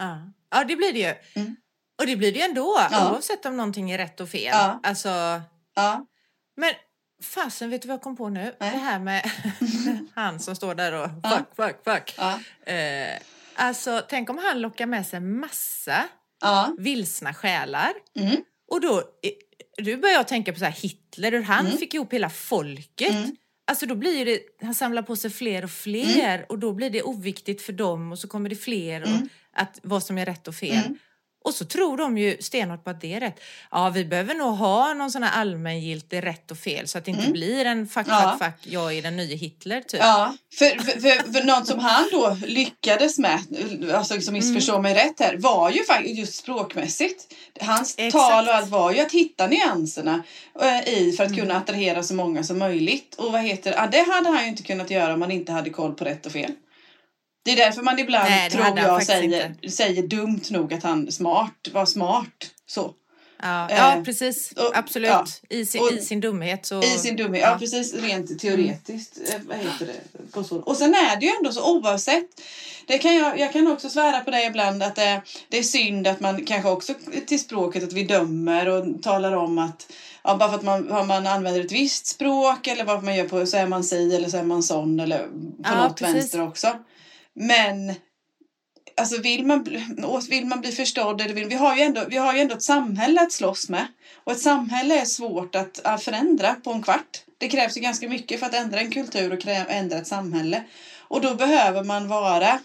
Ja. 0.00 0.18
ja, 0.50 0.64
det 0.64 0.76
blir 0.76 0.92
det 0.92 0.98
ju. 0.98 1.14
Mm. 1.42 1.56
Och 2.00 2.06
det 2.06 2.16
blir 2.16 2.32
det 2.32 2.38
ju 2.38 2.44
ändå, 2.44 2.78
Ja. 2.90 3.12
oavsett 3.12 3.46
om 3.46 3.56
någonting 3.56 3.90
är 3.90 3.98
rätt 3.98 4.20
och 4.20 4.28
fel. 4.28 4.50
Ja. 4.52 4.80
Alltså, 4.82 5.08
Ja, 5.78 6.06
men 6.56 6.70
fasen, 7.22 7.70
vet 7.70 7.82
du 7.82 7.88
vad 7.88 7.94
jag 7.94 8.02
kom 8.02 8.16
på 8.16 8.28
nu? 8.28 8.54
Nej. 8.60 8.70
Det 8.72 8.78
här 8.78 8.98
med 8.98 9.30
han 10.14 10.40
som 10.40 10.56
står 10.56 10.74
där 10.74 10.92
och 10.92 11.10
fuck, 11.30 11.46
fuck, 11.56 11.76
fuck. 11.84 12.18
Eh, 12.68 13.18
alltså, 13.56 14.02
tänk 14.08 14.30
om 14.30 14.38
han 14.38 14.60
lockar 14.60 14.86
med 14.86 15.06
sig 15.06 15.20
massa 15.20 16.04
ja. 16.40 16.74
vilsna 16.78 17.34
själar. 17.34 17.92
Mm. 18.18 18.36
Och 18.70 18.80
då, 18.80 19.02
du 19.76 19.96
börjar 19.96 20.14
jag 20.14 20.28
tänka 20.28 20.52
på 20.52 20.58
så 20.58 20.64
här 20.64 20.72
Hitler, 20.72 21.32
hur 21.32 21.42
han 21.42 21.66
Mm. 21.66 21.78
fick 21.78 21.94
ihop 21.94 22.12
hela 22.12 22.30
folket. 22.30 23.10
Mm. 23.14 23.36
Alltså 23.70 23.86
då 23.86 23.94
blir 23.94 24.24
det, 24.24 24.40
han 24.62 24.74
samlar 24.74 25.02
på 25.02 25.16
sig 25.16 25.30
fler 25.30 25.64
och 25.64 25.70
fler 25.70 26.46
och 26.48 26.58
då 26.58 26.72
blir 26.72 26.90
det 26.90 27.02
oviktigt 27.02 27.62
för 27.62 27.72
dem 27.72 28.12
och 28.12 28.18
så 28.18 28.28
kommer 28.28 28.48
det 28.50 28.56
fler 28.56 29.02
och 29.02 29.08
Mm. 29.08 29.28
att 29.52 29.80
vad 29.82 30.02
som 30.02 30.18
är 30.18 30.26
rätt 30.26 30.48
och 30.48 30.54
fel. 30.54 30.94
Mm. 31.46 31.48
Och 31.48 31.54
så 31.54 31.64
tror 31.64 31.96
de 31.96 32.18
ju 32.18 32.36
stenhårt 32.40 32.84
på 32.84 32.90
att 32.90 33.00
det 33.00 33.14
är 33.14 33.20
rätt. 33.20 33.40
Ja, 33.70 33.88
vi 33.90 34.04
behöver 34.04 34.34
nog 34.34 34.54
ha 34.56 34.94
någon 34.94 35.10
sån 35.10 35.22
här 35.22 35.40
allmängiltig 35.40 36.24
rätt 36.26 36.50
och 36.50 36.58
fel 36.58 36.88
så 36.88 36.98
att 36.98 37.04
det 37.04 37.10
inte 37.10 37.22
Mm. 37.22 37.32
blir 37.32 37.64
en 37.64 37.88
fuck, 37.88 38.06
Ja. 38.08 38.36
fuck, 38.38 38.46
fuck, 38.48 38.72
jag 38.72 38.92
är 38.94 39.02
den 39.02 39.16
nya 39.16 39.36
Hitler 39.36 39.80
typ. 39.80 40.00
Ja, 40.00 40.34
för, 40.58 40.70
för, 40.82 41.00
för, 41.00 41.32
för 41.32 41.44
något 41.46 41.66
som 41.66 41.78
han 41.78 42.04
då 42.12 42.36
lyckades 42.46 43.18
med, 43.18 43.38
alltså 43.94 44.14
liksom 44.14 44.34
missförstå 44.34 44.82
mig 44.82 44.94
rätt 44.94 45.20
här, 45.20 45.36
var 45.36 45.70
ju 45.70 45.84
faktiskt 45.84 46.18
just 46.18 46.34
språkmässigt. 46.34 47.34
Hans 47.60 47.94
Exakt. 47.98 48.12
tal 48.24 48.48
och 48.48 48.54
allt 48.54 48.68
var 48.70 48.92
ju 48.92 49.00
att 49.00 49.12
hitta 49.12 49.46
nyanserna 49.46 50.22
eh, 50.62 50.88
i 50.88 51.12
för 51.16 51.24
att 51.24 51.36
kunna 51.36 51.56
attrahera 51.56 52.02
så 52.02 52.14
många 52.14 52.42
som 52.42 52.58
möjligt. 52.58 53.14
Och 53.18 53.32
vad 53.32 53.40
heter 53.40 53.70
det? 53.70 53.76
Ja, 53.76 53.86
det 53.86 54.12
hade 54.12 54.28
han 54.28 54.42
ju 54.42 54.48
inte 54.48 54.62
kunnat 54.62 54.90
göra 54.90 55.14
om 55.14 55.20
man 55.20 55.30
inte 55.30 55.52
hade 55.52 55.70
koll 55.70 55.94
på 55.94 56.04
rätt 56.04 56.26
och 56.26 56.32
fel. 56.32 56.52
Det 57.46 57.52
är 57.52 57.56
därför 57.56 57.82
man 57.82 57.98
ibland, 57.98 58.30
Nej, 58.30 58.50
tror 58.50 58.64
jag, 58.76 59.02
säger, 59.06 59.46
inte. 59.48 59.70
säger 59.70 60.02
dumt 60.02 60.40
nog 60.50 60.74
att 60.74 60.82
han 60.82 61.12
smart, 61.12 61.68
var 61.72 61.86
smart. 61.86 62.50
Så. 62.66 62.90
Ja, 63.42 63.70
Eh, 63.70 63.76
ja 63.76 64.02
precis. 64.04 64.52
och- 64.52 64.76
Absolut. 64.76 65.10
ja. 65.10 65.26
I, 65.48 65.66
sin, 65.66 65.80
Och- 65.80 65.92
I 65.92 66.00
sin 66.00 66.20
dumhet 66.20 66.66
så... 66.66 66.82
I 66.82 66.86
sin 66.98 67.16
dumhet, 67.16 67.42
ja. 67.42 67.50
ja. 67.50 67.58
precis 67.58 67.94
rent 67.94 68.38
teoretiskt. 68.38 69.18
eh, 69.28 69.40
Vad 69.48 69.56
heter 69.56 69.86
det? 69.86 70.32
På 70.32 70.44
så. 70.44 70.56
Och 70.56 70.76
sen 70.76 70.94
är 70.94 71.16
det 71.20 71.26
ju 71.26 71.32
ändå 71.38 71.52
så 71.52 71.72
oavsett. 71.76 72.24
Det 72.86 72.98
kan 72.98 73.16
jag, 73.16 73.38
jag 73.38 73.52
kan 73.52 73.66
också 73.72 73.88
svära 73.88 74.20
på 74.20 74.30
det 74.30 74.42
ibland 74.44 74.82
att 74.82 74.94
det, 74.96 75.22
det 75.48 75.58
är 75.58 75.62
synd 75.62 76.06
att 76.06 76.20
man 76.20 76.44
kanske 76.44 76.68
också 76.70 76.94
till 77.26 77.40
språket 77.40 77.82
att 77.84 77.92
vi 77.92 78.02
dömer 78.04 78.68
och 78.68 79.02
talar 79.02 79.32
om 79.32 79.58
att 79.58 79.92
ja, 80.24 80.36
bara 80.36 80.48
för 80.48 80.56
att 80.56 80.64
man, 80.64 81.06
man 81.06 81.26
använder 81.26 81.60
ett 81.60 81.72
visst 81.72 82.06
språk 82.06 82.66
eller 82.66 82.84
vad 82.84 83.04
man 83.04 83.16
gör 83.16 83.28
på 83.28 83.46
så 83.46 83.56
är 83.56 83.66
man 83.66 83.84
si 83.84 84.14
eller 84.16 84.28
så 84.28 84.36
är 84.36 84.42
man 84.42 84.62
sån 84.62 85.00
eller 85.00 85.18
på 85.18 85.28
Ja, 85.64 85.82
något 85.88 85.98
precis. 85.98 86.14
vänster 86.16 86.42
också. 86.42 86.72
Men 87.36 87.94
Alltså 88.98 89.18
vill 89.18 89.44
man, 89.44 89.62
bli- 89.62 89.84
vill 90.30 90.46
man 90.46 90.60
bli 90.60 90.72
förstådd, 90.72 91.20
eller 91.20 91.34
vill, 91.34 91.46
vi, 91.46 91.54
har 91.54 91.76
ju 91.76 91.82
ändå, 91.82 92.04
vi 92.08 92.16
har 92.16 92.34
ju 92.34 92.40
ändå 92.40 92.54
ett 92.54 92.62
samhälle 92.62 93.20
att 93.20 93.32
slåss 93.32 93.68
med. 93.68 93.86
Och 94.24 94.32
ett 94.32 94.40
samhälle 94.40 95.00
är 95.00 95.04
svårt 95.04 95.54
att, 95.54 96.02
förändra 96.02 96.54
på 96.54 96.70
en 96.70 96.82
kvart. 96.82 97.24
Det 97.38 97.48
krävs 97.48 97.76
ju 97.76 97.80
ganska 97.80 98.08
mycket 98.08 98.40
för 98.40 98.46
att 98.46 98.54
ändra 98.54 98.80
en 98.80 98.90
kultur 98.90 99.32
och 99.32 99.46
ändra 99.46 99.98
ett 99.98 100.06
samhälle. 100.06 100.64
Och 100.98 101.20
då 101.20 101.34
behöver 101.34 101.82
man 101.82 102.08
vara 102.08 102.60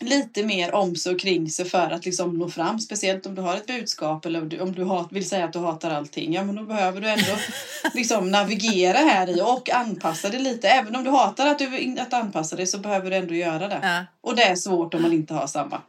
lite 0.00 0.44
mer 0.44 0.74
om 0.74 0.96
sig 0.96 1.14
och 1.14 1.20
kring 1.20 1.50
sig 1.50 1.64
för 1.64 1.90
att 1.90 2.04
liksom 2.04 2.38
nå 2.38 2.48
fram. 2.48 2.78
Speciellt 2.78 3.26
om 3.26 3.34
du 3.34 3.42
har 3.42 3.56
ett 3.56 3.66
budskap 3.66 4.26
eller 4.26 4.42
om 4.42 4.48
du, 4.48 4.60
om 4.60 4.72
du 4.72 4.84
hat, 4.84 5.12
vill 5.12 5.28
säga 5.28 5.44
att 5.44 5.52
du 5.52 5.58
hatar 5.58 5.90
allting. 5.90 6.32
Ja, 6.32 6.44
men 6.44 6.54
då 6.54 6.62
behöver 6.62 7.00
du 7.00 7.08
ändå 7.08 7.36
liksom 7.94 8.30
navigera 8.30 8.98
här 8.98 9.28
i 9.38 9.40
och 9.42 9.70
anpassa 9.70 10.28
det 10.28 10.38
lite. 10.38 10.68
Även 10.68 10.96
om 10.96 11.04
du 11.04 11.10
hatar 11.10 11.46
att, 11.46 11.58
du, 11.58 11.96
att 12.00 12.12
anpassa 12.12 12.56
dig 12.56 12.66
så 12.66 12.78
behöver 12.78 13.10
du 13.10 13.16
ändå 13.16 13.34
göra 13.34 13.68
det. 13.68 13.80
Ja. 13.82 14.04
Och 14.20 14.36
det 14.36 14.42
är 14.42 14.56
svårt 14.56 14.94
om 14.94 15.02
man 15.02 15.12
inte 15.12 15.34
har 15.34 15.46
samma. 15.46 15.82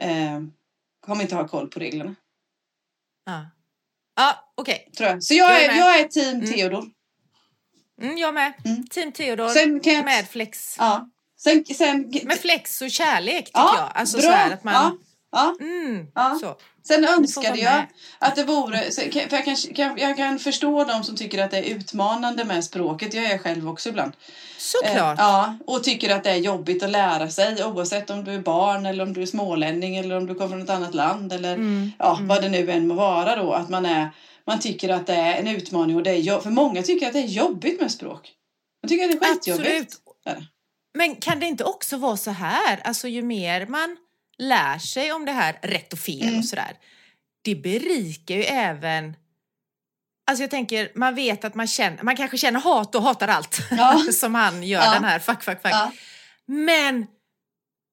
Eh, 0.00 0.36
om 0.36 0.50
man 1.08 1.20
inte 1.20 1.34
har 1.36 1.48
koll 1.48 1.68
på 1.68 1.80
reglerna. 1.80 2.14
Ja, 3.26 3.46
ja 4.16 4.52
okej. 4.54 4.90
Tror 4.96 5.08
jag. 5.10 5.22
Så 5.22 5.34
jag, 5.34 5.50
Jag 5.50 5.60
är 5.60 5.64
är, 5.64 5.68
med. 5.68 5.78
jag 5.78 6.00
är 6.00 6.04
team 6.08 6.34
Mm. 6.36 6.52
Theodor. 6.52 6.84
Mm, 8.02 8.16
jag 8.18 8.34
med. 8.34 8.52
Mm. 8.64 8.86
Team 8.86 9.12
Theodor 9.12 9.48
Sen 9.48 9.80
kan 9.80 9.92
jag, 9.94 10.04
med 10.04 10.28
flex. 10.28 10.76
ja. 10.78 11.08
Sen, 11.42 11.64
sen, 11.64 12.12
Med 12.24 12.38
flex 12.38 12.82
och 12.82 12.90
kärlek 12.90 13.44
tycker 13.44 13.60
ja, 13.60 13.74
jag. 13.76 14.00
Alltså 14.00 14.18
bra. 14.18 14.46
så 14.48 14.54
att 14.54 14.64
man... 14.64 14.74
ja, 14.74 14.92
ja. 15.32 15.64
Mm, 15.64 16.06
Ja. 16.14 16.38
så. 16.40 16.56
Sen 16.82 17.04
önskade 17.04 17.58
jag 17.58 17.86
att 18.18 18.36
det 18.36 18.44
vore, 18.44 18.78
för 18.90 19.32
jag 19.34 19.44
kan, 19.76 19.98
jag 19.98 20.16
kan 20.16 20.38
förstå 20.38 20.84
de 20.84 21.04
som 21.04 21.16
tycker 21.16 21.44
att 21.44 21.50
det 21.50 21.58
är 21.58 21.62
utmanande 21.62 22.44
med 22.44 22.64
språket, 22.64 23.14
jag 23.14 23.24
är 23.24 23.38
själv 23.38 23.68
också 23.68 23.88
ibland. 23.88 24.12
Såklart. 24.58 25.18
Eh, 25.18 25.24
ja, 25.24 25.58
och 25.66 25.84
tycker 25.84 26.14
att 26.14 26.24
det 26.24 26.30
är 26.30 26.36
jobbigt 26.36 26.82
att 26.82 26.90
lära 26.90 27.30
sig 27.30 27.64
oavsett 27.64 28.10
om 28.10 28.24
du 28.24 28.34
är 28.34 28.40
barn 28.40 28.86
eller 28.86 29.04
om 29.04 29.12
du 29.12 29.22
är 29.22 29.26
smålänning 29.26 29.96
eller 29.96 30.16
om 30.16 30.26
du 30.26 30.34
kommer 30.34 30.48
från 30.48 30.62
ett 30.62 30.70
annat 30.70 30.94
land 30.94 31.32
eller 31.32 31.54
Mm. 31.54 31.92
ja, 31.98 32.18
vad 32.22 32.42
det 32.42 32.48
nu 32.48 32.70
än 32.70 32.86
må 32.86 32.94
vara 32.94 33.36
då. 33.36 33.52
Att 33.52 33.68
man, 33.68 33.86
är, 33.86 34.10
man 34.46 34.60
tycker 34.60 34.88
att 34.88 35.06
det 35.06 35.14
är 35.14 35.34
en 35.34 35.48
utmaning 35.48 35.96
och 35.96 36.02
det 36.02 36.10
är 36.10 36.40
för 36.40 36.50
många 36.50 36.82
tycker 36.82 37.06
att 37.06 37.12
det 37.12 37.18
är 37.18 37.26
jobbigt 37.26 37.80
med 37.80 37.90
språk. 37.90 38.32
Man 38.82 38.88
tycker 38.88 39.04
att 39.04 39.20
det 39.20 39.26
är 39.26 39.34
skitjobbigt. 39.34 39.68
Absolut. 39.68 39.90
Det? 40.24 40.46
Men 40.94 41.16
kan 41.16 41.40
det 41.40 41.46
inte 41.46 41.64
också 41.64 41.96
vara 41.96 42.16
så 42.16 42.30
här, 42.30 42.80
alltså 42.84 43.08
ju 43.08 43.22
mer 43.22 43.66
man 43.66 43.96
lär 44.38 44.78
sig 44.78 45.12
om 45.12 45.24
det 45.24 45.32
här 45.32 45.58
rätt 45.62 45.92
och 45.92 45.98
fel 45.98 46.22
Mm. 46.22 46.38
och 46.38 46.44
sådär, 46.44 46.76
det 47.44 47.54
berikar 47.54 48.34
ju 48.34 48.42
även 48.42 49.16
Alltså 50.30 50.42
jag 50.42 50.50
tänker, 50.50 50.92
man 50.94 51.14
vet 51.14 51.44
att 51.44 51.54
man 51.54 51.66
känner, 51.66 52.02
man 52.02 52.16
kanske 52.16 52.38
känner 52.38 52.60
hat 52.60 52.94
och 52.94 53.02
hatar 53.02 53.28
allt 53.28 53.58
Ja. 53.70 53.98
som 54.12 54.34
han 54.34 54.62
gör 54.62 54.82
Ja. 54.84 54.92
den 54.94 55.04
här 55.04 55.18
fuck, 55.18 55.42
fuck, 55.42 55.62
fuck. 55.62 55.72
Ja. 55.72 55.92
Men 56.46 57.06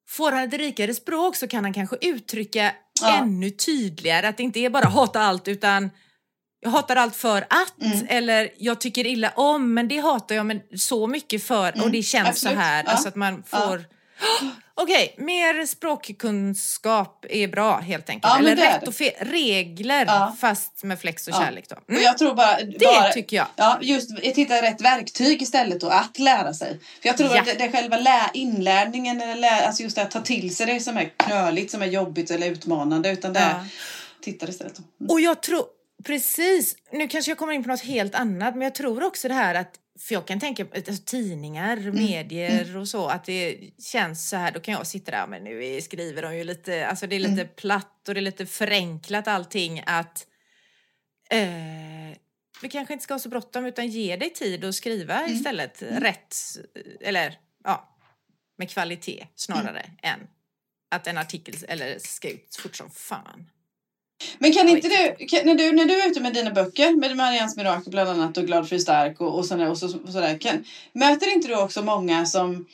får 0.09 0.31
han 0.31 0.43
ett 0.43 0.53
rikare 0.53 0.93
språk 0.93 1.35
så 1.35 1.47
kan 1.47 1.63
han 1.63 1.73
kanske 1.73 1.95
uttrycka 2.01 2.71
ännu 3.05 3.49
tydligare 3.49 4.27
att 4.27 4.37
det 4.37 4.43
inte 4.43 4.59
är 4.59 4.69
bara 4.69 4.87
hata 4.87 5.21
allt 5.21 5.47
utan 5.47 5.89
jag 6.59 6.69
hatar 6.69 6.95
allt 6.95 7.15
för 7.15 7.41
att 7.41 7.81
Mm. 7.81 8.05
eller 8.09 8.49
jag 8.57 8.81
tycker 8.81 9.07
illa 9.07 9.31
om 9.35 9.73
men 9.73 9.87
det 9.87 9.97
hatar 9.99 10.35
jag 10.35 10.45
men 10.45 10.61
så 10.77 11.07
mycket 11.07 11.43
för 11.43 11.71
och 11.71 11.77
Mm, 11.77 11.91
det 11.91 12.03
känns 12.03 12.29
absolut. 12.29 12.55
så 12.57 12.61
här. 12.61 12.83
Ja. 12.85 12.91
Alltså 12.91 13.07
att 13.07 13.15
man 13.15 13.43
Ja. 13.51 13.57
får 13.59 13.85
Okej, 14.79 15.15
mer 15.17 15.65
språkkunskap 15.65 17.25
är 17.29 17.47
bra 17.47 17.77
helt 17.79 18.09
enkelt. 18.09 18.33
Ja, 18.33 18.39
Eller 18.39 18.55
rätt 18.55 18.87
och 18.87 18.95
fel. 18.95 19.11
Regler 19.19 20.05
Ja. 20.05 20.35
fast 20.39 20.83
med 20.83 20.99
flex 20.99 21.27
och 21.27 21.33
Ja. 21.33 21.39
kärlek 21.41 21.69
då. 21.69 21.75
Och 21.75 21.89
Mm. 21.89 22.03
jag 22.03 22.17
tror 22.17 22.33
bara... 22.35 22.57
Det 22.61 22.85
bara, 22.85 23.11
tycker 23.11 23.37
jag. 23.37 23.47
Ja, 23.55 23.77
just 23.81 24.11
att 24.17 24.19
hitta 24.23 24.61
rätt 24.61 24.81
verktyg 24.81 25.41
istället 25.41 25.83
och 25.83 25.95
att 25.95 26.19
lära 26.19 26.53
sig. 26.53 26.79
För 27.01 27.09
jag 27.09 27.17
tror 27.17 27.29
Ja. 27.35 27.39
att 27.39 27.45
det, 27.45 27.53
det 27.53 27.63
är 27.63 27.71
själva 27.71 27.97
lä, 27.97 28.29
inlärningen, 28.33 29.21
eller 29.21 29.35
lä, 29.35 29.67
alltså 29.67 29.83
just 29.83 29.95
det 29.95 30.01
att 30.01 30.11
ta 30.11 30.21
till 30.21 30.55
sig 30.55 30.65
det 30.65 30.79
som 30.79 30.97
är 30.97 31.09
knöligt, 31.17 31.71
som 31.71 31.81
är 31.81 31.85
jobbigt 31.87 32.31
eller 32.31 32.47
utmanande. 32.51 33.09
Utan 33.11 33.33
det 33.33 33.39
är, 33.39 33.49
Ja. 33.49 33.65
titta 34.21 34.47
istället. 34.47 34.75
då. 34.75 34.83
Mm. 35.05 35.11
Och 35.11 35.21
jag 35.21 35.41
tror, 35.41 35.65
precis, 36.03 36.75
nu 36.91 37.07
kanske 37.07 37.31
jag 37.31 37.37
kommer 37.37 37.53
in 37.53 37.63
på 37.63 37.69
något 37.69 37.81
helt 37.81 38.15
annat, 38.15 38.53
men 38.55 38.61
jag 38.61 38.75
tror 38.75 39.03
också 39.03 39.27
det 39.27 39.33
här 39.33 39.55
att, 39.55 39.79
för 39.99 40.13
jag 40.13 40.27
kan 40.27 40.39
tänka 40.39 40.65
alltså, 40.75 41.03
tidningar, 41.05 41.77
Mm. 41.77 41.95
medier 41.95 42.77
och 42.77 42.87
så, 42.87 43.07
att 43.07 43.25
det 43.25 43.59
känns 43.83 44.29
så 44.29 44.35
här, 44.37 44.51
då 44.51 44.59
kan 44.59 44.73
jag 44.73 44.87
sitta 44.87 45.11
där, 45.11 45.27
men 45.27 45.43
nu 45.43 45.81
skriver 45.81 46.21
de 46.21 46.37
ju 46.37 46.43
lite, 46.43 46.87
alltså 46.87 47.07
det 47.07 47.15
är 47.15 47.19
lite 47.19 47.41
Mm. 47.41 47.53
platt 47.55 48.07
och 48.07 48.13
det 48.13 48.19
är 48.19 48.21
lite 48.21 48.45
förenklat 48.45 49.27
allting 49.27 49.83
att 49.85 50.27
eh, 51.29 52.17
vi 52.61 52.69
kanske 52.69 52.93
inte 52.93 53.03
ska 53.03 53.13
ha 53.13 53.19
så 53.19 53.29
bråttom 53.29 53.65
utan 53.65 53.87
ge 53.87 54.15
dig 54.15 54.29
tid 54.33 54.65
att 54.65 54.75
skriva 54.75 55.19
Mm. 55.19 55.31
istället 55.33 55.81
rätt, 55.81 56.35
eller 57.01 57.39
ja, 57.63 57.97
med 58.57 58.69
kvalitet 58.69 59.27
snarare 59.35 59.79
Mm. 59.79 59.91
än 60.21 60.27
att 60.91 61.07
en 61.07 61.17
artikel 61.17 61.55
eller 61.67 61.99
ska 61.99 62.29
ut 62.29 62.55
fort 62.55 62.75
som 62.75 62.89
fan. 62.89 63.49
Men 64.37 64.53
kan 64.53 64.69
inte 64.69 64.87
du, 64.87 65.25
kan, 65.25 65.45
när 65.45 65.55
du, 65.55 65.71
när 65.71 65.85
du 65.85 66.01
är 66.01 66.09
ute 66.09 66.21
med 66.21 66.33
dina 66.33 66.51
böcker, 66.51 66.95
med 66.95 67.17
Marians 67.17 67.57
mirakel 67.57 67.91
bland 67.91 68.09
annat 68.09 68.37
och 68.37 68.45
Glad 68.45 68.69
för 68.69 68.77
stark 68.77 69.21
och, 69.21 69.37
och, 69.37 69.45
sådär, 69.45 69.69
och, 69.69 69.77
så, 69.77 69.85
och 69.85 70.09
sådär, 70.09 70.37
kan, 70.37 70.63
möter 70.93 71.33
inte 71.33 71.47
du 71.47 71.55
också 71.55 71.81
många 71.81 72.25
som 72.25 72.65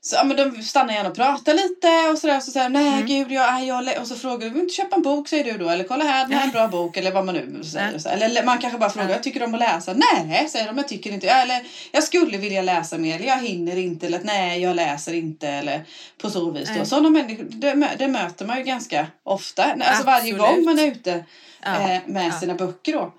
så, 0.00 0.16
ja, 0.16 0.24
men 0.24 0.36
de 0.36 0.62
stannar 0.62 0.94
gärna 0.94 1.08
och 1.08 1.14
pratar 1.16 1.54
lite 1.54 2.10
och 2.12 2.18
sådär. 2.18 2.40
Så 2.40 2.50
säger 2.50 2.68
nej 2.68 2.88
Mm. 2.92 3.06
gud, 3.06 3.32
jag, 3.32 3.64
jag, 3.64 3.84
lä-" 3.84 3.98
och 4.00 4.06
så 4.06 4.14
frågar 4.16 4.38
du, 4.48 4.48
vill 4.50 4.62
inte 4.62 4.74
köpa 4.74 4.96
en 4.96 5.02
bok 5.02 5.28
säger 5.28 5.44
du 5.44 5.58
då? 5.58 5.68
Eller 5.68 5.84
kolla 5.84 6.04
här, 6.04 6.26
det 6.28 6.34
här 6.34 6.42
är 6.42 6.46
en 6.46 6.52
bra 6.52 6.68
bok. 6.68 6.96
Eller 6.96 7.12
vad 7.12 7.24
man 7.26 7.34
nu 7.34 7.64
säger. 7.64 7.98
Så, 7.98 8.08
eller 8.08 8.44
man 8.44 8.58
kanske 8.58 8.78
bara 8.78 8.90
frågar, 8.90 9.08
Ja. 9.08 9.14
jag 9.14 9.22
tycker 9.22 9.42
om 9.42 9.54
att 9.54 9.60
läsa? 9.60 9.94
Nej, 9.94 10.48
säger 10.48 10.66
de, 10.66 10.76
jag 10.78 10.88
tycker 10.88 11.10
inte. 11.10 11.28
Eller 11.28 11.66
jag 11.92 12.02
skulle 12.04 12.38
vilja 12.38 12.62
läsa 12.62 12.98
mer, 12.98 13.16
eller 13.16 13.26
jag 13.26 13.38
hinner 13.42 13.76
inte. 13.76 14.06
Eller 14.06 14.20
nej, 14.24 14.60
jag 14.62 14.76
läser 14.76 15.12
inte. 15.14 15.48
Eller 15.48 15.84
på 16.22 16.30
så 16.30 16.50
vis. 16.50 16.70
Då. 16.78 16.84
Sådana 16.84 17.10
människor, 17.10 17.44
det, 17.44 17.88
det 17.98 18.08
möter 18.08 18.46
man 18.46 18.58
ju 18.58 18.64
ganska 18.64 19.06
ofta. 19.24 19.64
Alltså 19.64 20.04
varje 20.04 20.34
Absolut. 20.34 20.38
gång 20.38 20.64
man 20.64 20.78
är 20.78 20.86
ute 20.86 21.24
Ja, 21.62 21.90
eh, 21.90 22.00
med 22.06 22.26
ja. 22.26 22.40
sina 22.40 22.54
böcker 22.54 22.92
då. 22.92 23.12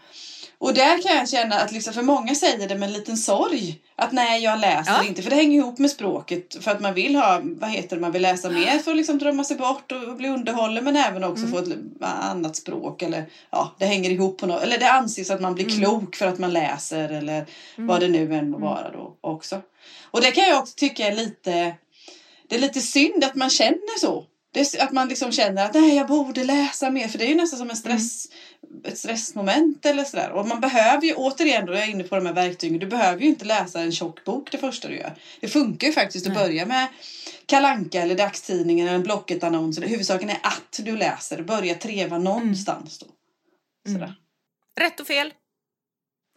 Och 0.62 0.74
där 0.74 1.02
kan 1.02 1.16
jag 1.18 1.30
känna 1.30 1.56
att 1.60 1.72
liksom, 1.72 1.94
för 1.94 2.02
många 2.02 2.36
säger 2.36 2.68
det 2.68 2.76
med 2.76 2.88
en 2.88 2.94
liten 2.94 3.18
sorg. 3.18 3.80
Att 3.96 4.12
nej, 4.12 4.44
jag 4.44 4.60
läser 4.60 4.92
Ja. 4.94 5.04
inte. 5.04 5.22
För 5.22 5.30
det 5.30 5.36
hänger 5.36 5.58
ihop 5.60 5.78
med 5.80 5.90
språket. 5.92 6.64
För 6.64 6.72
att 6.72 6.82
man 6.82 6.94
vill 6.94 7.16
ha, 7.16 7.40
vad 7.44 7.70
heter 7.70 7.96
det, 7.96 8.02
man 8.02 8.12
vill 8.12 8.22
läsa 8.22 8.50
mer 8.50 8.80
för 8.80 8.92
att 8.92 8.98
liksom 8.98 9.18
drömma 9.18 9.44
sig 9.44 9.58
bort 9.58 9.92
och 9.92 10.16
bli 10.16 10.28
underhållen. 10.28 10.84
Men 10.84 10.96
även 10.96 11.24
också 11.24 11.46
Mm. 11.46 11.52
få 11.52 11.58
ett 11.72 11.78
annat 12.02 12.56
språk. 12.56 13.02
Eller 13.02 13.26
ja, 13.50 13.76
det 13.80 13.86
hänger 13.86 14.10
ihop 14.10 14.38
på 14.38 14.46
något. 14.46 14.62
Eller 14.64 14.78
det 14.78 14.92
anses 14.92 15.30
att 15.30 15.42
man 15.42 15.56
blir 15.56 15.66
Mm. 15.66 15.78
klok 15.80 16.16
för 16.16 16.28
att 16.28 16.40
man 16.40 16.54
läser. 16.54 17.10
Eller 17.10 17.46
vad 17.76 18.00
det 18.00 18.08
nu 18.08 18.36
än 18.36 18.50
må 18.50 18.58
Mm. 18.58 18.70
vara 18.70 18.92
då 18.92 19.14
också. 19.22 19.62
Och 20.12 20.22
det 20.22 20.32
kan 20.32 20.44
jag 20.44 20.60
också 20.60 20.74
tycka 20.78 21.08
är 21.08 21.16
lite, 21.16 21.74
det 22.50 22.56
är 22.56 22.60
lite 22.60 22.80
synd 22.82 23.24
att 23.24 23.36
man 23.36 23.50
känner 23.50 24.00
så. 24.00 24.26
Det 24.52 24.60
är, 24.76 24.84
att 24.84 24.92
man 24.92 25.08
liksom 25.08 25.32
känner 25.32 25.66
att 25.66 25.74
nej, 25.74 25.96
jag 25.96 26.08
borde 26.08 26.44
läsa 26.44 26.90
mer. 26.90 27.08
För 27.08 27.18
det 27.18 27.26
är 27.26 27.30
ju 27.30 27.36
nästan 27.36 27.60
som 27.60 27.70
en 27.70 27.76
stress, 27.76 28.26
ett 28.84 28.98
stressmoment 28.98 29.86
eller 29.86 30.04
sådär. 30.04 30.32
Och 30.32 30.48
man 30.48 30.60
behöver 30.62 31.04
ju, 31.08 31.14
återigen 31.14 31.66
då, 31.66 31.74
jag 31.74 31.84
är 31.84 31.88
inne 31.88 32.04
på 32.04 32.16
de 32.16 32.26
här 32.26 32.34
verktygen. 32.34 32.80
Du 32.80 32.88
behöver 32.88 33.22
ju 33.22 33.28
inte 33.28 33.46
läsa 33.46 33.82
en 33.82 33.92
tjock 33.92 34.24
bok 34.26 34.52
det 34.52 34.58
första 34.58 34.88
du 34.88 34.96
gör. 34.96 35.16
Det 35.40 35.48
funkar 35.48 35.88
ju 35.88 35.94
faktiskt 35.94 36.28
att 36.28 36.34
Nej. 36.34 36.44
börja 36.44 36.66
med 36.66 36.88
Kalanka 37.46 38.02
eller 38.02 38.16
dagstidningen 38.16 38.88
eller 38.88 38.96
en 38.96 39.04
Blocket-annons. 39.04 39.80
Huvudsaken 39.82 40.30
är 40.30 40.40
att 40.44 40.80
du 40.84 40.98
läser. 40.98 41.42
Börja 41.44 41.76
treva 41.76 42.18
någonstans 42.18 43.00
då. 43.00 43.06
Sådär. 43.88 44.04
Mm. 44.04 44.16
Rätt 44.80 45.00
och 45.00 45.08
fel. 45.08 45.34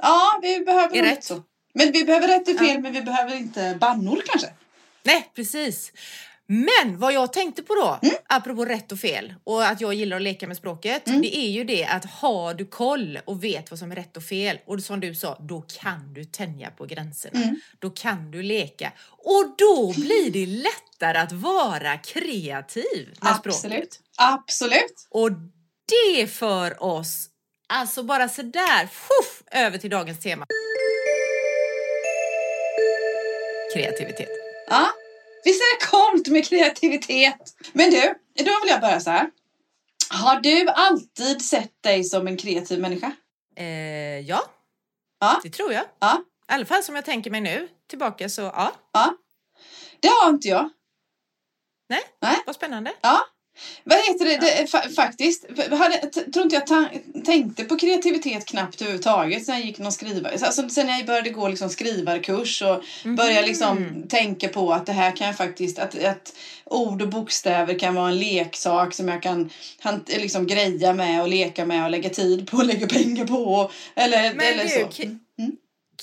Ja, 0.03 0.39
vi 0.43 0.61
behöver 0.61 0.97
Är 0.97 1.03
rätt. 1.03 1.25
så. 1.25 1.43
Men 1.75 1.93
vi 1.93 2.05
behöver 2.05 2.29
rätt 2.29 2.49
och 2.49 2.59
fel, 2.59 2.75
Ja. 2.75 2.81
men 2.81 2.93
vi 2.93 3.03
behöver 3.03 3.37
inte 3.37 3.77
bannor 3.81 4.23
kanske. 4.27 4.49
Nej, 5.03 5.31
precis. 5.35 5.93
Men 6.53 6.99
vad 6.99 7.13
jag 7.13 7.33
tänkte 7.33 7.63
på 7.63 7.75
då, 7.75 7.99
Mm. 8.03 8.15
apropå 8.29 8.65
rätt 8.65 8.93
och 8.93 8.99
fel 8.99 9.35
och 9.45 9.65
att 9.67 9.81
jag 9.81 9.95
gillar 9.95 10.17
att 10.17 10.23
leka 10.23 10.47
med 10.47 10.57
språket, 10.57 11.09
Mm. 11.09 11.23
det 11.23 11.37
är 11.37 11.49
ju 11.51 11.65
det 11.65 11.85
att 11.85 12.05
har 12.05 12.55
du 12.55 12.67
koll 12.67 13.19
och 13.25 13.45
vet 13.45 13.71
vad 13.71 13.79
som 13.79 13.93
är 13.93 13.97
rätt 13.97 14.17
och 14.17 14.23
fel 14.23 14.59
och 14.67 14.83
som 14.83 15.01
du 15.01 15.15
sa, 15.15 15.39
då 15.41 15.61
kan 15.81 16.15
du 16.15 16.25
tänja 16.25 16.71
på 16.71 16.87
gränserna. 16.87 17.43
Mm. 17.43 17.61
Då 17.79 17.91
kan 17.91 18.31
du 18.31 18.43
leka 18.43 18.93
och 19.25 19.55
då 19.59 19.93
blir 19.97 20.31
det 20.31 20.47
lättare 20.47 21.19
att 21.19 21.33
vara 21.33 21.99
kreativ 21.99 23.09
med 23.21 23.37
språket. 23.37 23.47
Absolut. 23.55 24.01
Absolut. 24.17 25.07
Och 25.11 25.31
det 26.15 26.27
för 26.27 26.83
oss, 26.83 27.27
alltså 27.69 28.03
bara 28.03 28.29
sådär, 28.29 28.87
fuff, 28.87 29.43
över 29.51 29.79
till 29.79 29.91
dagens 29.91 30.21
tema. 30.21 30.47
Kreativitet. 33.75 34.29
Ja, 34.71 34.87
visst 35.45 35.61
är 35.61 35.81
det 35.81 35.87
coolt 35.87 36.29
med 36.29 36.47
kreativitet? 36.49 37.55
Men 37.73 37.91
du, 37.91 38.01
då 38.35 38.45
vill 38.63 38.69
jag 38.71 38.81
börja 38.81 39.01
så 39.01 39.11
här. 39.11 39.31
Har 40.11 40.41
du 40.41 40.69
alltid 40.69 41.43
sett 41.45 41.83
dig 41.83 42.05
som 42.05 42.27
en 42.27 42.37
kreativ 42.37 42.81
människa? 42.81 43.13
Eh, 43.57 44.21
ja, 44.21 44.43
Ja. 45.21 45.41
det 45.43 45.51
tror 45.51 45.73
jag. 45.73 45.85
Ja. 45.99 46.25
I 46.51 46.53
alla 46.53 46.67
fall 46.67 46.83
som 46.83 46.95
jag 46.95 47.05
tänker 47.05 47.31
mig 47.31 47.41
nu 47.41 47.69
tillbaka 47.89 48.29
så 48.29 48.43
ja. 48.43 48.73
Ja. 48.93 49.15
Det 50.01 50.09
har 50.09 50.31
inte 50.31 50.49
jag. 50.49 50.71
Nej, 51.89 52.03
Nej. 52.23 52.37
vad 52.47 52.55
spännande. 52.55 52.93
Ja. 53.01 53.27
Vad 53.85 53.99
heter 53.99 54.25
det, 54.25 54.37
det 54.37 54.65
fa- 54.71 54.95
faktiskt? 54.95 55.45
Hade, 55.71 55.99
tror 56.33 56.45
inte 56.45 56.57
jag 56.67 56.89
tänkte 57.25 57.65
på 57.65 57.79
kreativitet 57.79 58.47
knappt 58.47 58.81
överhuvudtaget 58.83 59.47
sen 59.47 59.55
jag 59.55 59.65
gick 59.67 59.79
någon 59.79 59.93
skrivare. 59.93 60.39
Alltså, 60.43 60.69
sen 60.69 60.89
jag 60.89 61.07
började 61.07 61.31
gå 61.31 61.49
liksom 61.49 61.69
skrivarkurs 61.71 62.63
och 62.63 62.83
började 63.17 63.47
liksom 63.47 64.05
tänka 64.09 64.49
på 64.49 64.73
att 64.73 64.87
det 64.87 64.93
här 64.93 65.17
kan 65.17 65.27
jag 65.27 65.37
faktiskt, 65.37 65.79
att, 65.79 66.05
att 66.05 66.35
ord 66.65 67.03
och 67.03 67.09
bokstäver 67.09 67.79
kan 67.79 67.95
vara 67.95 68.09
en 68.09 68.19
leksak 68.19 68.95
som 68.95 69.09
jag 69.09 69.23
kan 69.23 69.51
han, 69.81 70.05
liksom 70.09 70.47
greja 70.47 70.93
med 70.93 71.23
och 71.23 71.29
leka 71.29 71.65
med 71.67 71.85
och 71.85 71.91
lägga 71.91 72.11
tid 72.11 72.51
på 72.51 72.57
och 72.57 72.65
lägga 72.65 72.87
pengar 72.87 73.25
på. 73.27 73.71
Eller, 73.95 74.35
Men 74.35 74.47
eller 74.47 74.65
du, 74.65 74.69
så. 74.71 75.03
k- 75.03 75.09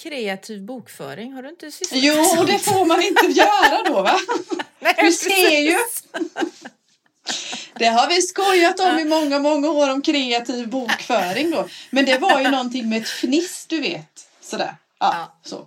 kreativ 0.03 0.65
bokföring, 0.65 1.33
har 1.33 1.43
du 1.43 1.49
inte 1.49 1.71
sysslat 1.71 1.99
Jo, 2.03 2.43
det 2.47 2.59
får 2.59 2.85
man 2.85 3.03
inte 3.03 3.25
göra 3.25 3.83
då 3.85 4.01
va? 4.01 4.19
Nej, 4.79 4.93
Du 5.01 5.11
ser 5.11 5.59
ju. 5.61 5.77
Det 7.75 7.85
har 7.85 8.07
vi 8.09 8.21
skojat 8.21 8.79
om 8.79 8.99
i 8.99 9.05
många, 9.05 9.39
många 9.39 9.69
år 9.69 9.89
om 9.89 10.01
kreativ 10.01 10.67
bokföring 10.69 11.51
då. 11.51 11.67
Men 11.89 12.05
det 12.05 12.17
var 12.17 12.39
ju 12.41 12.49
någonting 12.51 12.89
med 12.89 13.01
ett 13.01 13.09
fniss, 13.09 13.65
du 13.69 13.81
vet. 13.81 14.27
Sådär. 14.41 14.75
Ja, 14.99 15.13
Ja. 15.13 15.35
Så. 15.45 15.65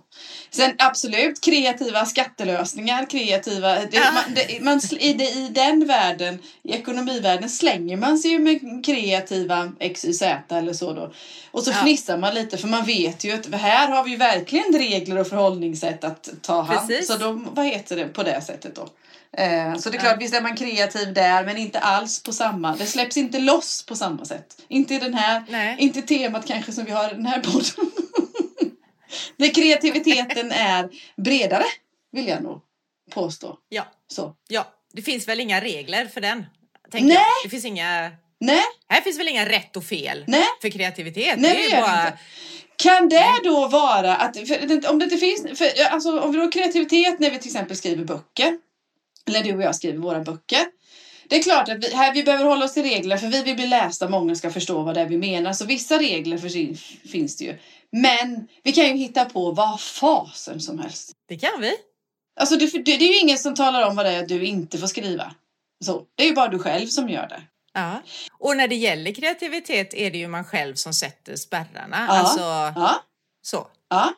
Sen 0.51 0.75
absolut, 0.77 1.41
kreativa 1.41 2.05
skattelösningar, 2.05 3.05
kreativa... 3.09 3.75
Det, 3.75 3.87
Ja. 3.97 4.11
man, 4.11 4.23
det, 4.35 4.61
man, 4.63 4.81
i, 4.99 5.13
det, 5.13 5.23
I 5.23 5.49
den 5.51 5.87
världen, 5.87 6.39
i 6.63 6.71
ekonomivärlden, 6.73 7.49
slänger 7.49 7.97
man 7.97 8.17
sig 8.17 8.31
ju 8.31 8.39
med 8.39 8.85
kreativa 8.85 9.71
XYZ 9.95 10.21
eller 10.49 10.73
så 10.73 10.93
då. 10.93 11.13
Och 11.51 11.63
så 11.63 11.71
Ja. 11.71 11.75
fnissar 11.75 12.17
man 12.17 12.33
lite 12.33 12.57
för 12.57 12.67
man 12.67 12.85
vet 12.85 13.23
ju 13.23 13.31
att 13.31 13.53
här 13.53 13.87
har 13.89 14.03
vi 14.03 14.11
ju 14.11 14.17
verkligen 14.17 14.73
regler 14.73 15.17
och 15.17 15.27
förhållningssätt 15.27 16.03
att 16.03 16.29
ta 16.41 16.61
hand. 16.61 16.87
Precis. 16.87 17.07
Så 17.07 17.17
då, 17.17 17.41
vad 17.51 17.65
heter 17.65 17.95
det 17.95 18.05
på 18.07 18.23
det 18.23 18.41
sättet 18.41 18.75
då? 18.75 18.87
Eh, 19.37 19.75
så 19.75 19.89
det 19.89 19.97
är 19.97 19.99
klart, 19.99 20.21
visst 20.21 20.35
är 20.35 20.41
man 20.41 20.55
kreativ 20.55 21.13
där 21.13 21.45
men 21.45 21.57
inte 21.57 21.79
alls 21.79 22.23
på 22.23 22.33
samma, 22.33 22.75
det 22.75 22.85
släpps 22.85 23.17
inte 23.17 23.39
loss 23.39 23.85
på 23.85 23.95
samma 23.95 24.25
sätt. 24.25 24.61
Inte 24.67 24.95
i 24.95 24.99
den 24.99 25.13
här, 25.13 25.43
Nej. 25.49 25.75
inte 25.79 26.01
temat 26.01 26.47
kanske 26.47 26.71
som 26.71 26.85
vi 26.85 26.91
har 26.91 27.11
i 27.11 27.13
den 27.13 27.25
här 27.25 27.39
podden. 27.39 27.91
Där 29.37 29.53
kreativiteten 29.53 30.51
är 30.51 30.89
bredare, 31.17 31.65
vill 32.11 32.27
jag 32.27 32.43
nog 32.43 32.61
påstå. 33.11 33.57
Ja, 33.69 33.83
Så. 34.07 34.35
ja, 34.47 34.67
det 34.93 35.01
finns 35.01 35.27
väl 35.27 35.39
inga 35.39 35.61
regler 35.61 36.05
för 36.05 36.21
den? 36.21 36.45
Nej. 36.93 37.13
Jag. 37.13 37.21
Det 37.43 37.49
finns 37.49 37.65
inga... 37.65 38.11
Nej, 38.39 38.63
Här 38.89 39.01
finns 39.01 39.19
väl 39.19 39.27
inga 39.27 39.49
rätt 39.49 39.75
och 39.75 39.83
fel 39.83 40.23
nej, 40.27 40.45
för 40.61 40.69
kreativitet? 40.69 41.39
nej 41.39 41.53
det 41.53 41.65
är 41.65 41.75
ju 41.75 41.81
bara... 41.81 42.05
inte. 42.07 42.17
Kan 42.75 43.09
det 43.09 43.39
då 43.43 43.67
vara 43.67 44.15
att, 44.15 44.47
för, 44.47 44.89
om 44.91 44.99
det 44.99 45.05
inte 45.05 45.17
finns, 45.17 45.59
för, 45.59 45.83
alltså, 45.89 46.19
om 46.19 46.31
vi 46.31 46.37
då 46.37 46.43
har 46.43 46.51
kreativitet 46.51 47.19
när 47.19 47.31
vi 47.31 47.39
till 47.39 47.47
exempel 47.47 47.77
skriver 47.77 48.05
böcker, 48.05 48.57
eller 49.27 49.43
du 49.43 49.55
och 49.55 49.61
jag 49.61 49.75
skriver 49.75 49.99
våra 49.99 50.19
böcker, 50.19 50.65
det 51.27 51.35
är 51.35 51.43
klart 51.43 51.69
att 51.69 51.83
vi, 51.83 51.95
här, 51.95 52.13
vi 52.13 52.23
behöver 52.23 52.45
hålla 52.45 52.65
oss 52.65 52.73
till 52.73 52.83
regler 52.83 53.17
för 53.17 53.27
vi 53.27 53.43
vill 53.43 53.55
bli 53.55 53.67
lästa, 53.67 54.09
många 54.09 54.35
ska 54.35 54.51
förstå 54.51 54.83
vad 54.83 54.95
det 54.95 55.01
är 55.01 55.05
vi 55.05 55.17
menar. 55.17 55.53
Så 55.53 55.65
vissa 55.65 55.99
regler 55.99 56.37
sin, 56.37 56.77
finns 57.11 57.37
det 57.37 57.45
ju. 57.45 57.57
Men 57.91 58.47
vi 58.63 58.71
kan 58.71 58.85
ju 58.85 58.93
hitta 58.93 59.25
på 59.25 59.51
vad 59.51 59.81
fasen 59.81 60.59
som 60.59 60.79
helst. 60.79 61.11
Det 61.27 61.37
kan 61.37 61.61
vi. 61.61 61.73
Alltså 62.39 62.55
det, 62.55 62.65
det, 62.65 62.81
det 62.81 63.05
är 63.05 63.13
ju 63.13 63.19
ingen 63.19 63.37
som 63.37 63.55
talar 63.55 63.87
om 63.87 63.95
vad 63.95 64.05
det 64.05 64.11
är 64.11 64.27
du 64.27 64.45
inte 64.45 64.77
får 64.77 64.87
skriva. 64.87 65.35
Så, 65.85 66.03
det 66.15 66.23
är 66.23 66.27
ju 66.27 66.33
bara 66.33 66.47
du 66.47 66.59
själv 66.59 66.87
som 66.87 67.09
gör 67.09 67.27
det. 67.27 67.41
Ja. 67.73 68.01
Och 68.39 68.57
när 68.57 68.67
det 68.67 68.75
gäller 68.75 69.11
kreativitet 69.11 69.93
är 69.93 70.11
det 70.11 70.17
ju 70.17 70.27
man 70.27 70.45
själv 70.45 70.75
som 70.75 70.93
sätter 70.93 71.35
spärrarna. 71.35 72.05
Ja. 72.07 72.17
Alltså 72.19 72.39
Ja, 72.81 73.03
så. 73.41 73.67
ja, 73.89 74.13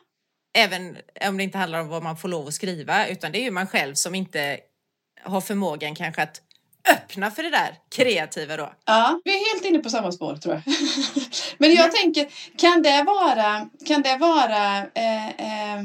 Även 0.58 0.96
om 1.28 1.36
det 1.36 1.42
inte 1.44 1.58
handlar 1.58 1.80
om 1.80 1.88
vad 1.88 2.02
man 2.02 2.16
får 2.16 2.28
lov 2.28 2.48
att 2.48 2.54
skriva 2.54 3.06
utan 3.06 3.32
det 3.32 3.38
är 3.38 3.42
ju 3.42 3.50
man 3.50 3.66
själv 3.66 3.94
som 3.94 4.14
inte 4.14 4.60
har 5.26 5.40
förmågan 5.40 5.94
kanske 5.94 6.22
att 6.22 6.42
öppna 6.90 7.30
för 7.30 7.42
det 7.42 7.50
där 7.50 7.74
kreativa 7.90 8.56
då. 8.56 8.72
Ja, 8.84 9.20
vi 9.24 9.30
är 9.30 9.54
helt 9.54 9.64
inne 9.64 9.78
på 9.78 9.90
samma 9.90 10.12
spår 10.12 10.36
tror 10.36 10.54
jag. 10.54 10.62
Men 11.58 11.74
jag 11.74 11.92
tänker, 11.92 12.28
kan 12.58 12.82
det 12.82 13.02
vara, 13.02 13.68
kan 13.86 14.02
det 14.02 14.16
vara, 14.16 14.76
eh, 14.78 15.26
eh, 15.28 15.82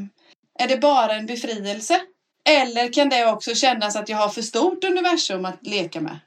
är 0.59 0.67
det 0.67 0.77
bara 0.77 1.13
en 1.15 1.25
befrielse? 1.25 2.01
Eller 2.49 2.93
kan 2.93 3.09
det 3.09 3.25
också 3.25 3.55
kännas 3.55 3.95
att 3.95 4.09
jag 4.09 4.17
har 4.17 4.29
för 4.29 4.41
stort 4.41 4.83
universum 4.83 5.45
att 5.45 5.67
leka 5.67 6.01
med? 6.01 6.19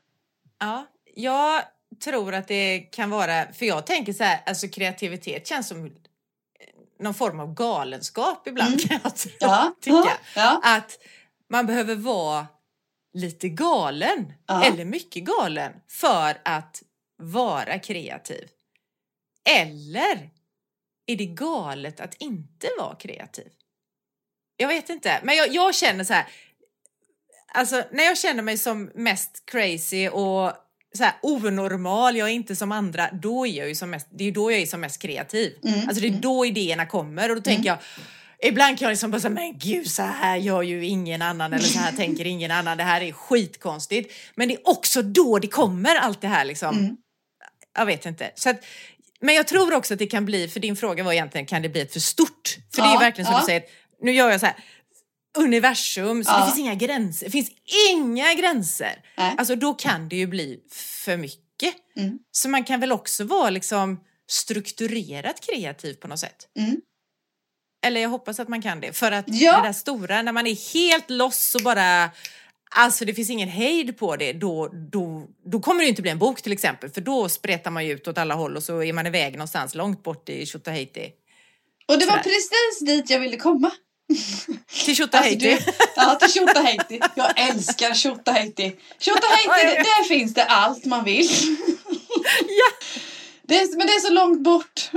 Ja, 0.61 0.87
jag 1.15 1.63
tror 2.05 2.35
att 2.35 2.49
det 2.49 2.79
kan 2.79 3.11
vara, 3.11 3.53
för 3.53 3.67
jag 3.67 3.87
tänker 3.87 4.13
så 4.13 4.25
här, 4.25 4.41
alltså 4.47 4.69
kreativitet 4.69 5.47
känns 5.47 5.69
som 5.69 5.91
någon 7.01 7.15
form 7.15 7.41
av 7.41 7.55
galenskap 7.55 8.49
ibland 8.49 8.89
kan 8.89 8.99
jag 9.03 9.13
Ja, 9.41 9.75
tycka. 9.81 10.13
ja. 10.37 10.61
Att 10.65 10.99
man 11.51 11.67
behöver 11.67 11.95
vara 11.95 12.47
lite 13.15 13.49
galen 13.49 14.33
Ja. 14.47 14.65
eller 14.65 14.85
mycket 14.85 15.25
galen 15.25 15.73
för 15.89 16.37
att 16.45 16.83
vara 17.17 17.79
kreativ. 17.79 18.49
Eller 19.51 20.31
är 21.07 21.17
det 21.17 21.27
galet 21.27 22.01
att 22.01 22.15
inte 22.15 22.69
vara 22.79 22.95
kreativ? 22.97 23.49
Jag 24.57 24.69
vet 24.69 24.89
inte, 24.91 25.21
men 25.23 25.37
jag, 25.37 25.55
jag 25.55 25.75
känner 25.75 26.05
så 26.05 26.13
här. 26.15 26.27
Alltså 27.55 27.85
när 27.93 28.05
jag 28.05 28.19
känner 28.19 28.43
mig 28.43 28.59
som 28.59 28.91
mest 28.95 29.43
crazy 29.47 30.09
och 30.09 30.53
så 30.95 31.05
här 31.05 31.15
onormal, 31.23 32.17
jag 32.17 32.29
är 32.29 32.33
inte 32.33 32.57
som 32.57 32.73
andra, 32.73 33.11
då 33.13 33.47
är 33.47 33.51
jag 33.59 33.69
ju 33.69 33.75
som 33.75 33.91
mest, 33.91 34.07
det 34.11 34.25
är 34.25 34.33
då 34.33 34.53
jag 34.53 34.61
är 34.61 34.67
som 34.67 34.81
mest 34.81 35.03
kreativ. 35.03 35.59
Mm, 35.65 35.89
Alltså 35.89 36.01
det 36.03 36.09
är 36.09 36.13
då 36.21 36.47
idéerna 36.47 36.87
kommer 36.87 37.29
och 37.31 37.37
då 37.37 37.43
tänker 37.43 37.69
jag 37.69 37.79
Ibland 38.47 38.79
kan 38.79 38.87
jag 38.87 38.93
liksom 38.93 39.11
bara 39.11 39.21
säga, 39.21 39.31
men 39.35 39.59
gud 39.59 39.91
så 39.91 40.03
här 40.03 40.37
gör 40.37 40.63
ju 40.63 40.85
ingen 40.85 41.23
annan 41.23 41.53
eller 41.53 41.65
så 41.65 41.79
här 41.79 41.93
tänker 41.97 42.25
ingen 42.27 42.51
annan, 42.51 42.77
det 42.79 42.85
här 42.85 43.01
är 43.01 43.13
skitkonstigt. 43.13 44.13
Men 44.35 44.49
det 44.49 44.55
är 44.55 44.69
också 44.69 45.03
då 45.03 45.39
det 45.39 45.49
kommer 45.49 45.97
allt 45.97 46.21
det 46.21 46.29
här 46.29 46.45
liksom. 46.45 46.79
Mm. 46.79 46.97
Jag 47.77 47.87
vet 47.87 48.07
inte. 48.07 48.31
Så 48.35 48.51
att, 48.51 48.65
men 49.21 49.35
jag 49.35 49.47
tror 49.49 49.75
också 49.75 49.95
att 49.95 49.99
det 49.99 50.07
kan 50.07 50.25
bli, 50.25 50.49
för 50.49 50.61
din 50.61 50.77
fråga 50.77 51.05
var 51.05 51.13
egentligen, 51.13 51.47
kan 51.47 51.63
det 51.63 51.69
bli 51.69 51.81
ett 51.81 51.93
för 51.93 52.01
stort? 52.01 52.59
För 52.75 52.83
det 52.83 52.89
är 52.89 52.93
Ja, 52.93 52.99
verkligen 52.99 53.27
som 53.27 53.35
ja. 53.35 53.41
du 53.41 53.47
säger, 53.47 53.63
nu 54.03 54.13
gör 54.13 54.31
jag 54.31 54.41
så 54.41 54.47
här, 54.47 54.57
universum, 55.39 56.25
så 56.25 56.31
Ja. 56.31 56.39
det 56.39 56.45
finns 56.47 56.59
inga 56.59 56.75
gränser. 56.75 57.27
Det 57.27 57.31
finns 57.33 57.51
inga 57.91 58.35
gränser. 58.35 58.95
Nej. 59.17 59.35
Alltså 59.39 59.57
då 59.57 59.75
kan 59.75 60.09
det 60.09 60.17
ju 60.17 60.27
bli 60.27 60.59
för 60.73 61.17
mycket. 61.17 61.75
Mm. 61.97 62.19
Så 62.33 62.49
man 62.49 62.65
kan 62.65 62.81
väl 62.81 62.93
också 62.93 63.25
vara 63.25 63.51
liksom 63.51 64.01
strukturerat 64.31 65.41
kreativ 65.41 65.95
på 65.95 66.09
något 66.09 66.19
sätt. 66.19 66.49
Mm. 66.59 66.77
Eller 67.85 68.01
jag 68.01 68.09
hoppas 68.09 68.41
att 68.41 68.49
man 68.49 68.63
kan 68.63 68.81
det. 68.81 68.93
För 68.93 69.13
att 69.13 69.25
Ja. 69.29 69.57
det 69.61 69.69
där 69.69 69.73
stora, 69.73 70.23
när 70.23 70.33
man 70.33 70.47
är 70.47 70.73
helt 70.75 71.11
loss 71.11 71.55
och 71.55 71.63
bara 71.63 72.11
Alltså 72.77 73.05
det 73.05 73.15
finns 73.15 73.31
ingen 73.31 73.49
hejd 73.49 73.99
på 73.99 74.17
det, 74.17 74.33
då, 74.33 74.69
då, 74.93 75.27
då 75.47 75.61
kommer 75.61 75.81
det 75.81 75.85
ju 75.85 75.89
inte 75.91 76.03
bli 76.03 76.11
en 76.11 76.19
bok 76.19 76.43
till 76.43 76.53
exempel. 76.53 76.91
För 76.91 77.01
då 77.01 77.29
spretar 77.29 77.71
man 77.71 77.87
ju 77.87 77.93
ut 77.93 78.09
åt 78.09 78.19
alla 78.19 78.35
håll 78.35 78.57
och 78.57 78.63
så 78.63 78.83
är 78.83 78.93
man 78.93 79.07
iväg 79.07 79.33
någonstans 79.33 79.75
långt 79.75 80.03
bort 80.03 80.29
i 80.29 80.47
Tjotahejti. 80.47 81.11
Och 81.89 81.99
det 81.99 82.05
var 82.07 82.13
Sådär. 82.13 82.23
precis 82.23 82.79
dit 82.87 83.11
jag 83.11 83.21
ville 83.21 83.37
komma. 83.37 83.71
Till 84.85 84.97
Tjotahejti. 84.97 85.53
Alltså, 85.53 85.71
du- 85.71 85.77
ja, 85.97 86.15
till 86.15 86.33
Tjotahejti. 86.33 87.01
Jag 87.15 87.39
älskar 87.41 87.95
Tjotahejti. 87.95 88.73
Tjotahejti, 88.99 89.67
det- 89.67 89.83
där 89.83 90.05
finns 90.09 90.35
det 90.35 90.45
allt 90.45 90.85
man 90.85 91.05
vill. 91.05 91.29
ja. 92.41 92.87
Det 93.43 93.59
är, 93.59 93.77
men 93.77 93.87
det 93.87 93.93
är 93.93 94.01
så 94.01 94.13
långt 94.13 94.41
bort. 94.41 94.91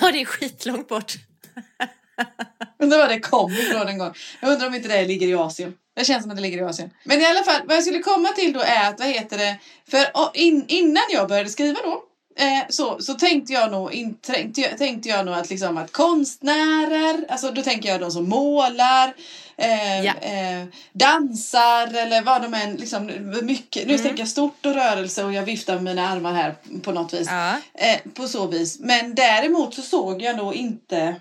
ja, 0.00 0.12
det 0.12 0.20
är 0.20 0.24
skitlångt 0.24 0.88
bort. 0.88 1.14
Undrar 2.78 2.98
var 2.98 3.08
det 3.08 3.20
kom 3.20 3.52
ifrån 3.52 3.88
en 3.88 3.98
gång. 3.98 4.12
Jag 4.40 4.50
undrar 4.52 4.66
om 4.66 4.74
inte 4.74 4.88
det 4.88 5.04
ligger 5.04 5.26
i 5.28 5.34
Asien. 5.34 5.74
Det 5.96 6.04
känns 6.04 6.22
som 6.22 6.30
att 6.30 6.36
det 6.36 6.42
ligger 6.42 6.58
i 6.58 6.64
Asien. 6.64 6.90
Men 7.04 7.20
i 7.20 7.26
alla 7.26 7.42
fall, 7.44 7.60
vad 7.64 7.76
jag 7.76 7.84
skulle 7.84 7.98
komma 7.98 8.28
till 8.28 8.52
då 8.52 8.60
är 8.60 8.88
att, 8.90 8.98
vad 9.00 9.08
heter 9.08 9.38
det, 9.38 9.56
för 9.90 10.06
in, 10.34 10.64
innan 10.68 11.02
jag 11.12 11.28
började 11.28 11.48
skriva 11.50 11.78
då, 11.84 12.02
eh, 12.44 12.64
så, 12.68 12.98
så 13.00 13.14
tänkte 13.14 13.52
jag 13.52 13.70
nog, 13.70 13.92
in, 13.92 14.14
tänkte, 14.14 14.60
jag, 14.60 14.78
tänkte 14.78 15.08
jag 15.08 15.26
nog 15.26 15.34
att, 15.34 15.50
liksom, 15.50 15.76
att 15.76 15.92
konstnärer, 15.92 17.24
alltså 17.28 17.50
då 17.50 17.62
tänker 17.62 17.88
jag 17.88 18.00
de 18.00 18.10
som 18.10 18.28
målar, 18.28 19.14
eh, 19.56 20.04
Ja. 20.04 20.12
eh, 20.20 20.64
dansar 20.92 21.94
eller 21.96 22.22
vad 22.22 22.42
de 22.42 22.54
än, 22.54 22.74
liksom, 22.76 23.06
mycket, 23.42 23.86
nu 23.86 23.92
Mm. 23.94 24.06
tänker 24.06 24.22
jag 24.22 24.28
stort 24.28 24.66
och 24.66 24.74
rörelse 24.74 25.24
och 25.24 25.32
jag 25.32 25.42
viftar 25.42 25.74
med 25.74 25.82
mina 25.84 26.08
armar 26.08 26.32
här 26.32 26.54
på 26.82 26.92
något 26.92 27.14
vis. 27.14 27.28
Ja. 27.30 27.50
Eh, 27.74 28.00
på 28.14 28.28
så 28.28 28.46
vis. 28.46 28.78
Men 28.80 29.14
däremot 29.14 29.74
så 29.74 29.82
såg 29.82 30.22
jag 30.22 30.36
nog 30.36 30.54
inte 30.54 31.16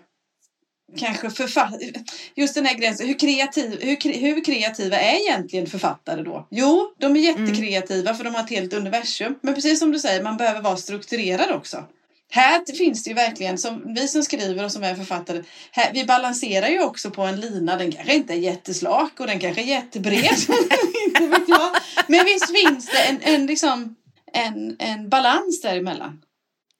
kanske 0.98 1.30
författare, 1.30 1.92
just 2.36 2.56
den 2.56 2.66
här 2.66 2.76
gränsen, 2.76 3.08
hur, 3.08 3.20
kreativ, 3.20 3.82
hur, 3.82 4.14
hur 4.14 4.44
kreativa 4.44 4.98
är 4.98 5.16
egentligen 5.16 5.68
författare 5.68 6.22
då? 6.22 6.48
Jo, 6.52 6.94
de 7.00 7.16
är 7.16 7.20
jättekreativa 7.20 8.14
för 8.14 8.24
de 8.24 8.36
har 8.36 8.44
ett 8.44 8.50
helt 8.50 8.74
universum. 8.74 9.36
Men 9.42 9.56
precis 9.56 9.80
som 9.80 9.92
du 9.92 10.00
säger, 10.00 10.24
man 10.24 10.38
behöver 10.38 10.62
vara 10.62 10.78
strukturerad 10.78 11.52
också. 11.52 11.84
Här 12.30 12.76
finns 12.78 13.04
det 13.04 13.10
ju 13.10 13.14
verkligen, 13.14 13.58
som 13.58 13.94
vi 13.96 14.08
som 14.08 14.24
skriver 14.24 14.66
och 14.66 14.72
som 14.72 14.84
är 14.84 14.96
författare, 14.96 15.44
här, 15.72 15.92
vi 15.94 16.06
balanserar 16.06 16.68
ju 16.68 16.84
också 16.84 17.12
på 17.12 17.22
en 17.22 17.40
lina. 17.40 17.78
Den 17.78 17.92
kanske 17.92 18.16
inte 18.16 18.34
är 18.34 18.38
jätteslak 18.38 19.20
och 19.20 19.28
den 19.28 19.40
kanske 19.40 19.62
är 19.62 19.66
jättebred. 19.66 20.36
inte 21.06 21.28
vet 21.28 21.50
jag. 21.50 21.76
Men 22.08 22.26
visst 22.26 22.52
finns 22.52 22.86
det 22.86 22.98
en, 22.98 23.20
en, 23.22 23.46
liksom, 23.46 23.96
en, 24.34 24.76
en 24.80 25.10
balans 25.10 25.62
däremellan. 25.62 26.22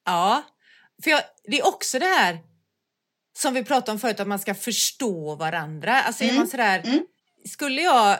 Ja, 0.04 0.42
för 1.02 1.10
jag, 1.10 1.20
det 1.44 1.58
är 1.58 1.66
också 1.66 1.98
det 1.98 2.06
här 2.06 2.38
som 3.36 3.54
vi 3.54 3.64
pratade 3.64 3.92
om 3.92 3.98
förut, 3.98 4.20
att 4.20 4.28
man 4.28 4.38
ska 4.38 4.54
förstå 4.54 5.34
varandra. 5.34 6.02
Alltså 6.02 6.24
är 6.24 6.28
Mm, 6.28 6.38
man 6.38 6.48
sådär, 6.48 6.82
mm. 6.84 7.06
skulle 7.44 7.82
jag 7.82 8.18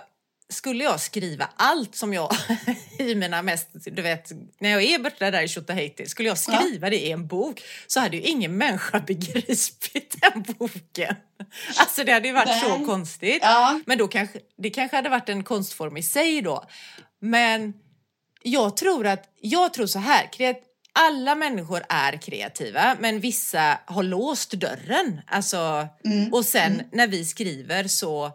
skulle 0.49 0.85
jag 0.85 1.01
skriva 1.01 1.49
allt 1.57 1.97
som 1.97 2.15
jag 2.15 2.37
i 2.99 3.15
mina 3.15 3.43
mest, 3.43 3.69
du 3.73 4.03
vet, 4.03 4.33
när 4.59 4.71
jag 4.71 4.83
är 4.83 4.99
borta 4.99 5.31
där 5.31 5.43
i 5.43 5.49
Tjotahejti, 5.49 6.07
skulle 6.07 6.29
jag 6.29 6.39
skriva 6.39 6.91
det 6.91 6.97
i 6.97 7.11
en 7.11 7.27
bok 7.27 7.63
så 7.87 8.01
hade 8.01 8.17
ju 8.17 8.23
ingen 8.23 8.57
människa 8.57 9.01
begripit 9.07 10.17
den 10.21 10.43
boken. 10.59 11.15
Alltså 11.79 12.05
det 12.05 12.13
hade 12.13 12.29
ju 12.29 12.35
varit 12.35 12.61
så 12.61 12.77
Nej. 12.77 12.87
konstigt. 12.87 13.39
Ja, 13.43 13.81
Men 13.87 13.99
då 13.99 14.09
kanske, 14.09 14.39
det 14.59 14.71
kanske 14.71 14.97
hade 14.97 15.09
varit 15.09 15.29
en 15.29 15.45
konstform 15.45 15.97
i 15.97 16.03
sig 16.03 16.43
då. 16.43 16.65
Men 17.21 17.75
jag 18.43 18.77
tror 18.77 19.07
att, 19.07 19.25
jag 19.41 19.75
tror 19.75 19.87
så 19.87 19.99
här, 19.99 20.33
kreat, 20.33 20.61
alla 20.99 21.35
människor 21.35 21.83
är 21.89 22.17
kreativa 22.17 22.97
men 23.01 23.21
vissa 23.21 23.79
har 23.87 24.03
låst 24.03 24.51
dörren. 24.53 25.21
Alltså, 25.27 25.89
Mm, 26.05 26.33
Och 26.33 26.45
sen 26.45 26.83
när 26.93 27.07
vi 27.07 27.25
skriver 27.25 27.85
så 27.85 28.33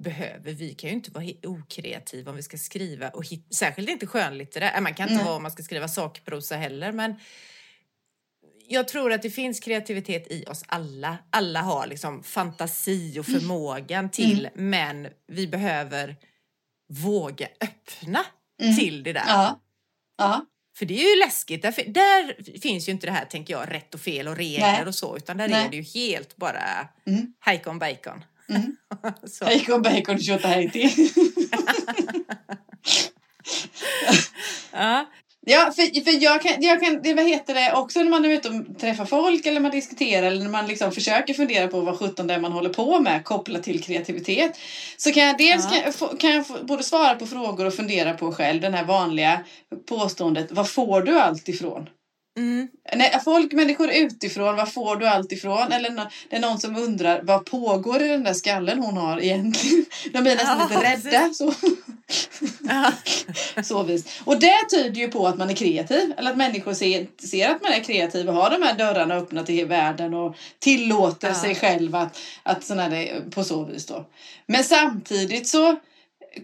behöver 0.00 0.52
vi, 0.52 0.74
kan 0.74 0.90
ju 0.90 0.96
inte 0.96 1.10
vara 1.10 1.24
okreativa 1.42 2.30
om 2.30 2.36
vi 2.36 2.42
ska 2.42 2.56
skriva 2.58 3.08
och 3.08 3.26
hit, 3.26 3.54
särskilt 3.54 3.88
inte 3.88 4.06
skönlitterärt. 4.06 4.74
Äh, 4.76 4.80
Man 4.80 4.94
kan 4.94 5.04
inte 5.08 5.14
Nej. 5.16 5.24
vara 5.24 5.36
om 5.36 5.42
man 5.42 5.52
ska 5.52 5.62
skriva 5.62 5.88
sakprosa 5.88 6.56
heller 6.56 6.92
men 6.92 7.14
jag 8.68 8.88
tror 8.88 9.12
att 9.12 9.22
det 9.22 9.30
finns 9.30 9.60
kreativitet 9.60 10.26
i 10.32 10.44
oss 10.44 10.64
alla. 10.68 11.16
Alla 11.30 11.60
har 11.62 11.86
liksom 11.86 12.22
fantasi 12.22 13.18
och 13.18 13.26
förmågan 13.26 14.10
till 14.10 14.48
men 14.54 15.08
vi 15.28 15.46
behöver 15.46 16.16
våga 16.88 17.48
öppna 17.60 18.24
Mm. 18.62 18.76
till 18.76 19.02
det 19.02 19.12
där. 19.12 19.24
ja, 19.26 19.60
ja. 20.18 20.46
För 20.78 20.86
det 20.86 20.94
är 21.04 21.10
ju 21.14 21.18
läskigt. 21.18 21.62
Där, 21.62 21.74
där 21.86 22.36
finns 22.60 22.88
ju 22.88 22.92
inte 22.92 23.06
det 23.06 23.12
här, 23.12 23.24
tänker 23.24 23.54
jag, 23.54 23.72
rätt 23.72 23.94
och 23.94 24.00
fel 24.00 24.28
och 24.28 24.36
regler 24.36 24.72
Nej. 24.72 24.86
och 24.86 24.94
så, 24.94 25.16
utan 25.16 25.36
där 25.36 25.48
Nej. 25.48 25.64
är 25.66 25.70
det 25.70 25.76
ju 25.76 25.82
helt 25.82 26.36
bara 26.36 26.88
Mm. 27.06 27.32
hejkon 27.40 27.78
bacon. 27.78 28.24
Mm. 28.48 28.76
Bacon, 29.40 29.82
bacon, 29.82 30.18
tjotahejti. 30.18 30.90
Ja. 34.72 35.06
Ja, 35.48 35.72
för, 35.76 36.04
för 36.04 36.22
jag 36.22 36.42
kan, 36.42 36.52
jag 36.62 36.80
kan, 36.82 37.02
det, 37.02 37.14
vad 37.14 37.24
heter 37.28 37.54
det, 37.54 37.72
också 37.72 38.02
när 38.02 38.10
man 38.10 38.24
är 38.24 38.28
ute 38.28 38.48
och 38.48 38.78
träffar 38.80 39.04
folk 39.04 39.46
eller 39.46 39.60
man 39.60 39.70
diskuterar 39.70 40.26
eller 40.26 40.42
när 40.42 40.50
man 40.50 40.66
liksom 40.66 40.92
försöker 40.92 41.34
fundera 41.34 41.68
på 41.68 41.80
vad 41.80 41.98
sjutton 41.98 42.26
det 42.26 42.34
är 42.34 42.38
man 42.40 42.52
håller 42.52 42.70
på 42.70 43.00
med 43.00 43.24
kopplat 43.24 43.62
till 43.62 43.82
kreativitet. 43.82 44.58
Så 44.96 45.12
kan 45.12 45.22
jag 45.22 45.38
dels 45.38 45.64
Ja. 45.72 45.92
kan, 45.92 46.16
kan 46.18 46.30
jag 46.30 46.44
både 46.66 46.82
svara 46.82 47.14
på 47.14 47.26
frågor 47.26 47.66
och 47.66 47.74
fundera 47.74 48.12
på 48.12 48.32
själv 48.32 48.60
den 48.60 48.74
här 48.74 48.84
vanliga 48.84 49.44
påståendet, 49.88 50.52
var 50.52 50.64
får 50.64 51.02
du 51.02 51.18
allt 51.18 51.48
ifrån? 51.48 51.88
Mm. 52.36 52.68
Nej, 52.94 53.20
folk, 53.24 53.52
människor 53.52 53.90
utifrån, 53.90 54.56
var 54.56 54.66
får 54.66 54.96
du 54.96 55.06
allt 55.06 55.32
ifrån? 55.32 55.72
Eller 55.72 55.90
det 56.30 56.36
är 56.36 56.40
någon 56.40 56.58
som 56.60 56.76
undrar, 56.76 57.20
vad 57.22 57.44
pågår 57.44 58.02
i 58.02 58.08
den 58.08 58.24
där 58.24 58.34
skallen 58.34 58.78
hon 58.78 58.96
har 58.96 59.20
egentligen? 59.20 59.84
De 60.12 60.22
blir 60.22 60.34
nästan 60.34 60.58
Ja, 60.58 60.68
lite 60.68 61.10
rädda. 61.10 61.34
Så. 61.34 61.52
Ja. 62.68 62.92
Så 63.62 63.82
vis. 63.82 64.20
Och 64.24 64.40
det 64.40 64.54
tyder 64.70 65.00
ju 65.00 65.08
på 65.08 65.26
att 65.26 65.38
man 65.38 65.50
är 65.50 65.54
kreativ. 65.54 66.12
Eller 66.16 66.30
att 66.30 66.36
människor 66.36 66.74
ser, 66.74 67.06
ser 67.26 67.48
att 67.50 67.62
man 67.62 67.72
är 67.72 67.80
kreativ 67.80 68.28
och 68.28 68.34
har 68.34 68.50
de 68.50 68.62
här 68.62 68.74
dörrarna 68.74 69.14
öppna 69.14 69.42
till 69.42 69.66
världen 69.66 70.14
och 70.14 70.36
tillåter 70.58 71.28
Ja. 71.28 71.34
sig 71.34 71.54
själv 71.54 71.94
att, 71.96 72.18
att 72.42 72.64
såna 72.64 72.88
där, 72.88 73.22
på 73.30 73.44
så 73.44 73.64
vis 73.64 73.86
då. 73.86 74.06
Men 74.46 74.64
samtidigt 74.64 75.48
så 75.48 75.76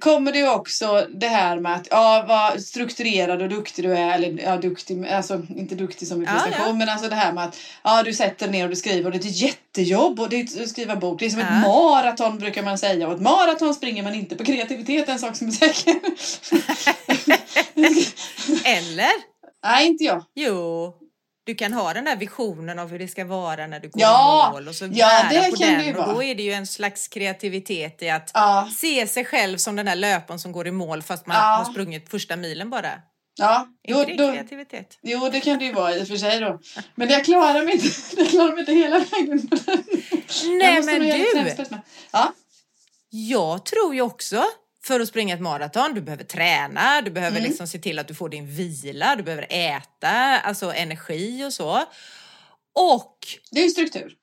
kommer 0.01 0.33
det 0.33 0.49
också 0.49 1.07
det 1.15 1.27
här 1.29 1.61
med 1.61 1.75
att 1.75 1.89
ja, 1.91 2.25
vad 2.29 2.63
strukturerad 2.63 3.43
och 3.43 3.49
duktig 3.49 3.85
du 3.85 3.93
är. 3.97 4.15
Eller 4.15 4.43
ja, 4.45 4.57
duktig, 4.57 5.07
alltså 5.09 5.43
inte 5.57 5.75
duktig 5.75 6.09
som 6.09 6.23
i 6.23 6.25
Ja, 6.25 6.33
prestation. 6.33 6.67
ja. 6.67 6.73
Men 6.73 6.89
alltså 6.89 7.09
det 7.09 7.15
här 7.15 7.33
med 7.33 7.45
att 7.45 7.57
ja, 7.83 8.03
du 8.03 8.13
sätter 8.15 8.49
ner 8.49 8.65
och 8.65 8.71
du 8.71 8.77
skriver. 8.77 9.05
Och 9.05 9.11
det 9.11 9.17
är 9.27 9.31
ett 9.31 9.37
jättejobb 9.37 10.21
och 10.21 10.29
det 10.29 10.37
är 10.41 10.63
att 10.63 10.69
skriva 10.69 10.97
bok. 10.97 11.21
Det 11.21 11.27
är 11.27 11.31
som 11.31 11.41
ett 11.41 11.47
Ja. 11.51 11.61
maraton 11.69 12.39
brukar 12.39 12.63
man 12.63 12.79
säga. 12.79 13.09
Och 13.09 13.15
ett 13.15 13.21
maraton 13.21 13.75
springer 13.75 14.03
man 14.03 14.15
inte 14.15 14.37
på 14.37 14.45
kreativitet. 14.45 15.09
En 15.09 15.19
sak 15.19 15.37
som 15.37 15.47
är 15.47 15.53
säker. 15.53 15.95
Eller? 18.65 19.33
Nej, 19.65 19.87
inte 19.87 20.05
jag. 20.05 20.25
Jo, 20.35 20.95
du 21.45 21.55
kan 21.55 21.73
ha 21.73 21.93
den 21.93 22.05
där 22.05 22.17
visionen 22.17 22.79
av 22.79 22.91
hur 22.91 22.99
det 22.99 23.09
ska 23.09 23.25
vara 23.25 23.67
när 23.67 23.81
du 23.81 23.89
går 23.89 24.03
Ja, 24.03 24.49
i 24.49 24.53
mål 24.53 24.69
och 24.69 24.75
så 24.75 24.89
ja, 24.93 25.27
det 25.31 25.51
på 25.51 25.57
kan 25.57 25.73
den. 25.73 25.79
det 25.95 25.99
och 26.01 26.15
då 26.15 26.23
är 26.23 26.35
det 26.35 26.43
ju 26.43 26.53
en 26.53 26.67
slags 26.67 27.09
kreativitet 27.09 28.03
i 28.03 28.11
att 28.11 28.31
Ja, 28.35 28.69
se 28.77 29.07
sig 29.07 29.25
själv 29.25 29.57
som 29.59 29.77
den 29.77 29.87
där 29.87 29.97
löparen 29.97 30.39
som 30.41 30.53
går 30.53 30.67
i 30.67 30.71
mål 30.71 31.03
fast 31.03 31.27
man 31.27 31.37
Ja. 31.37 31.43
har 31.43 31.65
sprungit 31.73 32.11
första 32.11 32.37
milen 32.37 32.71
bara. 32.71 32.91
ja. 33.39 33.67
Jo, 33.89 34.05
det 34.07 34.15
då, 34.17 34.33
kreativitet? 34.33 34.99
jo, 35.03 35.29
det 35.33 35.41
kan 35.41 35.59
det 35.59 35.65
ju 35.65 35.73
vara 35.73 35.95
i 35.97 36.03
och 36.03 36.09
för 36.09 36.17
sig 36.17 36.41
då. 36.41 36.61
Men 36.95 37.09
jag 37.11 37.25
klarar 37.25 37.63
mig 37.65 37.75
inte, 37.75 37.87
jag 38.17 38.29
klarar 38.31 38.51
mig 38.53 38.61
inte 38.61 38.73
hela 38.73 38.99
vägen 38.99 39.49
på 39.49 39.57
den. 39.57 39.85
Nej 40.59 40.83
men 40.83 41.01
du. 41.01 41.55
Ja. 42.13 42.33
jag 43.11 43.65
tror 43.65 43.95
ju 43.95 44.01
också 44.03 44.45
för 44.85 45.01
att 45.01 45.09
springa 45.09 45.35
ett 45.35 45.41
maraton, 45.41 45.95
du 45.95 46.01
behöver 46.01 46.25
träna, 46.25 47.01
du 47.03 47.11
behöver 47.11 47.37
Mm. 47.39 47.49
liksom 47.49 47.67
se 47.67 47.79
till 47.79 47.99
att 47.99 48.09
du 48.09 48.15
får 48.15 48.29
din 48.29 48.47
vila, 48.47 49.17
du 49.17 49.23
behöver 49.23 49.47
äta, 49.51 50.11
alltså 50.41 50.73
energi 50.73 51.45
och 51.45 51.53
så. 51.53 51.85
Och 52.75 53.19
Det 53.51 53.61
är 53.61 53.65
ju 53.65 53.71
struktur. 53.71 54.15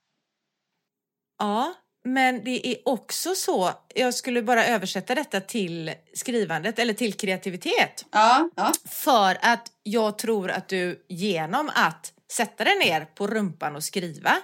Ja, 1.39 1.73
men 2.05 2.43
det 2.43 2.67
är 2.67 2.77
också 2.85 3.35
så, 3.35 3.71
jag 3.95 4.13
skulle 4.13 4.41
bara 4.41 4.65
översätta 4.65 5.15
detta 5.15 5.41
till 5.41 5.93
skrivandet 6.13 6.79
eller 6.79 6.93
till 6.93 7.13
kreativitet. 7.13 8.05
Ja, 8.11 8.49
ja. 8.55 8.71
För 8.85 9.37
att 9.41 9.67
jag 9.83 10.17
tror 10.17 10.51
att 10.51 10.67
du 10.69 11.05
genom 11.09 11.71
att 11.75 12.13
sätta 12.31 12.63
dig 12.63 12.79
ner 12.79 13.05
på 13.05 13.27
rumpan 13.27 13.75
och 13.75 13.83
skriva 13.83 14.37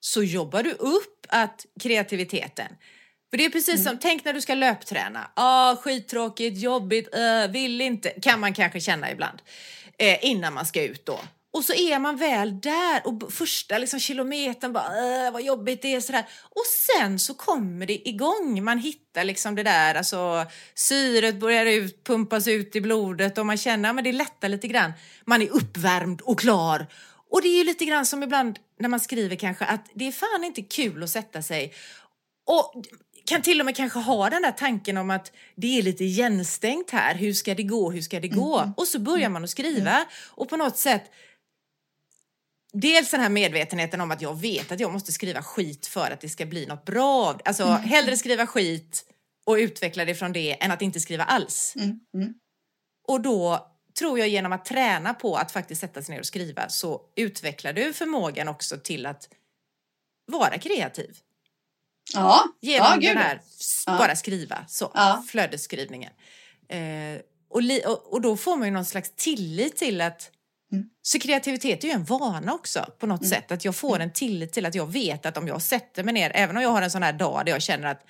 så 0.00 0.22
jobbar 0.22 0.62
du 0.62 0.72
upp 0.72 1.26
att 1.28 1.66
kreativiteten. 1.80 2.66
För 3.30 3.36
det 3.36 3.44
är 3.44 3.50
precis 3.50 3.84
som, 3.84 3.98
tänk 3.98 4.24
när 4.24 4.32
du 4.32 4.40
ska 4.40 4.54
löpträna. 4.54 5.30
Ah, 5.34 5.76
skittråkigt, 5.76 6.58
jobbigt, 6.58 7.08
uh, 7.16 7.52
vill 7.52 7.80
inte. 7.80 8.10
Kan 8.10 8.40
man 8.40 8.54
kanske 8.54 8.80
känna 8.80 9.10
ibland. 9.10 9.42
Eh, 9.98 10.24
innan 10.24 10.54
man 10.54 10.66
ska 10.66 10.82
ut 10.82 11.06
då. 11.06 11.20
Och 11.52 11.64
så 11.64 11.72
är 11.72 11.98
man 11.98 12.16
väl 12.16 12.60
där 12.60 13.06
och 13.06 13.32
första 13.32 13.78
liksom, 13.78 14.00
kilometern 14.00 14.72
bara, 14.72 15.26
uh, 15.26 15.32
vad 15.32 15.42
jobbigt 15.42 15.82
det 15.82 15.94
är 15.94 16.00
sådär. 16.00 16.24
Och 16.42 16.66
sen 16.66 17.18
så 17.18 17.34
kommer 17.34 17.86
det 17.86 18.08
igång. 18.08 18.64
Man 18.64 18.78
hittar 18.78 19.24
liksom 19.24 19.54
det 19.54 19.62
där, 19.62 19.94
alltså 19.94 20.46
syret 20.74 21.40
börjar 21.40 21.66
ut, 21.66 22.04
pumpas 22.04 22.48
ut 22.48 22.76
i 22.76 22.80
blodet 22.80 23.38
och 23.38 23.46
man 23.46 23.56
känner, 23.56 23.92
men 23.92 24.04
det 24.04 24.12
lättar 24.12 24.48
lite 24.48 24.68
grann. 24.68 24.92
Man 25.24 25.42
är 25.42 25.50
uppvärmd 25.50 26.20
och 26.20 26.40
klar. 26.40 26.86
Och 27.30 27.42
det 27.42 27.48
är 27.48 27.58
ju 27.58 27.64
lite 27.64 27.84
grann 27.84 28.06
som 28.06 28.22
ibland 28.22 28.58
när 28.80 28.88
man 28.88 29.00
skriver 29.00 29.36
kanske 29.36 29.64
att 29.64 29.90
det 29.94 30.08
är 30.08 30.12
fan 30.12 30.44
inte 30.44 30.62
kul 30.62 31.02
att 31.02 31.10
sätta 31.10 31.42
sig 31.42 31.74
och 32.48 32.74
kan 33.28 33.42
till 33.42 33.60
och 33.60 33.66
med 33.66 33.76
kanske 33.76 33.98
ha 33.98 34.30
den 34.30 34.42
där 34.42 34.52
tanken 34.52 34.96
om 34.96 35.10
att 35.10 35.32
det 35.54 35.78
är 35.78 35.82
lite 35.82 36.04
igenstängt 36.04 36.90
här. 36.90 37.14
Hur 37.14 37.32
ska 37.32 37.54
det 37.54 37.62
gå? 37.62 37.90
Hur 37.90 38.02
ska 38.02 38.20
det 38.20 38.28
gå? 38.28 38.72
Och 38.76 38.88
så 38.88 38.98
börjar 38.98 39.28
man 39.28 39.44
att 39.44 39.50
skriva 39.50 40.04
och 40.26 40.48
på 40.48 40.56
något 40.56 40.76
sätt 40.76 41.10
Dels 42.72 43.10
den 43.10 43.20
här 43.20 43.28
medvetenheten 43.28 44.00
om 44.00 44.10
att 44.10 44.22
jag 44.22 44.40
vet 44.40 44.72
att 44.72 44.80
jag 44.80 44.92
måste 44.92 45.12
skriva 45.12 45.42
skit 45.42 45.86
för 45.86 46.10
att 46.10 46.20
det 46.20 46.28
ska 46.28 46.46
bli 46.46 46.66
något 46.66 46.84
bra. 46.84 47.38
Alltså 47.44 47.64
hellre 47.64 48.16
skriva 48.16 48.46
skit 48.46 49.04
och 49.46 49.54
utveckla 49.54 50.04
det 50.04 50.14
från 50.14 50.32
det 50.32 50.64
än 50.64 50.70
att 50.70 50.82
inte 50.82 51.00
skriva 51.00 51.24
alls. 51.24 51.74
Mm, 51.76 52.00
mm. 52.14 52.34
Och 53.08 53.20
då 53.20 53.68
tror 53.98 54.18
jag 54.18 54.28
genom 54.28 54.52
att 54.52 54.64
träna 54.64 55.14
på 55.14 55.36
att 55.36 55.52
faktiskt 55.52 55.80
sätta 55.80 56.02
sig 56.02 56.12
ner 56.12 56.20
och 56.20 56.26
skriva 56.26 56.68
så 56.68 57.00
utvecklar 57.16 57.72
du 57.72 57.92
förmågan 57.92 58.48
också 58.48 58.76
till 58.76 59.06
att 59.06 59.28
vara 60.26 60.58
kreativ. 60.58 61.18
Ja, 62.14 62.44
Genom 62.60 62.86
ja 63.00 63.08
den 63.08 63.16
här 63.16 63.40
Ja. 63.86 63.98
bara 63.98 64.16
skriva, 64.16 64.64
så, 64.68 64.90
Ja. 64.94 65.24
flödesskrivningen. 65.28 66.12
Eh, 66.68 67.20
och, 67.50 67.62
li, 67.62 67.82
och, 67.86 68.12
och 68.12 68.20
då 68.20 68.36
får 68.36 68.56
man 68.56 68.68
ju 68.68 68.72
någon 68.74 68.84
slags 68.84 69.12
tillit 69.16 69.76
till 69.76 70.00
att 70.00 70.30
Mm. 70.72 70.88
Så 71.02 71.18
kreativitet 71.18 71.84
är 71.84 71.88
ju 71.88 71.94
en 71.94 72.04
vana 72.04 72.54
också 72.54 72.86
på 72.98 73.06
något 73.06 73.26
sätt. 73.26 73.52
Att 73.52 73.64
jag 73.64 73.76
får 73.76 74.00
en 74.00 74.12
tillit 74.12 74.52
till 74.52 74.66
att 74.66 74.74
jag 74.74 74.92
vet 74.92 75.26
att 75.26 75.36
om 75.36 75.48
jag 75.48 75.62
sätter 75.62 76.04
mig 76.04 76.14
ner, 76.14 76.32
även 76.34 76.56
om 76.56 76.62
jag 76.62 76.70
har 76.70 76.82
en 76.82 76.90
sån 76.90 77.02
här 77.02 77.12
dag 77.12 77.46
där 77.46 77.52
jag 77.52 77.62
känner 77.62 77.88
att 77.88 78.04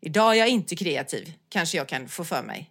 idag 0.00 0.32
är 0.32 0.38
jag 0.38 0.48
inte 0.48 0.76
kreativ, 0.76 1.32
kanske 1.48 1.76
jag 1.76 1.88
kan 1.88 2.08
få 2.08 2.24
för 2.24 2.42
mig. 2.42 2.70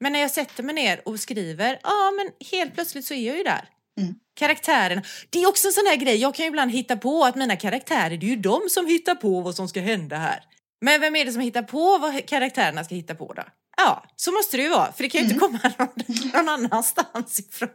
Men 0.00 0.12
när 0.12 0.20
jag 0.20 0.30
sätter 0.30 0.62
mig 0.62 0.74
ner 0.74 1.08
och 1.08 1.20
skriver, 1.20 1.80
ja 1.82 2.12
men 2.16 2.48
helt 2.50 2.74
plötsligt 2.74 3.06
så 3.06 3.14
är 3.14 3.26
jag 3.26 3.36
ju 3.36 3.42
där. 3.42 3.68
Mm. 4.00 4.14
Karaktären. 4.34 5.02
Det 5.30 5.42
är 5.42 5.48
också 5.48 5.68
en 5.68 5.72
sån 5.72 5.86
här 5.86 5.96
grej, 5.96 6.16
jag 6.16 6.34
kan 6.34 6.44
ju 6.44 6.48
ibland 6.48 6.70
hitta 6.70 6.96
på 6.96 7.24
att 7.24 7.34
mina 7.34 7.56
karaktärer, 7.56 8.16
det 8.16 8.26
är 8.26 8.30
ju 8.30 8.36
de 8.36 8.60
som 8.70 8.86
hittar 8.86 9.14
på 9.14 9.40
vad 9.40 9.54
som 9.54 9.68
ska 9.68 9.80
hända 9.80 10.16
här. 10.16 10.40
Men 10.80 11.00
vem 11.00 11.16
är 11.16 11.24
det 11.24 11.32
som 11.32 11.40
hittar 11.40 11.62
på 11.62 11.98
vad 11.98 12.26
karaktärerna 12.26 12.84
ska 12.84 12.94
hitta 12.94 13.14
på 13.14 13.32
då? 13.32 13.42
Ja, 13.76 14.04
så 14.16 14.32
måste 14.32 14.56
det 14.56 14.62
ju 14.62 14.68
vara, 14.68 14.92
för 14.92 15.02
det 15.02 15.08
kan 15.08 15.20
ju 15.20 15.26
inte 15.26 15.38
komma 15.38 15.58
någon, 15.78 15.88
någon 16.34 16.48
annanstans 16.48 17.38
ifrån. 17.38 17.68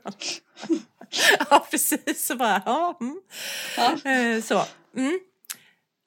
ja, 1.50 1.68
precis. 1.72 2.26
Så 2.26 2.36
bara, 2.36 2.62
ja. 2.66 2.98
Mm. 3.02 3.22
Ja. 3.78 4.12
Eh, 4.12 4.42
Så. 4.44 4.66
Mm. 4.98 5.20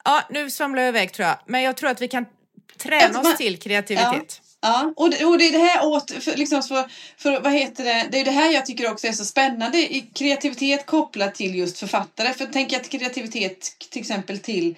Ja, 0.05 0.23
nu 0.29 0.49
svamlar 0.49 0.81
jag 0.81 0.89
iväg 0.89 1.13
tror 1.13 1.27
jag. 1.27 1.37
Men 1.45 1.61
jag 1.61 1.77
tror 1.77 1.89
att 1.89 2.01
vi 2.01 2.07
kan 2.07 2.25
träna 2.77 3.19
oss 3.19 3.37
till 3.37 3.59
kreativitet. 3.59 4.41
Ja, 4.41 4.44
och 4.95 5.09
det, 5.09 5.25
och 5.25 5.37
det 5.37 5.47
är 5.47 5.51
det 5.51 5.65
här 5.65 5.85
åt, 5.85 6.11
för, 6.11 6.37
liksom 6.37 6.63
för, 6.63 6.89
för, 7.17 7.39
vad 7.39 7.53
heter 7.53 7.83
det, 7.83 8.07
det 8.11 8.19
är 8.19 8.25
det 8.25 8.31
här 8.31 8.53
jag 8.53 8.65
tycker 8.65 8.91
också 8.91 9.07
är 9.07 9.11
så 9.11 9.25
spännande 9.25 9.77
i 9.77 10.09
kreativitet 10.13 10.85
kopplat 10.85 11.35
till 11.35 11.55
just 11.55 11.79
författare. 11.79 12.33
För 12.33 12.47
tänk 12.53 12.73
att 12.73 12.89
kreativitet 12.89 13.79
till 13.89 14.01
exempel 14.01 14.39
till 14.39 14.75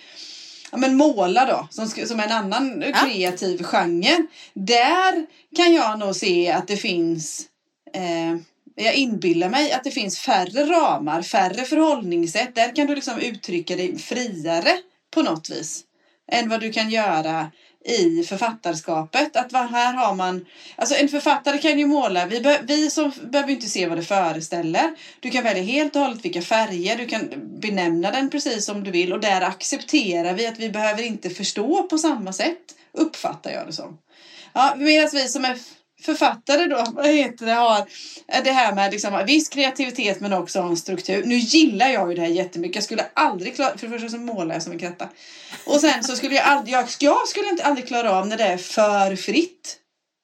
ja, 0.72 0.78
men 0.78 0.96
måla 0.96 1.46
då, 1.46 1.68
som, 1.72 1.88
som 2.08 2.20
en 2.20 2.32
annan 2.32 2.84
Ja. 2.88 2.94
kreativ 2.94 3.64
genre. 3.64 4.28
Där 4.54 5.26
kan 5.56 5.74
jag 5.74 6.00
nog 6.00 6.16
se 6.16 6.52
att 6.52 6.68
det 6.68 6.78
finns 6.78 7.46
eh, 7.94 8.36
jag 8.80 8.96
inbillar 8.96 9.50
mig 9.50 9.72
att 9.72 9.84
det 9.84 9.92
finns 9.92 10.20
färre 10.20 10.66
ramar, 10.66 11.22
färre 11.22 11.64
förhållningssätt. 11.66 12.56
Där 12.56 12.76
kan 12.76 12.88
du 12.88 12.96
liksom 12.96 13.20
uttrycka 13.20 13.76
dig 13.76 13.98
friare 13.98 14.78
på 15.12 15.22
något 15.22 15.50
vis. 15.50 15.84
Än 16.32 16.50
vad 16.50 16.60
du 16.60 16.72
kan 16.72 16.90
göra 16.90 17.52
i 17.88 18.24
författarskapet. 18.24 19.36
Att 19.36 19.52
här 19.52 19.94
har 19.94 20.16
man... 20.16 20.46
Alltså 20.76 20.96
en 20.96 21.10
författare 21.10 21.58
kan 21.58 21.80
ju 21.80 21.88
måla. 21.88 22.26
Vi, 22.26 22.42
be, 22.42 22.60
vi 22.64 22.90
som 22.90 23.12
behöver 23.32 23.50
ju 23.50 23.56
inte 23.56 23.70
se 23.70 23.88
vad 23.88 23.98
det 23.98 24.04
föreställer. 24.04 24.92
Du 25.20 25.30
kan 25.30 25.44
välja 25.44 25.64
helt 25.64 25.96
och 25.96 26.02
hållet 26.02 26.26
vilka 26.26 26.42
färger. 26.42 26.98
Du 26.98 27.06
kan 27.06 27.30
benämna 27.60 28.12
den 28.12 28.30
precis 28.30 28.66
som 28.66 28.84
du 28.84 28.92
vill. 28.92 29.14
Och 29.14 29.20
där 29.20 29.42
accepterar 29.42 30.34
vi 30.34 30.48
att 30.48 30.60
vi 30.60 30.70
behöver 30.70 31.04
inte 31.04 31.30
förstå 31.30 31.84
på 31.84 31.98
samma 31.98 32.34
sätt. 32.34 32.76
Uppfattar 32.92 33.52
jag 33.52 33.68
det 33.68 33.74
som. 33.74 33.98
Ja, 34.54 34.74
Medan 34.78 35.10
vi 35.14 35.28
som 35.28 35.46
är 35.46 35.58
författare 36.02 36.66
då, 36.66 36.86
vad 36.92 37.08
heter 37.08 37.46
det, 37.46 37.52
har 37.52 37.86
det 38.44 38.52
här 38.52 38.76
med 38.76 38.92
liksom, 38.92 39.24
viss 39.28 39.50
kreativitet 39.50 40.20
men 40.20 40.34
också 40.34 40.60
en 40.60 40.78
struktur. 40.78 41.24
Nu 41.26 41.36
gillar 41.36 41.88
jag 41.88 42.10
ju 42.10 42.16
det 42.16 42.22
här 42.22 42.30
jättemycket. 42.30 42.76
Jag 42.76 42.84
skulle 42.84 43.06
aldrig 43.14 43.56
klara, 43.56 43.78
för 43.78 43.88
det 43.88 44.00
första 44.00 44.10
så 44.10 44.18
målar 44.18 44.56
jag 44.56 44.64
som 44.64 44.72
en 44.72 44.80
kratta. 44.80 45.10
Och 45.66 45.82
sen 45.82 46.04
så 46.04 46.16
skulle 46.16 46.36
jag 46.36 46.46
aldrig, 46.46 46.76
jag, 46.76 46.88
jag 47.00 47.28
skulle 47.28 47.50
inte 47.50 47.64
aldrig 47.64 47.88
klara 47.88 48.12
av 48.12 48.28
när 48.28 48.38
det 48.38 48.44
är 48.44 48.58
för 48.58 49.16
fritt. 49.16 49.80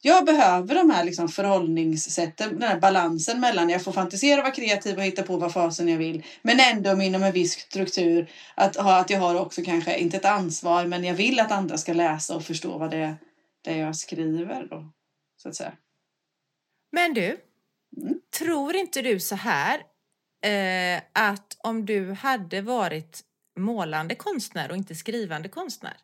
Jag 0.05 0.25
behöver 0.25 0.75
de 0.75 0.89
här 0.89 1.03
liksom 1.03 1.29
förhållningssätten, 1.29 2.59
den 2.59 2.69
här 2.69 2.79
balansen 2.79 3.39
mellan 3.39 3.69
jag 3.69 3.83
får 3.83 3.91
fantisera 3.91 4.41
vara 4.41 4.51
kreativ 4.51 4.97
och 4.97 5.03
hitta 5.03 5.23
på 5.23 5.37
vad 5.37 5.53
fasen 5.53 5.87
jag 5.87 5.97
vill. 5.97 6.23
Men 6.41 6.59
ändå 6.59 7.01
inom 7.01 7.23
en 7.23 7.31
viss 7.31 7.59
struktur. 7.59 8.29
Att, 8.55 8.75
ha, 8.75 8.97
att 8.97 9.09
jag 9.09 9.19
har 9.19 9.35
också 9.35 9.61
kanske, 9.61 9.97
inte 9.97 10.17
ett 10.17 10.25
ansvar, 10.25 10.85
men 10.85 11.03
jag 11.03 11.13
vill 11.13 11.39
att 11.39 11.51
andra 11.51 11.77
ska 11.77 11.93
läsa 11.93 12.35
och 12.35 12.43
förstå 12.43 12.77
vad 12.77 12.91
det 12.91 12.97
är 12.97 13.15
det 13.63 13.77
jag 13.77 13.95
skriver 13.95 14.67
då. 14.69 14.89
Så 15.43 15.49
att 15.49 15.55
säga. 15.55 15.73
Men 16.91 17.13
du, 17.13 17.39
Mm. 18.01 18.19
tror 18.39 18.75
inte 18.75 19.01
du 19.01 19.19
så 19.19 19.35
här 19.35 19.79
eh, 20.45 21.01
att 21.13 21.57
om 21.59 21.85
du 21.85 22.11
hade 22.13 22.61
varit 22.61 23.21
målande 23.59 24.15
konstnär 24.15 24.71
och 24.71 24.77
inte 24.77 24.95
skrivande 24.95 25.49
konstnär 25.49 25.97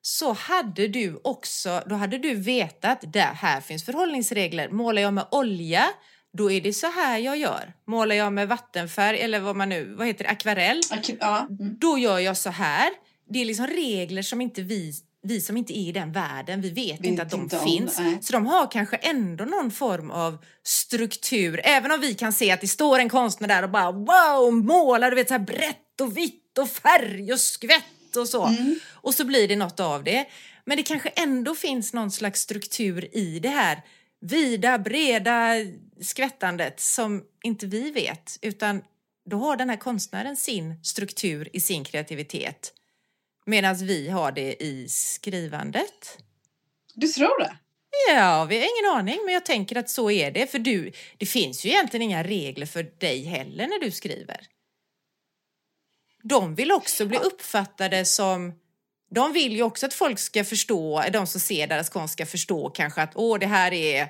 så 0.00 0.32
hade 0.32 0.88
du 0.88 1.20
också, 1.24 1.82
då 1.86 1.94
hade 1.94 2.18
du 2.18 2.34
vetat 2.34 3.12
där 3.12 3.34
här 3.34 3.60
finns 3.60 3.84
förhållningsregler. 3.84 4.68
Målar 4.68 5.02
jag 5.02 5.14
med 5.14 5.26
olja, 5.30 5.84
då 6.32 6.50
är 6.50 6.60
det 6.60 6.72
så 6.72 6.86
här 6.90 7.18
jag 7.18 7.36
gör. 7.36 7.72
Målar 7.86 8.14
jag 8.16 8.32
med 8.32 8.48
vattenfärg 8.48 9.20
eller 9.20 9.40
vad 9.40 9.56
man 9.56 9.68
nu, 9.68 9.94
vad 9.94 10.06
heter 10.06 10.24
det, 10.24 10.30
akvarell, 10.30 10.80
Ak- 10.90 11.16
Ja. 11.20 11.38
Mm. 11.50 11.78
då 11.78 11.98
gör 11.98 12.18
jag 12.18 12.36
så 12.36 12.50
här. 12.50 12.90
Det 13.28 13.38
är 13.40 13.44
liksom 13.44 13.66
regler 13.66 14.22
som 14.22 14.40
inte 14.40 14.62
vi, 14.62 14.92
vi 15.24 15.40
som 15.40 15.56
inte 15.56 15.78
är 15.78 15.88
i 15.88 15.92
den 15.92 16.12
världen, 16.12 16.60
vi 16.60 16.70
vet 16.70 17.00
Vet 17.00 17.06
inte 17.06 17.22
att 17.22 17.30
de 17.30 17.40
inte 17.40 17.58
om, 17.58 17.64
finns. 17.64 17.98
nej. 17.98 18.18
Så 18.20 18.32
de 18.32 18.46
har 18.46 18.70
kanske 18.70 18.96
ändå 18.96 19.44
någon 19.44 19.70
form 19.70 20.10
av 20.10 20.44
struktur. 20.62 21.60
Även 21.64 21.92
om 21.92 22.00
vi 22.00 22.14
kan 22.14 22.32
se 22.32 22.50
att 22.50 22.60
det 22.60 22.68
står 22.68 22.98
en 22.98 23.08
konstnär 23.08 23.48
där 23.48 23.62
och 23.62 23.70
bara 23.70 23.92
wow, 23.92 24.52
målar 24.52 25.10
du 25.10 25.16
vet 25.16 25.28
så 25.28 25.34
här 25.34 25.38
brett 25.38 26.00
och 26.00 26.16
vitt 26.16 26.58
och 26.58 26.68
färg 26.68 27.32
och 27.32 27.40
skvätt 27.40 28.16
och 28.16 28.28
så. 28.28 28.46
Mm. 28.46 28.78
Och 28.92 29.14
så 29.14 29.24
blir 29.24 29.48
det 29.48 29.56
något 29.56 29.80
av 29.80 30.04
det. 30.04 30.26
Men 30.64 30.76
det 30.76 30.82
kanske 30.82 31.08
ändå 31.08 31.54
finns 31.54 31.92
någon 31.92 32.10
slags 32.10 32.40
struktur 32.40 33.16
i 33.16 33.38
det 33.38 33.48
här 33.48 33.82
vida, 34.20 34.78
breda 34.78 35.50
skvättandet 36.00 36.80
som 36.80 37.22
inte 37.44 37.66
vi 37.66 37.90
vet, 37.90 38.38
utan 38.42 38.82
då 39.30 39.36
har 39.36 39.56
den 39.56 39.70
här 39.70 39.76
konstnären 39.76 40.36
sin 40.36 40.80
struktur 40.82 41.48
i 41.52 41.60
sin 41.60 41.84
kreativitet 41.84 42.72
medan 43.46 43.76
vi 43.76 44.08
har 44.08 44.32
det 44.32 44.62
i 44.62 44.88
skrivandet. 44.88 46.18
Du 46.94 47.08
tror 47.08 47.40
det? 47.40 47.56
Ja, 48.08 48.44
vi 48.44 48.58
har 48.58 48.62
ingen 48.62 48.98
aning, 48.98 49.18
men 49.24 49.34
jag 49.34 49.44
tänker 49.44 49.76
att 49.76 49.90
så 49.90 50.10
är 50.10 50.30
det. 50.30 50.50
För 50.50 50.58
du, 50.58 50.92
det 51.18 51.26
finns 51.26 51.64
ju 51.64 51.70
egentligen 51.70 52.02
inga 52.02 52.22
regler 52.24 52.66
för 52.66 52.82
dig 52.82 53.24
heller 53.24 53.66
när 53.66 53.80
du 53.80 53.90
skriver. 53.90 54.40
De 56.22 56.54
vill 56.54 56.72
också 56.72 57.06
bli 57.06 57.18
uppfattade 57.18 58.04
som... 58.04 58.52
De 59.10 59.32
vill 59.32 59.56
ju 59.56 59.62
också 59.62 59.86
att 59.86 59.94
folk 59.94 60.18
ska 60.18 60.44
förstå, 60.44 61.04
de 61.12 61.26
som 61.26 61.40
ser 61.40 61.66
deras 61.66 61.90
konst 61.90 62.12
ska 62.12 62.26
förstå 62.26 62.70
kanske 62.70 63.02
att 63.02 63.12
åh, 63.14 63.38
det 63.38 63.46
här 63.46 63.72
är 63.72 64.08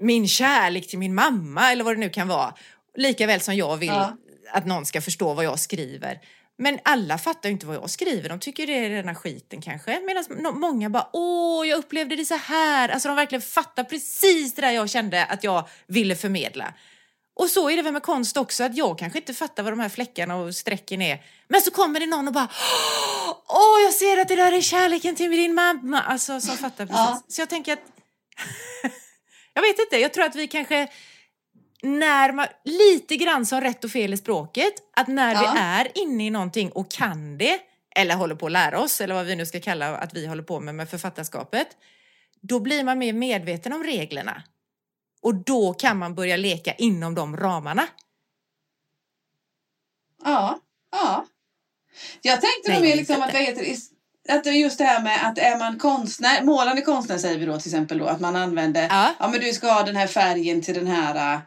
min 0.00 0.28
kärlek 0.28 0.88
till 0.88 0.98
min 0.98 1.14
mamma 1.14 1.72
eller 1.72 1.84
vad 1.84 1.96
det 1.96 2.00
nu 2.00 2.10
kan 2.10 2.28
vara. 2.28 2.54
Lika 2.94 3.26
väl 3.26 3.40
som 3.40 3.54
jag 3.56 3.76
vill 3.76 3.88
Ja. 3.88 4.16
att 4.52 4.66
någon 4.66 4.86
ska 4.86 5.00
förstå 5.00 5.34
vad 5.34 5.44
jag 5.44 5.58
skriver. 5.58 6.20
Men 6.58 6.78
alla 6.84 7.18
fattar 7.18 7.48
ju 7.48 7.52
inte 7.52 7.66
vad 7.66 7.76
jag 7.76 7.90
skriver. 7.90 8.28
De 8.28 8.40
tycker 8.40 8.66
det 8.66 8.72
är 8.72 8.90
den 8.90 9.08
här 9.08 9.14
skiten 9.14 9.62
kanske. 9.62 10.00
Medan 10.00 10.60
många 10.60 10.90
bara 10.90 11.08
åh, 11.12 11.68
jag 11.68 11.78
upplevde 11.78 12.16
det 12.16 12.24
så 12.24 12.36
här. 12.36 12.88
Alltså 12.88 13.08
de 13.08 13.16
verkligen 13.16 13.42
fattar 13.42 13.84
precis 13.84 14.54
det 14.54 14.62
där 14.62 14.70
jag 14.70 14.90
kände 14.90 15.24
att 15.24 15.44
jag 15.44 15.68
ville 15.86 16.16
förmedla. 16.16 16.74
Och 17.38 17.50
så 17.50 17.70
är 17.70 17.76
det 17.76 17.82
väl 17.82 17.92
med 17.92 18.02
konst 18.02 18.36
också, 18.36 18.64
att 18.64 18.76
jag 18.76 18.98
kanske 18.98 19.18
inte 19.18 19.34
fattar 19.34 19.62
vad 19.62 19.72
de 19.72 19.80
här 19.80 19.88
fläckarna 19.88 20.36
och 20.36 20.54
strecken 20.54 21.02
är. 21.02 21.22
Men 21.48 21.60
så 21.60 21.70
kommer 21.70 22.00
det 22.00 22.06
någon 22.06 22.28
och 22.28 22.34
bara 22.34 22.48
Åh, 23.48 23.82
jag 23.84 23.92
ser 23.92 24.20
att 24.20 24.28
det 24.28 24.36
där 24.36 24.52
är 24.52 24.60
kärleken 24.60 25.16
till 25.16 25.30
din 25.30 25.54
mamma. 25.54 26.02
Alltså 26.02 26.40
som 26.40 26.56
fattar 26.56 26.86
precis. 26.86 26.96
Ja. 26.96 27.22
Så 27.28 27.40
jag 27.40 27.48
tänker 27.48 27.72
att 27.72 27.82
jag 29.54 29.62
vet 29.62 29.78
inte, 29.78 29.96
jag 29.96 30.12
tror 30.12 30.24
att 30.24 30.36
vi 30.36 30.48
kanske 30.48 30.88
när 31.82 32.32
man, 32.32 32.46
lite 32.64 33.16
grann 33.16 33.46
som 33.46 33.60
rätt 33.60 33.84
och 33.84 33.90
fel 33.90 34.14
i 34.14 34.16
språket, 34.16 34.74
att 34.96 35.08
när 35.08 35.34
Ja. 35.34 35.40
vi 35.54 35.60
är 35.60 36.02
inne 36.02 36.26
i 36.26 36.30
någonting 36.30 36.70
och 36.70 36.90
kan 36.90 37.38
det, 37.38 37.58
eller 37.96 38.14
håller 38.14 38.34
på 38.34 38.46
att 38.46 38.52
lära 38.52 38.80
oss, 38.80 39.00
eller 39.00 39.14
vad 39.14 39.26
vi 39.26 39.36
nu 39.36 39.46
ska 39.46 39.60
kalla 39.60 39.96
att 39.96 40.14
vi 40.14 40.26
håller 40.26 40.42
på 40.42 40.60
med 40.60 40.74
med 40.74 40.90
författarskapet, 40.90 41.68
då 42.40 42.60
blir 42.60 42.84
man 42.84 42.98
mer 42.98 43.12
medveten 43.12 43.72
om 43.72 43.84
reglerna. 43.84 44.42
Och 45.22 45.34
då 45.34 45.74
kan 45.74 45.98
man 45.98 46.14
börja 46.14 46.36
leka 46.36 46.72
inom 46.72 47.14
de 47.14 47.36
ramarna. 47.36 47.86
Ja, 50.24 50.58
ja. 50.92 51.26
Jag 52.22 52.40
tänkte 52.40 52.72
nog 52.72 52.82
mer 52.82 52.96
liksom 52.96 53.22
att, 53.22 53.32
vad 53.32 53.42
heter 53.42 53.76
att 54.28 54.44
det 54.44 54.50
är 54.50 54.54
just 54.54 54.78
det 54.78 54.84
här 54.84 55.02
med 55.02 55.26
att 55.28 55.38
är 55.38 55.58
man 55.58 55.78
konstnär, 55.78 56.42
målande 56.42 56.82
konstnär 56.82 57.18
säger 57.18 57.38
vi 57.38 57.46
då 57.46 57.58
till 57.60 57.68
exempel 57.70 57.98
då, 57.98 58.06
att 58.06 58.20
man 58.20 58.36
använder, 58.36 58.88
Ja. 58.88 59.14
ja 59.18 59.28
men 59.28 59.40
du 59.40 59.52
ska 59.52 59.72
ha 59.72 59.82
den 59.82 59.96
här 59.96 60.06
färgen 60.06 60.62
till 60.62 60.74
den 60.74 60.86
här 60.86 61.40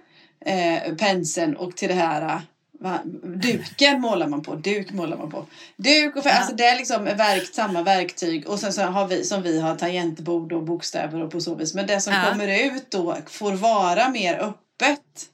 eh, 0.46 0.96
penseln 0.96 1.56
och 1.56 1.76
till 1.78 1.88
det 1.90 1.94
här 1.96 2.42
va, 2.80 3.00
duken 3.24 4.02
målar 4.02 4.28
man 4.28 4.42
på, 4.42 4.56
duk 4.56 4.92
målar 4.92 5.18
man 5.18 5.30
på. 5.32 5.46
Duk 5.76 6.16
och 6.16 6.24
färg, 6.24 6.34
Ja. 6.34 6.40
alltså 6.40 6.56
det 6.56 6.64
är 6.66 6.78
liksom 6.78 7.06
verk, 7.06 7.50
samma 7.54 7.84
verktyg 7.84 8.48
och 8.50 8.60
sen 8.60 8.74
så 8.74 8.82
har 8.82 9.08
vi 9.08 9.24
som 9.24 9.42
vi 9.42 9.60
har 9.60 9.76
tangentbord 9.76 10.54
och 10.54 10.64
bokstäver 10.64 11.24
och 11.24 11.32
på 11.32 11.42
så 11.42 11.56
vis. 11.56 11.74
Men 11.74 11.88
det 11.88 12.02
som 12.02 12.14
Ja. 12.14 12.32
kommer 12.32 12.66
ut 12.76 12.92
då 12.92 13.18
får 13.30 13.52
vara 13.52 14.10
mer 14.10 14.34
öppet. 14.40 15.26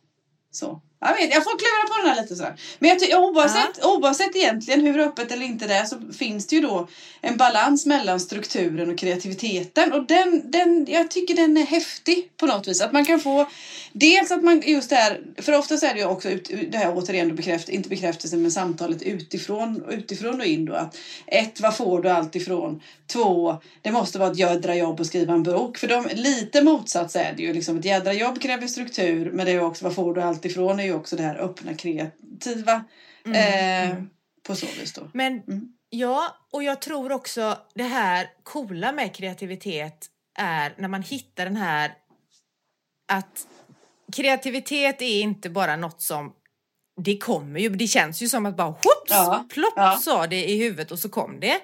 Så. 0.51 0.81
Jag, 0.99 1.13
vet, 1.15 1.33
jag 1.33 1.43
får 1.43 1.57
klura 1.59 1.87
på 1.95 2.01
den 2.01 2.15
här 2.15 2.21
lite 2.21 2.35
sådär. 2.35 2.55
Men 2.79 2.89
jag 2.89 2.99
ty- 2.99 3.15
oavsett, 3.15 3.85
oavsett 3.85 4.35
egentligen 4.35 4.81
hur 4.81 4.99
öppet 4.99 5.31
eller 5.31 5.45
inte 5.45 5.67
det 5.67 5.73
är 5.75 5.85
så 5.85 6.01
finns 6.19 6.47
det 6.47 6.55
ju 6.55 6.61
då 6.61 6.87
en 7.21 7.37
balans 7.37 7.85
mellan 7.85 8.19
strukturen 8.19 8.89
och 8.91 8.97
kreativiteten. 8.97 9.93
Och 9.93 10.05
den, 10.07 10.51
den, 10.51 10.85
jag 10.89 11.11
tycker 11.11 11.35
den 11.35 11.57
är 11.57 11.65
häftig 11.65 12.29
på 12.37 12.45
något 12.45 12.67
vis. 12.67 12.81
Att 12.81 12.91
man 12.91 13.05
kan 13.05 13.19
få, 13.19 13.47
dels 13.97 14.31
att 14.31 14.43
man 14.43 14.61
just 14.65 14.89
det 14.89 14.95
här, 14.95 15.21
för 15.37 15.57
ofta 15.57 15.77
så 15.77 15.85
är 15.85 15.93
det 15.93 15.99
ju 15.99 16.05
också 16.05 16.29
ut, 16.29 16.51
det 16.71 16.77
här 16.77 16.93
återigen 16.97 17.29
då 17.29 17.35
bekräft, 17.35 17.69
inte 17.69 17.89
bekräftelse 17.89 18.37
men 18.37 18.51
samtalet 18.51 19.01
utifrån, 19.01 19.85
utifrån 19.89 20.39
och 20.39 20.45
in 20.45 20.65
då. 20.65 20.73
Att 20.73 20.97
ett, 21.27 21.59
vad 21.59 21.75
får 21.77 22.01
du 22.01 22.09
allt 22.09 22.35
ifrån? 22.35 22.81
Två, 23.07 23.61
det 23.81 23.91
måste 23.91 24.19
vara 24.19 24.31
ett 24.31 24.37
jädra 24.39 24.75
jobb 24.75 24.99
att 24.99 25.07
skriva 25.07 25.33
en 25.33 25.43
bok. 25.43 25.77
För 25.77 25.87
de, 25.87 26.07
lite 26.13 26.63
motsats 26.63 27.15
är 27.15 27.33
det 27.37 27.43
ju. 27.43 27.53
Liksom, 27.53 27.77
ett 27.77 27.85
jädra 27.85 28.13
jobb 28.13 28.41
kräver 28.41 28.67
struktur. 28.67 29.31
Men 29.31 29.45
det 29.45 29.51
är 29.51 29.63
också, 29.63 29.85
vad 29.85 29.95
får 29.95 30.13
du 30.13 30.21
allt 30.21 30.45
ifrån? 30.45 30.79
är 30.79 30.83
ju 30.83 30.93
också 30.93 31.15
det 31.15 31.23
här 31.23 31.35
öppna, 31.35 31.73
kreativa. 31.73 32.83
eh, 33.25 33.95
På 34.47 34.55
så 34.55 34.65
vis 34.79 34.93
då. 34.93 35.09
Men 35.13 35.33
Mm. 35.47 35.67
ja, 35.89 36.35
och 36.51 36.63
jag 36.63 36.81
tror 36.81 37.11
också 37.11 37.57
det 37.75 37.83
här 37.83 38.27
coola 38.43 38.91
med 38.91 39.15
kreativitet 39.15 40.05
är 40.39 40.73
när 40.77 40.87
man 40.87 41.01
hittar 41.03 41.45
den 41.45 41.57
här 41.57 41.91
att 43.11 43.47
kreativitet 44.13 45.01
är 45.01 45.21
inte 45.21 45.49
bara 45.49 45.75
något 45.75 46.01
som 46.01 46.33
det 47.03 47.17
kommer 47.17 47.59
ju, 47.59 47.69
det 47.69 47.87
känns 47.87 48.21
ju 48.21 48.29
som 48.29 48.45
att 48.45 48.57
bara 48.57 48.67
whoops, 48.69 49.09
Ja, 49.09 49.45
plopp 49.53 49.73
ja. 49.75 49.99
sa 50.01 50.27
det 50.27 50.49
i 50.49 50.57
huvudet 50.57 50.91
och 50.91 50.99
så 50.99 51.09
kom 51.09 51.39
det. 51.39 51.59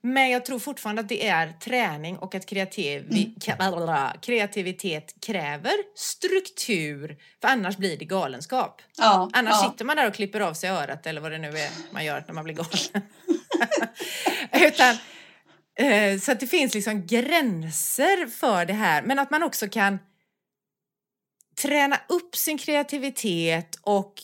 Men 0.00 0.30
jag 0.30 0.44
tror 0.44 0.58
fortfarande 0.58 1.02
att 1.02 1.08
det 1.08 1.26
är 1.28 1.52
träning 1.52 2.18
och 2.18 2.34
att 2.34 2.46
kreativ, 2.46 3.08
ka- 3.40 4.20
kreativitet 4.20 5.14
kräver 5.26 5.72
struktur, 5.94 7.16
för 7.40 7.48
annars 7.48 7.76
blir 7.76 7.96
det 7.98 8.04
galenskap. 8.04 8.82
Ja, 8.98 9.30
Annars 9.32 9.54
ja. 9.62 9.70
sitter 9.70 9.84
man 9.84 9.96
där 9.96 10.08
och 10.08 10.14
klipper 10.14 10.40
av 10.40 10.54
sig 10.54 10.70
örat 10.70 11.06
eller 11.06 11.20
vad 11.20 11.30
det 11.32 11.38
nu 11.38 11.48
är 11.48 11.70
man 11.92 12.04
gör 12.04 12.24
när 12.26 12.34
man 12.34 12.44
blir 12.44 12.54
galen. 12.54 13.08
Utan, 14.68 14.96
eh, 15.78 16.18
så 16.20 16.32
att 16.32 16.40
det 16.40 16.46
finns 16.46 16.74
liksom 16.74 17.06
gränser 17.06 18.26
för 18.26 18.64
det 18.64 18.72
här, 18.72 19.02
men 19.02 19.18
att 19.18 19.30
man 19.30 19.42
också 19.42 19.68
kan 19.68 19.98
träna 21.62 22.00
upp 22.08 22.36
sin 22.36 22.58
kreativitet 22.58 23.78
och 23.80 24.14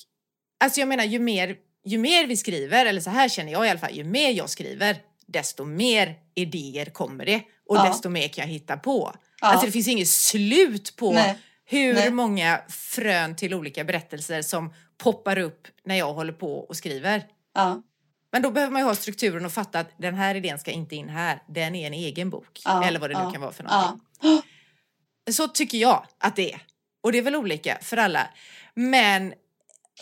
alltså 0.64 0.80
jag 0.80 0.88
menar 0.88 1.04
ju 1.04 1.18
mer, 1.18 1.56
ju 1.84 1.98
mer 1.98 2.26
vi 2.26 2.36
skriver, 2.36 2.86
eller 2.86 3.00
så 3.00 3.10
här 3.10 3.28
känner 3.28 3.52
jag 3.52 3.66
i 3.66 3.70
alla 3.70 3.78
fall, 3.80 3.92
ju 3.94 4.04
mer 4.04 4.30
jag 4.30 4.50
skriver 4.50 4.96
desto 5.26 5.64
mer 5.64 6.14
idéer 6.34 6.86
kommer 6.86 7.26
det 7.26 7.42
och 7.68 7.76
Ja. 7.76 7.84
desto 7.84 8.08
mer 8.08 8.28
kan 8.28 8.44
jag 8.44 8.52
hitta 8.52 8.76
på. 8.76 9.12
Ja. 9.40 9.46
Alltså 9.48 9.66
det 9.66 9.72
finns 9.72 9.88
inget 9.88 10.08
slut 10.08 10.96
på 10.96 11.12
Nej. 11.12 11.38
hur 11.64 11.94
Nej. 11.94 12.10
många 12.10 12.60
frön 12.68 13.36
till 13.36 13.54
olika 13.54 13.84
berättelser 13.84 14.42
som 14.42 14.74
poppar 14.98 15.38
upp 15.38 15.68
när 15.84 15.94
jag 15.94 16.14
håller 16.14 16.32
på 16.32 16.58
och 16.58 16.76
skriver. 16.76 17.24
Ja, 17.54 17.82
Men 18.32 18.42
då 18.42 18.50
behöver 18.50 18.72
man 18.72 18.82
ju 18.82 18.86
ha 18.86 18.94
strukturen 18.94 19.44
och 19.46 19.52
fatta 19.52 19.80
att 19.80 19.90
den 19.98 20.14
här 20.14 20.34
idén 20.34 20.58
ska 20.58 20.70
inte 20.70 20.96
in 20.96 21.08
här. 21.08 21.42
Den 21.48 21.74
är 21.74 21.86
en 21.86 21.94
egen 21.94 22.30
bok. 22.30 22.60
ja, 22.64 22.84
eller 22.84 23.00
vad 23.00 23.10
det 23.10 23.24
nu 23.24 23.32
kan 23.32 23.40
vara 23.40 23.52
för 23.52 23.64
någonting. 23.64 24.00
Så 25.30 25.48
tycker 25.48 25.78
jag 25.78 26.06
att 26.18 26.36
det 26.36 26.52
är. 26.52 26.60
Och 27.02 27.12
det 27.12 27.18
är 27.18 27.22
väl 27.22 27.36
olika 27.36 27.78
för 27.82 27.96
alla. 27.96 28.28
Men, 28.74 29.34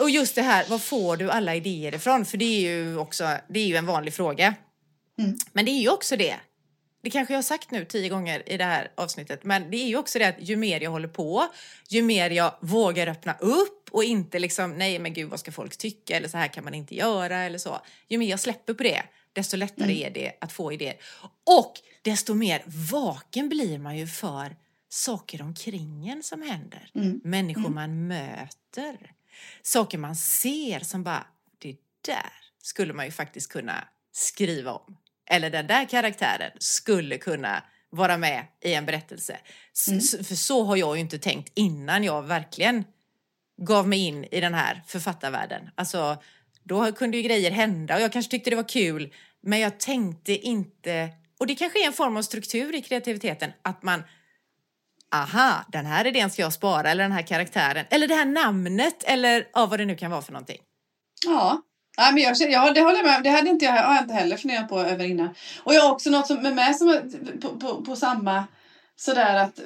och 0.01 0.11
just 0.11 0.35
det 0.35 0.43
här, 0.43 0.67
var 0.69 0.79
får 0.79 1.17
du 1.17 1.31
alla 1.31 1.55
idéer 1.55 1.95
ifrån? 1.95 2.25
För 2.25 2.39
det 2.39 2.45
är 2.45 2.61
ju 2.61 2.99
också, 2.99 3.37
det 3.49 3.61
är 3.61 3.67
ju 3.67 3.77
en 3.77 3.87
vanlig 3.87 4.15
fråga. 4.15 4.55
Mm. 5.19 5.39
Men 5.53 5.65
det 5.65 5.71
är 5.71 5.81
ju 5.81 5.89
också 5.89 6.17
det. 6.17 6.37
Det 7.03 7.11
kanske 7.11 7.35
jag 7.35 7.39
har 7.39 7.43
sagt 7.43 7.71
nu 7.71 7.85
tio 7.85 8.09
gånger 8.09 8.49
i 8.49 8.57
det 8.57 8.65
här 8.65 8.91
avsnittet, 8.95 9.45
men 9.45 9.71
det 9.71 9.77
är 9.77 9.87
ju 9.87 9.97
också 9.97 10.19
det 10.19 10.29
att 10.29 10.37
ju 10.39 10.57
mer 10.57 10.81
jag 10.81 10.91
håller 10.91 11.09
på, 11.09 11.47
ju 11.89 12.03
mer 12.03 12.31
jag 12.31 12.55
vågar 12.61 13.07
öppna 13.07 13.37
upp 13.41 13.89
och 13.91 14.05
inte 14.05 14.39
liksom, 14.39 14.73
nej 14.73 14.99
men 14.99 15.13
gud 15.13 15.31
vad 15.31 15.41
ska 15.41 15.53
folk 15.53 15.77
tycka 15.77 16.17
eller 16.17 16.29
så 16.29 16.39
här 16.39 16.49
kan 16.49 16.65
man 16.65 16.75
inte 16.75 16.95
göra 16.95 17.39
eller 17.39 17.59
så. 17.59 17.81
Ju 18.09 18.19
mer 18.19 18.31
jag 18.31 18.41
släpper 18.41 18.75
på 18.75 18.83
det, 18.83 19.03
desto 19.33 19.57
lättare 19.57 19.93
Mm. 19.93 20.07
är 20.07 20.11
det 20.11 20.33
att 20.41 20.53
få 20.53 20.73
idéer. 20.73 20.97
Och 21.47 21.73
desto 22.03 22.35
mer 22.35 22.63
vaken 22.91 23.49
blir 23.49 23.79
man 23.79 23.97
ju 23.97 24.07
för 24.07 24.57
saker 24.93 25.43
omkring 25.43 26.09
en 26.09 26.23
som 26.23 26.43
händer. 26.43 26.91
Mm. 26.95 27.21
Människor 27.25 27.69
man 27.69 28.07
möter. 28.07 29.13
Saker 29.63 29.99
man 29.99 30.17
ser 30.17 30.81
som 30.81 31.03
bara, 31.03 31.27
det 31.59 31.77
där 32.07 32.33
skulle 32.63 32.93
man 32.93 33.05
ju 33.05 33.11
faktiskt 33.11 33.53
kunna 33.53 33.89
skriva 34.13 34.73
om. 34.73 34.97
Eller 35.31 35.51
den 35.51 35.67
där 35.67 35.85
karaktären 35.85 36.51
skulle 36.59 37.19
kunna 37.19 37.63
vara 37.91 38.17
med 38.17 38.47
i 38.61 38.75
en 38.75 38.87
berättelse. 38.87 39.39
Mm. 39.89 40.01
För 40.01 40.35
så 40.35 40.65
har 40.65 40.77
jag 40.77 40.97
ju 40.97 41.01
inte 41.01 41.19
tänkt 41.19 41.53
innan 41.55 42.05
jag 42.05 42.23
verkligen 42.23 42.85
gav 43.63 43.89
mig 43.89 43.99
in 43.99 44.25
i 44.25 44.41
den 44.41 44.55
här 44.55 44.83
författarvärlden. 44.87 45.71
Alltså, 45.75 46.23
då 46.63 46.93
kunde 46.93 47.17
ju 47.17 47.23
grejer 47.23 47.51
hända 47.51 47.95
och 47.95 48.01
jag 48.01 48.13
kanske 48.13 48.31
tyckte 48.31 48.51
det 48.51 48.57
var 48.57 48.69
kul, 48.69 49.15
men 49.41 49.59
jag 49.59 49.81
tänkte 49.81 50.33
inte... 50.33 51.09
Och 51.39 51.47
det 51.47 51.55
kanske 51.55 51.83
är 51.83 51.87
en 51.87 51.93
form 51.93 52.17
av 52.17 52.23
struktur 52.23 52.75
i 52.75 52.83
kreativiteten, 52.83 53.53
att 53.63 53.83
man 53.83 54.03
aha, 55.15 55.65
den 55.69 55.87
här 55.87 56.07
idén 56.07 56.31
ska 56.31 56.43
jag 56.43 56.53
spara, 56.53 56.91
eller 56.91 57.03
den 57.03 57.13
här 57.13 57.23
karaktären, 57.23 57.87
eller 57.91 58.09
det 58.09 58.15
här 58.15 58.25
namnet, 58.25 59.05
eller 59.05 59.47
ja, 59.53 59.67
vad 59.67 59.79
det 59.79 59.85
nu 59.85 59.97
kan 59.97 60.11
vara 60.11 60.23
för 60.23 60.33
någonting. 60.33 60.59
Ja. 61.27 61.63
Ja, 61.97 62.11
men 62.13 62.23
jag, 62.23 62.37
jag, 62.37 62.75
det 62.75 62.81
håller 62.81 62.97
jag 62.97 63.07
med 63.07 63.17
om. 63.17 63.23
Det 63.23 63.31
hade 63.31 63.51
inte 63.51 63.65
jag, 63.65 63.77
jag 63.77 64.03
inte 64.03 64.15
heller 64.15 64.37
funderat 64.37 64.69
på 64.69 64.81
över 64.81 65.05
innan. 65.05 65.35
Och 65.63 65.75
jag 65.75 65.83
har 65.83 65.91
också 65.93 66.11
något 66.11 66.27
som 66.27 66.47
är 66.47 66.55
med 66.55 66.77
som 66.77 67.11
på, 67.43 67.49
på, 67.59 67.85
på 67.85 67.97
samma 67.97 68.45
sådär 68.97 69.37
att 69.37 69.61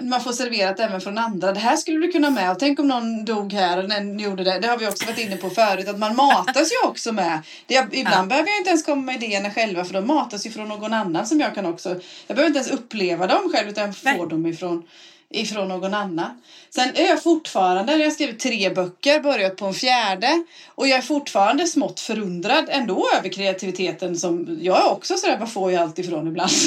man 0.00 0.20
får 0.20 0.32
serverat 0.32 0.80
även 0.80 1.00
från 1.00 1.18
andra. 1.18 1.52
Det 1.52 1.60
här 1.60 1.76
skulle 1.76 2.06
du 2.06 2.12
kunna 2.12 2.30
med. 2.30 2.50
Och 2.50 2.58
tänk 2.58 2.78
om 2.80 2.88
någon 2.88 3.24
dog 3.24 3.52
här 3.52 3.78
och 3.82 3.88
den 3.88 4.18
gjorde 4.18 4.44
det. 4.44 4.58
Det 4.58 4.66
har 4.68 4.78
vi 4.78 4.88
också 4.88 5.06
varit 5.06 5.18
inne 5.18 5.36
på 5.36 5.50
förut. 5.50 5.88
Att 5.88 5.98
man 5.98 6.16
matas 6.16 6.72
ju 6.72 6.88
också 6.88 7.12
med. 7.12 7.40
Det, 7.66 7.74
jag- 7.74 7.94
ibland 7.94 8.24
Ja. 8.24 8.26
behöver 8.28 8.48
jag 8.48 8.58
inte 8.58 8.68
ens 8.70 8.82
komma 8.84 9.02
med 9.02 9.22
idéerna 9.22 9.50
själva. 9.50 9.84
För 9.84 9.94
de 9.94 10.06
matas 10.06 10.46
ju 10.46 10.50
från 10.50 10.68
någon 10.68 10.92
annan 10.92 11.26
som 11.26 11.40
jag 11.40 11.54
kan 11.54 11.66
också. 11.66 11.88
Jag 12.26 12.36
behöver 12.36 12.46
inte 12.46 12.58
ens 12.58 12.70
uppleva 12.70 13.26
dem 13.26 13.52
själv. 13.52 13.68
Utan 13.68 13.84
jag 13.84 13.94
Nej. 14.04 14.18
får 14.18 14.26
dem 14.26 14.46
ifrån, 14.46 14.82
ifrån 15.30 15.68
någon 15.68 15.94
annan. 15.94 16.42
Sen 16.70 16.88
är 16.94 17.06
jag 17.08 17.22
fortfarande, 17.22 17.92
jag 17.96 18.04
har 18.06 18.10
skrivit 18.10 18.40
tre 18.40 18.70
böcker, 18.70 19.20
börjat 19.20 19.56
på 19.56 19.66
en 19.66 19.74
fjärde. 19.74 20.44
Och 20.74 20.88
jag 20.88 20.98
är 20.98 21.02
fortfarande 21.02 21.66
smått 21.66 22.00
förundrad 22.00 22.64
ändå 22.68 23.08
över 23.18 23.28
kreativiteten 23.28 24.16
som 24.16 24.58
jag 24.62 24.78
är 24.84 24.90
också 24.90 25.14
sådär, 25.16 25.36
vad 25.38 25.52
får 25.52 25.72
jag 25.72 25.82
allt 25.82 25.98
ifrån 25.98 26.28
ibland? 26.28 26.50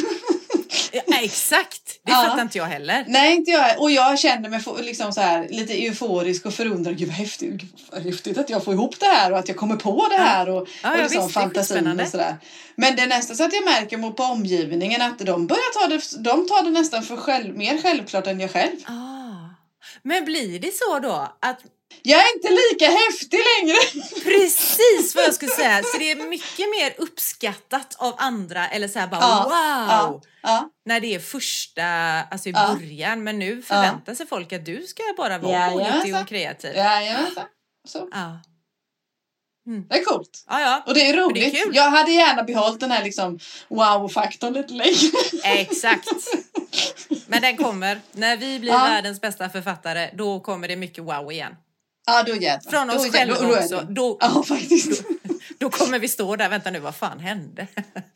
Ja, 0.92 1.02
exakt, 1.22 2.00
det 2.04 2.12
Ja. 2.12 2.24
fattar 2.24 2.42
inte 2.42 2.58
jag 2.58 2.66
heller. 2.66 3.06
Nej, 3.08 3.36
inte 3.36 3.52
jag. 3.52 3.82
Och 3.82 3.92
jag 3.92 4.20
känner 4.20 4.50
mig 4.50 4.62
liksom 4.82 5.14
så 5.14 5.22
här, 5.22 5.48
lite 5.50 5.74
euforisk 5.74 6.46
och 6.46 6.54
förundrad. 6.54 6.98
Gud 6.98 7.08
vad 7.08 7.18
häftigt, 7.18 7.50
Gud, 7.52 7.70
vad 7.92 8.02
häftigt 8.04 8.38
att 8.38 8.50
jag 8.50 8.64
får 8.64 8.74
ihop 8.74 9.00
det 9.00 9.06
här 9.06 9.32
och 9.32 9.38
att 9.40 9.48
jag 9.48 9.58
kommer 9.58 9.76
på 9.76 10.08
det 10.10 10.18
här. 10.18 10.50
Och, 10.50 10.68
Ja, 10.84 10.92
och 10.92 10.98
liksom 10.98 11.22
visst, 11.22 11.34
fantasin 11.34 12.00
och 12.00 12.08
sådär. 12.08 12.36
Men 12.76 12.96
det 12.96 13.02
är 13.02 13.08
nästan 13.08 13.36
så 13.36 13.44
att 13.44 13.54
jag 13.54 13.66
märker 13.66 13.98
mot 13.98 14.18
på 14.18 14.24
omgivningen 14.24 15.02
att 15.02 15.20
de 15.20 15.48
börjar 15.48 15.74
ta 15.82 15.88
det, 15.88 16.24
de 16.24 16.48
tar 16.48 16.64
det 16.64 16.70
nästan 16.72 17.04
för 17.04 17.18
själv, 17.18 17.58
mer 17.58 17.82
självklart 17.82 18.28
än 18.28 18.40
jag 18.40 18.52
själv. 18.52 18.76
Ah. 18.86 19.26
Men 20.04 20.26
blir 20.26 20.60
det 20.60 20.74
så 20.74 21.00
då 21.00 21.34
att 21.42 21.60
Jag 22.02 22.20
är 22.22 22.36
inte 22.36 22.50
lika 22.50 22.86
häftig 22.92 23.40
längre. 23.60 23.78
precis 24.24 25.16
vad 25.16 25.24
jag 25.26 25.34
skulle 25.34 25.52
säga, 25.52 25.84
så 25.84 25.98
det 25.98 26.12
är 26.12 26.16
mycket 26.16 26.70
mer 26.80 26.94
uppskattat 26.98 27.96
av 28.00 28.16
andra 28.18 28.68
eller 28.68 28.88
så 28.88 29.00
här 29.00 29.08
bara 29.08 29.20
Ja, 29.22 29.44
wow 29.44 29.52
Ja, 29.90 30.22
ja. 30.42 30.70
när 30.86 31.00
det 31.00 31.16
är 31.16 31.20
första, 31.20 31.84
alltså 32.32 32.50
i 32.50 32.52
Ja. 32.52 32.76
början 32.80 33.24
men 33.24 33.40
nu 33.40 33.62
förväntar 33.62 34.16
sig 34.16 34.28
folk 34.28 34.54
att 34.54 34.66
du 34.66 34.82
ska 34.82 35.04
bara 35.18 35.38
vara 35.38 35.70
påhittig 35.72 36.16
och 36.16 36.28
kreativ. 36.28 36.76
Jajamensan. 36.76 37.46
Så. 37.88 38.10
Ja. 38.12 38.40
Det 39.90 40.00
är 40.00 40.04
coolt. 40.04 40.44
Ja, 40.50 40.62
ja. 40.62 40.84
Och 40.88 40.94
det 40.94 41.02
är 41.10 41.14
det 41.14 41.20
är 41.20 41.24
roligt. 41.26 41.64
kul. 41.64 41.76
jag 41.76 41.90
hade 41.92 42.12
gärna 42.12 42.44
behållit 42.44 42.80
den 42.80 42.92
här 42.92 43.04
liksom 43.04 43.40
wow-faktorn 43.68 44.54
lite 44.54 44.74
längre. 44.74 44.94
Exakt. 45.44 46.08
Men 47.28 47.42
den 47.42 47.58
kommer. 47.58 48.02
När 48.12 48.38
vi 48.38 48.60
blir 48.60 48.72
Ja. 48.72 48.78
världens 48.78 49.22
bästa 49.22 49.50
författare, 49.50 50.10
då 50.14 50.40
kommer 50.40 50.68
det 50.68 50.76
mycket 50.76 51.04
wow 51.04 51.32
igen. 51.32 51.56
Ja, 52.06 52.24
då 52.24 52.36
jädrar. 52.36 52.72
Från 52.72 52.88
Då 52.88 52.94
oss 52.96 53.12
själva 53.12 53.36
Då- 53.36 53.42
då 53.48 53.54
är 53.54 53.64
också. 53.64 53.82
Då, 53.90 54.18
Ja, 54.22 54.44
faktiskt. 54.48 55.02
då 55.58 55.70
kommer 55.70 56.00
vi 56.00 56.08
stå 56.08 56.36
där, 56.36 56.50
vänta 56.50 56.72
nu, 56.72 56.80
vad 56.80 56.96
fan 56.96 57.20
hände? 57.20 57.68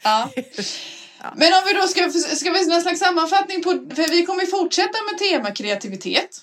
Ja. 0.04 0.30
Men 1.36 1.54
om 1.54 1.60
vi 1.68 1.74
då 1.74 1.88
ska, 1.88 2.10
ska 2.36 2.52
vi 2.52 2.66
någon 2.66 2.82
slags 2.82 3.00
sammanfattning 3.00 3.64
på, 3.64 3.70
för 3.72 4.10
vi 4.10 4.26
kommer 4.26 4.46
fortsätta 4.46 4.98
med 5.12 5.18
tema 5.20 5.52
kreativitet 5.52 6.42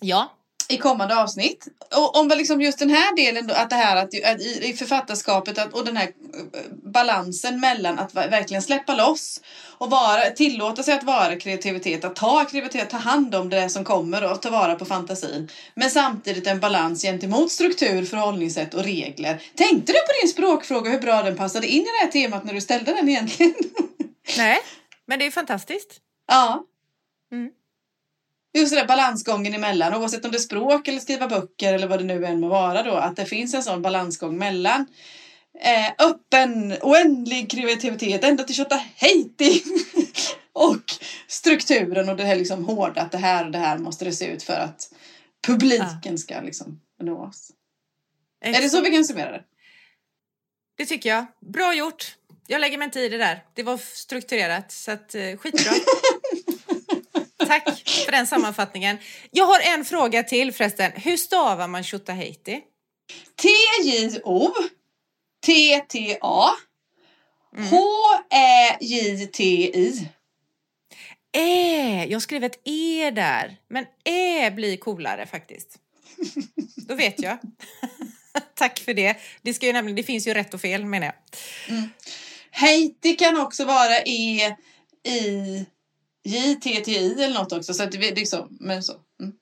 Ja, 0.00 0.32
i 0.72 0.78
kommande 0.78 1.22
avsnitt. 1.22 1.68
Och 1.96 2.16
om 2.16 2.28
liksom 2.28 2.62
just 2.62 2.78
den 2.78 2.90
här 2.90 3.16
delen 3.16 3.46
då, 3.46 3.54
att 3.54 3.70
det 3.70 3.76
här 3.76 3.96
att, 3.96 4.24
att 4.24 4.40
i, 4.40 4.60
i 4.62 4.72
författarskapet 4.72 5.58
att, 5.58 5.72
och 5.72 5.84
den 5.84 5.96
här 5.96 6.06
eh, 6.06 6.60
balansen 6.84 7.60
mellan 7.60 7.98
att 7.98 8.14
verkligen 8.14 8.62
släppa 8.62 8.94
loss 8.94 9.40
och 9.78 9.90
vara, 9.90 10.30
tillåta 10.30 10.82
sig 10.82 10.94
att 10.94 11.04
vara 11.04 11.36
kreativitet, 11.36 12.04
att 12.04 12.16
ta 12.16 12.44
kreativitet, 12.44 12.90
ta 12.90 12.96
hand 12.96 13.34
om 13.34 13.48
det 13.48 13.68
som 13.68 13.84
kommer 13.84 14.32
och 14.32 14.42
ta 14.42 14.50
vara 14.50 14.74
på 14.74 14.84
fantasin. 14.84 15.48
Men 15.74 15.90
samtidigt 15.90 16.46
en 16.46 16.60
balans 16.60 17.02
gentemot 17.02 17.50
struktur, 17.50 18.04
förhållningssätt 18.04 18.74
och 18.74 18.84
regler. 18.84 19.42
Tänkte 19.54 19.92
du 19.92 19.98
på 19.98 20.12
din 20.22 20.28
språkfråga 20.28 20.90
hur 20.90 21.00
bra 21.00 21.22
den 21.22 21.36
passade 21.36 21.66
in 21.66 21.82
i 21.82 21.84
det 21.84 22.04
här 22.04 22.12
temat 22.12 22.44
när 22.44 22.54
du 22.54 22.60
ställde 22.60 22.92
den 22.92 23.08
egentligen? 23.08 23.54
nej, 24.36 24.58
men 25.06 25.18
det 25.18 25.26
är 25.26 25.30
fantastiskt. 25.30 26.00
Ja. 26.28 26.64
Mm. 27.32 27.50
Just 28.54 28.72
det 28.72 28.80
där 28.80 28.86
balansgången 28.86 29.54
emellan, 29.54 29.94
oavsett 29.94 30.24
om 30.24 30.30
det 30.30 30.36
är 30.36 30.40
språk 30.40 30.88
eller 30.88 31.00
skriva 31.00 31.28
böcker 31.28 31.74
eller 31.74 31.86
vad 31.86 31.98
det 32.00 32.04
nu 32.04 32.26
än 32.26 32.40
må 32.40 32.48
vara 32.48 32.82
då, 32.82 32.94
att 32.94 33.16
det 33.16 33.24
finns 33.24 33.54
en 33.54 33.62
sån 33.62 33.82
balansgång 33.82 34.38
mellan 34.38 34.86
eh, 35.60 36.06
öppen, 36.06 36.74
oändlig 36.82 37.50
kreativitet 37.50 38.24
ända 38.24 38.44
till 38.44 38.54
Tjotahejti 38.54 39.62
och 40.52 40.82
strukturen 41.28 42.08
och 42.08 42.16
det 42.16 42.24
här 42.24 42.36
liksom 42.36 42.64
hårda, 42.64 43.02
att 43.02 43.12
det 43.12 43.18
här 43.18 43.44
och 43.44 43.50
det 43.50 43.58
här 43.58 43.78
måste 43.78 44.04
det 44.04 44.12
se 44.12 44.26
ut 44.26 44.42
för 44.42 44.56
att 44.56 44.92
publiken 45.46 46.18
ska 46.18 46.40
liksom 46.40 46.80
nå 47.02 47.24
oss. 47.24 47.50
Är 48.40 48.62
det 48.62 48.68
så 48.68 48.80
vi 48.80 48.90
kan 48.90 49.04
summera 49.04 49.30
det? 49.30 49.42
Det 50.76 50.86
tycker 50.86 51.10
jag. 51.10 51.26
Bra 51.40 51.74
gjort. 51.74 52.16
Jag 52.46 52.60
lägger 52.60 52.78
mig 52.78 52.84
inte 52.84 53.00
i 53.00 53.08
det 53.08 53.18
där. 53.18 53.44
Det 53.54 53.62
var 53.62 53.76
strukturerat, 53.76 54.72
så 54.72 54.90
att, 54.90 55.14
eh, 55.14 55.36
skitbra. 55.36 55.72
Tack 57.52 57.88
för 57.88 58.12
den 58.12 58.26
sammanfattningen. 58.26 58.98
Jag 59.30 59.46
har 59.46 59.60
en 59.60 59.84
fråga 59.84 60.22
till 60.22 60.52
förresten. 60.52 60.92
Hur 60.94 61.16
stavar 61.16 61.68
man 61.68 61.84
Tjotahejti? 61.84 62.60
T-J-O 63.42 64.52
T-T-A 65.46 66.50
Mm. 67.56 67.68
H-Ä-J-T-I 67.68 69.28
Ä, 71.36 72.06
jag 72.08 72.22
skrev 72.22 72.44
ett 72.44 72.60
E 72.64 73.10
där. 73.10 73.56
Men 73.68 73.86
Ä 74.04 74.50
blir 74.50 74.76
coolare 74.76 75.26
faktiskt. 75.26 75.78
Då 76.76 76.94
vet 76.94 77.22
jag. 77.22 77.38
Tack 78.54 78.80
för 78.80 78.94
det. 78.94 79.16
Det, 79.42 79.54
ska 79.54 79.66
ju 79.66 79.72
nämligen, 79.72 79.96
det 79.96 80.02
finns 80.02 80.26
ju 80.26 80.34
rätt 80.34 80.54
och 80.54 80.60
fel 80.60 80.84
menar 80.84 81.06
jag. 81.06 81.14
Haiti 82.50 83.16
kan 83.16 83.40
också 83.40 83.64
vara 83.64 83.98
E 83.98 84.56
I 85.04 85.66
J 86.24 86.54
T 86.54 86.80
T 86.84 86.90
I 86.90 87.22
eller 87.24 87.34
något 87.34 87.52
också. 87.52 87.74
Så 87.74 87.82
att 87.82 87.92
det 87.92 88.14
liksom, 88.14 88.56
men 88.60 88.82
så. 88.82 88.92
Mm. 88.92 89.32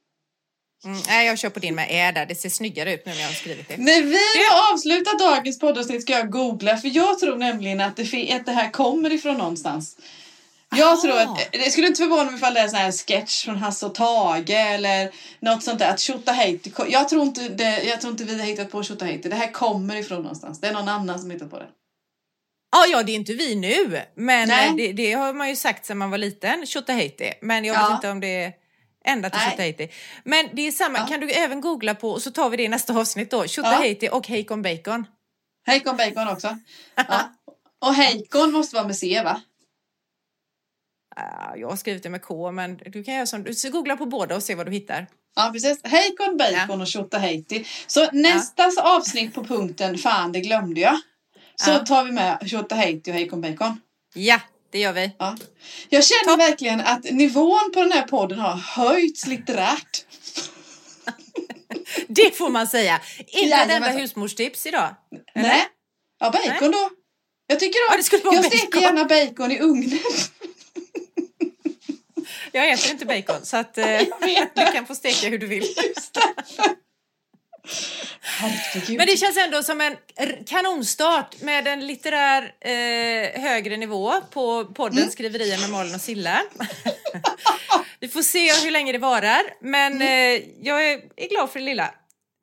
Mm, 0.85 1.03
nej, 1.07 1.26
jag 1.26 1.39
kör 1.39 1.51
på 1.51 1.61
din 1.61 1.74
med 1.74 1.87
Ä 1.91 2.12
där. 2.12 2.26
Det 2.26 2.35
ser 2.35 2.49
snyggare 2.49 2.95
ut 2.95 3.07
nu 3.07 3.12
när 3.12 3.20
jag 3.20 3.26
har 3.26 3.35
skrivit 3.35 3.68
det. 3.68 3.76
När 3.76 4.03
vi 4.03 4.45
har 4.51 4.72
avslutat 4.72 5.18
dagens 5.18 5.59
poddavsnitt 5.59 6.03
ska 6.03 6.12
jag 6.12 6.31
googla 6.31 6.76
för 6.76 6.97
jag 6.97 7.18
tror 7.18 7.37
nämligen 7.37 7.81
att 7.81 7.97
det, 7.97 8.33
att 8.33 8.47
det 8.47 8.53
här 8.53 8.70
kommer 8.70 9.12
ifrån 9.12 9.39
någonstans. 9.39 9.97
Jag 10.76 10.89
Aha. 10.89 11.03
tror 11.03 11.18
att, 11.18 11.53
det 11.53 11.70
skulle 11.70 11.87
inte 11.87 12.03
förvåna 12.03 12.24
mig 12.24 12.35
ifall 12.35 12.55
det 12.55 12.61
är 12.61 12.64
en 12.64 12.70
sån 12.70 12.78
här 12.78 12.93
sketch 12.93 13.45
från 13.45 13.57
Hasse 13.57 13.87
och 13.87 13.95
Tage 13.95 14.51
eller 14.51 15.11
något 15.41 15.62
sånt 15.62 15.78
där. 15.78 15.91
Att 15.91 16.01
Tjotahejti, 16.01 16.72
jag 16.89 17.09
tror 17.09 17.22
inte 17.22 17.49
det, 17.49 17.83
jag 17.83 18.01
tror 18.01 18.11
inte 18.11 18.24
vi 18.24 18.39
har 18.39 18.47
hittat 18.47 18.70
på 18.70 18.83
Tjotahejti. 18.83 19.28
Det 19.28 19.37
här 19.37 19.53
kommer 19.53 19.97
ifrån 19.97 20.22
någonstans. 20.22 20.61
Det 20.61 20.66
är 20.66 20.72
någon 20.72 20.89
annan 20.89 21.20
som 21.20 21.31
hittat 21.31 21.51
på 21.51 21.59
det. 21.59 21.66
Ja, 22.72 22.86
ja, 22.86 23.02
det 23.02 23.12
är 23.12 23.16
inte 23.16 23.32
vi 23.34 23.54
nu, 23.54 24.02
men 24.14 24.50
eh, 24.50 24.74
det, 24.76 24.92
det 24.92 25.12
har 25.12 25.32
man 25.32 25.48
ju 25.48 25.56
sagt 25.56 25.86
sedan 25.86 25.98
man 25.98 26.10
var 26.10 26.18
liten, 26.18 26.66
Tjotahejti. 26.66 27.32
Men 27.42 27.64
jag 27.64 27.76
Ja. 27.76 27.82
vet 27.88 27.94
inte 27.94 28.10
om 28.10 28.20
det 28.20 28.44
är 28.44 28.52
ända 29.04 29.30
till. 29.30 29.40
Tjotahejti. 29.40 29.88
Men 30.24 30.48
det 30.52 30.66
är 30.66 30.72
samma, 30.72 30.98
Ja. 30.98 31.06
kan 31.06 31.20
du 31.20 31.30
även 31.30 31.60
googla 31.60 31.94
på, 31.94 32.10
och 32.10 32.22
så 32.22 32.30
tar 32.30 32.50
vi 32.50 32.56
det 32.56 32.62
i 32.62 32.68
nästa 32.68 32.94
avsnitt 32.98 33.30
då, 33.30 33.46
Tjotahejti 33.46 34.08
och 34.12 34.26
Heikon 34.28 34.62
Bacon. 34.62 35.06
Heikon 35.66 35.96
Bacon 35.96 36.28
också. 36.28 36.58
Ja. 37.08 37.32
Och 37.80 37.94
Heikon 37.94 38.52
måste 38.52 38.76
vara 38.76 38.86
med 38.86 38.96
C 38.96 39.22
va? 39.24 39.40
Ah, 41.16 41.56
jag 41.56 41.68
har 41.68 41.76
skrivit 41.76 42.02
det 42.02 42.10
med 42.10 42.22
K, 42.22 42.50
men 42.52 42.76
du 42.76 43.04
kan 43.04 43.14
göra 43.14 43.26
som 43.26 43.42
du, 43.44 43.54
så 43.54 43.70
googla 43.70 43.96
på 43.96 44.06
båda 44.06 44.36
och 44.36 44.42
se 44.42 44.54
vad 44.54 44.66
du 44.66 44.72
hittar. 44.72 45.06
Ja 45.36 45.50
precis. 45.52 45.80
Heikon 45.84 46.36
Bacon 46.36 46.80
och 46.80 46.86
Tjotahejti. 46.86 47.64
Så 47.86 48.08
nästa 48.12 48.70
avsnitt 48.82 49.34
på 49.34 49.44
punkten 49.44 49.98
Fan 49.98 50.32
det 50.32 50.40
glömde 50.40 50.80
jag. 50.80 51.00
Så 51.64 51.70
Ja. 51.70 51.78
tar 51.78 52.04
vi 52.04 52.12
med 52.12 52.38
Tjotahejti 52.46 53.11
och 53.11 53.14
Heikon 53.14 53.40
Bacon. 53.40 53.80
Ja, 54.14 54.40
det 54.72 54.78
gör 54.78 54.92
vi. 54.92 55.11
Ja. 55.18 55.36
Jag 55.88 56.04
känner 56.04 56.36
verkligen 56.36 56.80
att 56.80 57.04
nivån 57.04 57.70
på 57.74 57.80
den 57.82 57.92
här 57.92 58.02
podden 58.02 58.38
har 58.38 58.54
höjts 58.56 59.26
litterärt. 59.26 60.04
Det 62.08 62.36
får 62.36 62.48
man 62.50 62.66
säga. 62.66 63.00
Inte 63.26 63.56
ett 63.56 63.70
enda 63.70 63.88
husmorstips 63.88 64.66
idag. 64.66 64.94
Eller? 65.34 65.48
Nej. 65.48 65.62
Ja, 66.20 66.30
bacon 66.30 66.52
Nej. 66.61 66.70
då. 66.70 66.90
Jag 67.46 67.61
tycker 67.61 67.78
Ja, 67.78 67.90
om, 67.94 67.96
det 67.98 68.02
skulle 68.04 68.22
vara 68.24 68.34
jag 68.34 68.44
steker 68.44 68.80
gärna 68.80 69.04
bacon 69.04 69.52
i 69.52 69.58
ugnen. 69.61 69.98
Jag 72.52 72.70
äter 72.70 72.90
inte 72.90 73.06
bacon, 73.06 73.44
så 73.44 73.56
att, 73.56 73.78
eh, 73.86 74.00
du 74.54 74.72
kan 74.72 74.86
få 74.86 74.94
steka 74.94 75.28
hur 75.28 75.38
du 75.38 75.46
vill. 75.46 75.62
Just 75.62 76.14
därför. 76.14 76.74
Herregud. 78.20 78.96
Men 78.98 79.06
det 79.06 79.16
känns 79.16 79.36
ändå 79.36 79.62
som 79.62 79.80
en 79.80 79.96
kanonstart 80.46 81.40
med 81.40 81.68
en 81.68 81.86
litterär 81.86 82.42
eh, 82.61 83.40
högre 83.42 83.76
nivå 83.76 84.12
på 84.30 84.64
podden 84.64 84.98
Mm. 84.98 85.11
Skriverier 85.11 85.58
med 85.58 85.70
Malin 85.70 85.94
och 85.94 86.00
Silla. 86.00 86.42
Vi 88.00 88.08
får 88.08 88.22
se 88.22 88.52
hur 88.64 88.70
länge 88.70 88.92
det 88.92 88.98
varar, 88.98 89.42
men 89.61 89.92
Mm. 89.92 90.36
eh, 90.42 90.42
jag 90.61 90.88
är, 90.90 91.00
är 91.16 91.28
glad 91.28 91.50
för 91.50 91.58
det 91.58 91.64
lilla 91.64 91.94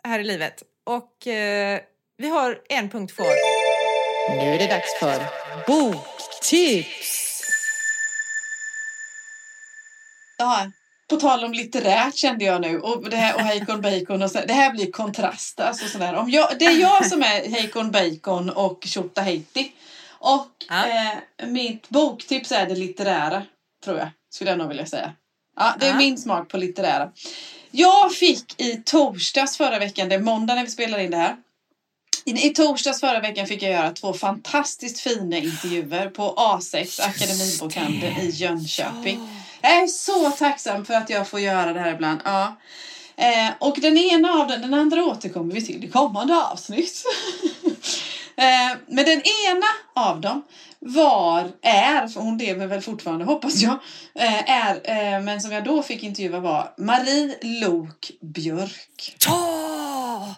här 0.03 0.19
i 0.19 0.23
livet. 0.23 0.63
Och 0.85 1.27
eh, 1.27 1.79
vi 2.17 2.29
har 2.29 2.59
en 2.69 2.89
punkt 2.89 3.15
kvar. 3.15 3.27
Nu 4.37 4.53
är 4.53 4.59
det 4.59 4.67
dags 4.67 4.99
för 4.99 5.23
boktips. 5.67 7.23
Ja, 10.37 10.71
på 11.09 11.15
tal 11.17 11.43
om 11.43 11.53
litterärt 11.53 12.15
kände 12.15 12.45
jag 12.45 12.61
nu. 12.61 12.79
Och 12.79 13.09
det 13.09 13.15
här 13.17 13.35
och 13.35 13.41
Heikon 13.41 13.81
Bacon 13.81 14.21
och 14.21 14.31
så, 14.31 14.39
Det 14.47 14.53
här 14.53 14.71
blir 14.71 14.91
kontrast. 14.91 15.59
Alltså 15.59 15.87
sådär. 15.87 16.15
Om 16.15 16.29
jag, 16.29 16.59
det 16.59 16.65
är 16.65 16.77
jag 16.81 17.05
som 17.05 17.21
är 17.23 17.49
Heikon 17.49 17.91
Bacon 17.91 18.49
och 18.49 18.83
Tjotahejti. 18.85 19.71
Och 20.19 20.47
Ja. 20.69 20.85
eh, 20.87 21.47
mitt 21.47 21.89
boktips 21.89 22.51
är 22.51 22.65
det 22.65 22.75
litterära. 22.75 23.43
Tror 23.83 23.97
jag. 23.97 24.07
Skulle 24.33 24.49
jag 24.49 24.57
nog 24.59 24.67
vilja 24.67 24.85
säga. 24.85 25.11
Ja, 25.59 25.75
det 25.79 25.85
är 25.85 25.89
Ja. 25.89 25.97
min 25.97 26.17
smak 26.17 26.47
på 26.49 26.57
litterära. 26.57 27.11
Jag 27.71 28.13
fick 28.13 28.61
i 28.61 28.81
torsdags 28.85 29.57
förra 29.57 29.79
veckan, 29.79 30.09
det 30.09 30.15
är 30.15 30.19
måndag 30.19 30.55
när 30.55 30.63
vi 30.63 30.69
spelar 30.69 30.99
in 30.99 31.11
det 31.11 31.17
här. 31.17 31.35
I, 32.25 32.47
I 32.47 32.49
torsdags 32.53 32.99
förra 32.99 33.19
veckan 33.19 33.47
fick 33.47 33.61
jag 33.63 33.71
göra 33.71 33.91
två 33.91 34.13
fantastiskt 34.13 34.99
fina 34.99 35.37
intervjuer 35.37 36.09
på 36.09 36.33
A6 36.37 37.01
Akademibokhandeln 37.01 38.17
i 38.21 38.29
Jönköping. 38.29 39.29
Jag 39.61 39.71
är 39.71 39.87
så 39.87 40.29
tacksam 40.29 40.85
för 40.85 40.93
att 40.93 41.09
jag 41.09 41.27
får 41.27 41.39
göra 41.39 41.73
det 41.73 41.79
här 41.79 41.93
ibland. 41.93 42.19
Ja. 42.25 42.55
Eh, 43.15 43.53
och 43.59 43.77
den 43.81 43.97
ena 43.97 44.31
av 44.31 44.47
den, 44.47 44.61
den 44.61 44.73
andra 44.73 45.05
återkommer 45.05 45.53
vi 45.53 45.65
till 45.65 45.83
i 45.83 45.89
kommande 45.89 46.35
avsnitt. 46.35 47.03
eh, 48.35 48.77
men 48.87 49.05
den 49.05 49.21
ena 49.47 49.67
av 49.95 50.21
dem 50.21 50.43
var, 50.79 51.51
är, 51.61 52.07
för 52.07 52.21
hon 52.21 52.37
lever 52.37 52.67
väl 52.67 52.81
fortfarande 52.81 53.25
hoppas 53.25 53.61
jag, 53.61 53.79
eh, 54.15 54.51
är, 54.51 54.75
eh, 54.83 55.21
men 55.21 55.41
som 55.41 55.51
jag 55.51 55.63
då 55.63 55.83
fick 55.83 56.03
intervjua 56.03 56.39
var 56.39 56.73
Marie 56.77 57.37
Lok 57.41 58.11
Björk. 58.21 59.15
Ta! 59.19 60.35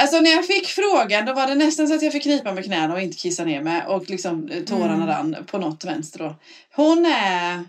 Alltså 0.00 0.20
när 0.20 0.30
jag 0.30 0.46
fick 0.46 0.66
frågan 0.66 1.24
då 1.26 1.32
var 1.32 1.46
det 1.46 1.54
nästan 1.54 1.88
så 1.88 1.94
att 1.94 2.02
jag 2.02 2.12
fick 2.12 2.22
knipa 2.22 2.52
med 2.52 2.64
knäna 2.64 2.94
och 2.94 3.00
inte 3.00 3.16
kissa 3.16 3.44
ner 3.44 3.62
mig 3.62 3.82
och 3.86 4.10
liksom 4.10 4.48
eh, 4.48 4.64
tårarna 4.64 4.94
Mm. 4.94 5.08
rann 5.08 5.36
på 5.46 5.58
något 5.58 5.84
vänster 5.84 6.18
då. 6.18 6.34
Hon 6.74 7.06
är, 7.06 7.64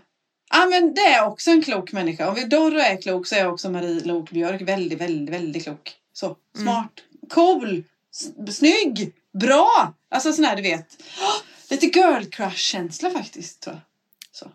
ja 0.50 0.66
men 0.66 0.94
det 0.94 1.00
är 1.00 1.24
också 1.24 1.50
en 1.50 1.62
klok 1.62 1.92
människa. 1.92 2.28
Om 2.28 2.34
vi 2.34 2.44
Dorro 2.44 2.78
är 2.78 3.02
klok 3.02 3.26
så 3.26 3.34
är 3.34 3.48
också 3.48 3.70
Marie 3.70 4.00
Lok 4.04 4.30
Björk 4.30 4.60
väldigt, 4.62 5.00
väldigt, 5.00 5.34
väldigt 5.34 5.64
klok. 5.64 5.92
Så, 6.12 6.26
Mm. 6.26 6.38
smart, 6.54 6.92
cool, 7.30 7.84
s- 8.14 8.56
snygg, 8.58 9.12
bra. 9.40 9.94
Alltså 10.10 10.32
sån 10.32 10.44
här 10.44 10.56
du 10.56 10.62
vet, 10.62 10.86
åh, 11.20 11.36
lite 11.70 11.86
girl 11.98 12.24
crush 12.24 12.56
känsla 12.56 13.10
faktiskt 13.10 13.60
tror 13.60 13.74
jag. 13.74 13.82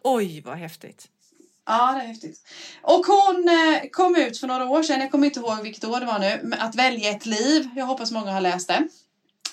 Oj, 0.01 0.41
vad 0.45 0.57
häftigt. 0.57 1.07
Ja, 1.65 1.91
det 1.97 2.01
är 2.03 2.07
häftigt. 2.07 2.39
Och 2.81 3.05
hon 3.05 3.49
eh, 3.49 3.89
kom 3.91 4.15
ut 4.15 4.37
för 4.39 4.47
några 4.47 4.65
år 4.69 4.83
sedan, 4.83 4.99
jag 5.01 5.11
kommer 5.11 5.27
inte 5.27 5.39
ihåg 5.39 5.61
vilket 5.63 5.83
år 5.83 5.99
det 5.99 6.05
var 6.05 6.19
nu, 6.19 6.53
Att 6.59 6.75
välja 6.75 7.09
ett 7.09 7.25
liv. 7.25 7.69
Jag 7.75 7.85
hoppas 7.85 8.11
många 8.11 8.31
har 8.31 8.41
läst 8.41 8.67
den. 8.67 8.89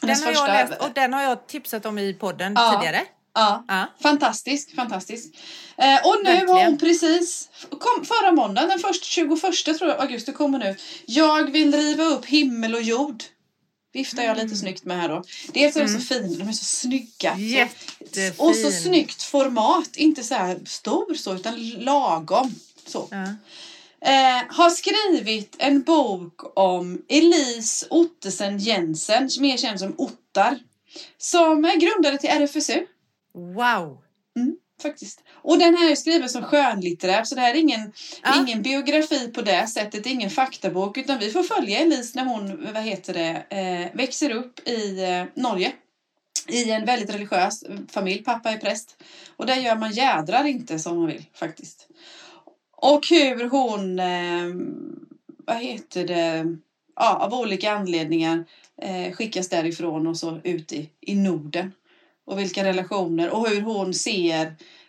Den 0.00 0.22
har 0.22 0.32
jag 0.32 0.46
läst 0.48 0.82
och 0.82 0.88
den 0.94 1.12
har 1.12 1.22
jag 1.22 1.46
tipsat 1.46 1.86
om 1.86 1.98
i 1.98 2.14
podden 2.14 2.52
Ja. 2.56 2.72
tidigare. 2.80 3.02
Ja, 3.34 3.64
Ja. 3.68 3.86
fantastisk, 4.02 4.74
fantastisk. 4.76 5.26
Eh, 5.76 6.06
och 6.06 6.16
nu 6.24 6.30
har 6.30 6.34
Verkligen. 6.36 6.66
hon 6.66 6.78
precis, 6.78 7.48
kom, 7.70 8.04
förra 8.04 8.32
måndagen, 8.32 8.68
den 8.68 8.78
första, 8.78 9.04
21 9.04 9.78
tror 9.78 9.90
jag, 9.90 10.00
augusti 10.00 10.32
kom 10.32 10.52
hon 10.52 10.62
ut. 10.62 10.82
Jag 11.06 11.50
vill 11.50 11.74
riva 11.74 12.04
upp 12.04 12.26
himmel 12.26 12.74
och 12.74 12.82
jord. 12.82 13.22
Viftar 13.92 14.22
jag 14.22 14.36
lite 14.36 14.56
snyggt 14.56 14.84
med 14.84 15.00
här 15.00 15.08
då. 15.08 15.22
Dels 15.52 15.76
är 15.76 15.80
de 15.80 15.88
så 15.88 16.00
fina, 16.00 16.36
de 16.38 16.48
är 16.48 16.52
så 16.52 16.64
snygga. 16.64 17.38
Jättefin. 17.38 18.34
och 18.38 18.56
så 18.56 18.70
snyggt 18.70 19.22
format, 19.22 19.96
inte 19.96 20.22
så 20.22 20.34
här 20.34 20.60
stor 20.66 21.14
så, 21.14 21.34
utan 21.34 21.70
lagom. 21.70 22.54
Så. 22.86 23.08
Ja. 23.10 23.24
Eh, 24.02 24.42
har 24.48 24.70
skrivit 24.70 25.56
en 25.58 25.82
bok 25.82 26.58
om 26.58 27.02
Elise 27.08 27.86
Ottesen 27.90 28.58
Jensen, 28.58 29.28
mer 29.40 29.56
känd 29.56 29.80
som 29.80 29.94
Ottar. 29.98 30.58
Som 31.18 31.64
är 31.64 31.76
grundare 31.76 32.18
till 32.18 32.30
RFSU. 32.30 32.86
Wow. 33.34 33.98
Faktiskt. 34.82 35.20
Och 35.32 35.58
den 35.58 35.76
här 35.76 35.90
är 35.90 35.94
skriven 35.94 36.28
som 36.28 36.42
skönlitterär 36.42 37.24
så 37.24 37.34
det 37.34 37.40
här 37.40 37.54
är 37.54 37.58
ingen, 37.58 37.92
Ja. 38.22 38.34
ingen 38.40 38.62
biografi 38.62 39.28
på 39.28 39.42
det 39.42 39.66
sättet, 39.66 40.06
ingen 40.06 40.30
faktabok 40.30 40.98
utan 40.98 41.18
vi 41.18 41.30
får 41.30 41.42
följa 41.42 41.78
Elise 41.78 42.12
när 42.14 42.24
hon, 42.24 42.72
vad 42.74 42.82
heter 42.82 43.14
det, 43.14 43.56
eh, 43.58 43.96
växer 43.96 44.30
upp 44.30 44.68
i 44.68 45.04
eh, 45.04 45.42
Norge. 45.42 45.72
I 46.48 46.70
en 46.70 46.84
väldigt 46.84 47.14
religiös 47.14 47.64
familj, 47.90 48.22
pappa 48.22 48.50
är 48.50 48.56
präst. 48.56 49.02
Och 49.36 49.46
där 49.46 49.56
gör 49.56 49.76
man 49.76 49.92
jädrar 49.92 50.44
inte 50.44 50.78
som 50.78 50.96
man 50.98 51.06
vill 51.06 51.24
faktiskt. 51.34 51.88
Och 52.76 53.06
hur 53.10 53.48
hon, 53.48 53.98
eh, 54.00 54.54
vad 55.46 55.56
heter 55.56 56.06
det, 56.06 56.56
ja, 56.96 57.14
av 57.16 57.34
olika 57.34 57.72
anledningar 57.72 58.44
skickas 59.12 59.48
därifrån 59.48 60.06
och 60.06 60.16
så 60.16 60.40
ut 60.44 60.72
i, 60.72 60.90
i 61.00 61.14
Norden. 61.14 61.72
Och 62.30 62.38
vilka 62.38 62.64
relationer 62.64 63.30
och 63.30 63.48
hur 63.48 63.60
hon 63.60 63.94
ser 63.94 64.46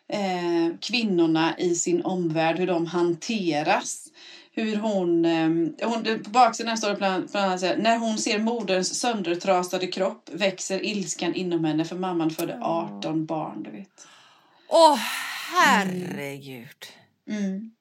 eh, 0.08 0.78
kvinnorna 0.82 1.58
i 1.58 1.76
sin 1.76 2.02
omvärld, 2.02 2.58
hur 2.60 2.68
de 2.68 2.86
hanteras. 2.86 4.08
Hur 4.52 4.76
hon, 4.76 5.26
eh, 5.26 5.90
hon 5.90 6.24
på 6.24 6.30
baksidan 6.30 6.78
står 6.78 6.90
det 6.90 6.96
bland, 6.96 7.32
bland 7.32 7.46
annat 7.46 7.62
här, 7.62 7.78
när 7.78 7.98
hon 7.98 8.18
ser 8.18 8.40
moderns 8.40 9.00
söndertrasade 9.00 9.88
kropp 9.88 10.30
växer 10.32 10.86
ilskan 10.86 11.36
inom 11.36 11.66
henne 11.66 11.86
för 11.86 11.96
mamman 11.96 12.30
födde 12.30 12.60
18 12.62 13.26
barn, 13.26 13.64
du 13.64 13.72
vet. 13.72 14.08
Åh, 14.70 15.00
herregud. 15.54 16.86
Mm. 17.30 17.72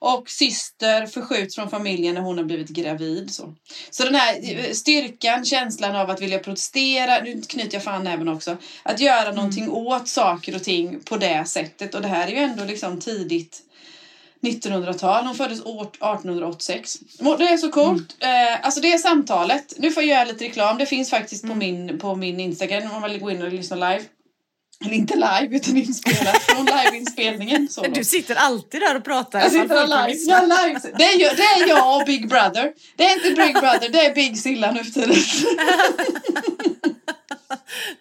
Och 0.00 0.30
syster 0.30 1.06
förskjuts 1.06 1.54
från 1.54 1.70
familjen 1.70 2.14
när 2.14 2.20
hon 2.22 2.38
har 2.38 2.44
blivit 2.44 2.68
gravid. 2.68 3.34
Så, 3.34 3.54
så 3.90 4.04
den 4.04 4.14
här 4.14 4.38
eh, 4.42 4.72
styrkan, 4.72 5.44
känslan 5.44 5.96
av 5.96 6.10
att 6.10 6.22
vilja 6.22 6.38
protestera, 6.38 7.20
nu 7.24 7.42
knyter 7.48 7.74
jag 7.74 7.84
fan 7.84 8.06
även 8.06 8.28
också, 8.28 8.56
att 8.82 9.00
göra 9.00 9.32
någonting 9.32 9.70
åt 9.70 10.08
saker 10.08 10.54
och 10.56 10.62
ting 10.64 11.00
på 11.00 11.16
det 11.16 11.44
sättet. 11.48 11.94
Och 11.94 12.02
det 12.02 12.08
här 12.08 12.26
är 12.26 12.30
ju 12.30 12.36
ändå 12.38 12.64
liksom 12.64 13.00
tidigt 13.00 13.62
1900-tal. 14.40 15.26
Hon 15.26 15.34
föddes 15.34 15.64
år 15.64 15.82
1886. 15.82 16.96
Må- 17.20 17.36
Det 17.36 17.44
är 17.48 17.56
så 17.56 17.70
coolt. 17.70 18.16
Eh, 18.20 18.64
alltså 18.66 18.80
det 18.80 18.92
är 18.92 18.98
samtalet. 18.98 19.74
Nu 19.76 19.90
får 19.90 20.02
jag 20.02 20.16
göra 20.18 20.24
lite 20.24 20.44
reklam. 20.44 20.78
Det 20.78 20.86
finns 20.86 21.10
faktiskt 21.10 21.46
på, 21.48 21.54
min, 21.54 21.98
på 21.98 22.14
min 22.14 22.40
Instagram 22.40 22.90
om 22.94 23.00
man 23.00 23.10
vill 23.10 23.20
gå 23.20 23.30
in 23.30 23.42
och 23.42 23.52
lyssna 23.52 23.76
live. 23.76 24.04
Eller 24.84 24.94
inte 24.94 25.14
live 25.14 25.48
utan 25.56 25.76
inspelat 25.76 26.42
från 26.42 26.66
liveinspelningen. 26.66 27.68
Så. 27.68 27.82
Du 27.82 28.04
sitter 28.04 28.34
alltid 28.34 28.80
där 28.80 28.96
och 28.96 29.04
pratar. 29.04 29.40
Jag 29.40 29.52
sitter 29.52 29.86
live. 29.86 30.20
Jag 30.20 30.42
live. 30.42 30.80
Det, 30.98 31.04
är 31.04 31.18
ju, 31.18 31.36
det 31.36 31.42
är 31.42 31.68
jag 31.68 32.00
och 32.00 32.06
Big 32.06 32.28
Brother. 32.28 32.72
Det 32.96 33.04
är 33.04 33.12
inte 33.12 33.42
Big 33.42 33.54
Brother, 33.54 33.88
det 33.88 34.06
är 34.06 34.14
Big 34.14 34.38
Silla 34.38 34.70
nu 34.72 34.84
för 34.84 34.90
tiden. 34.90 35.16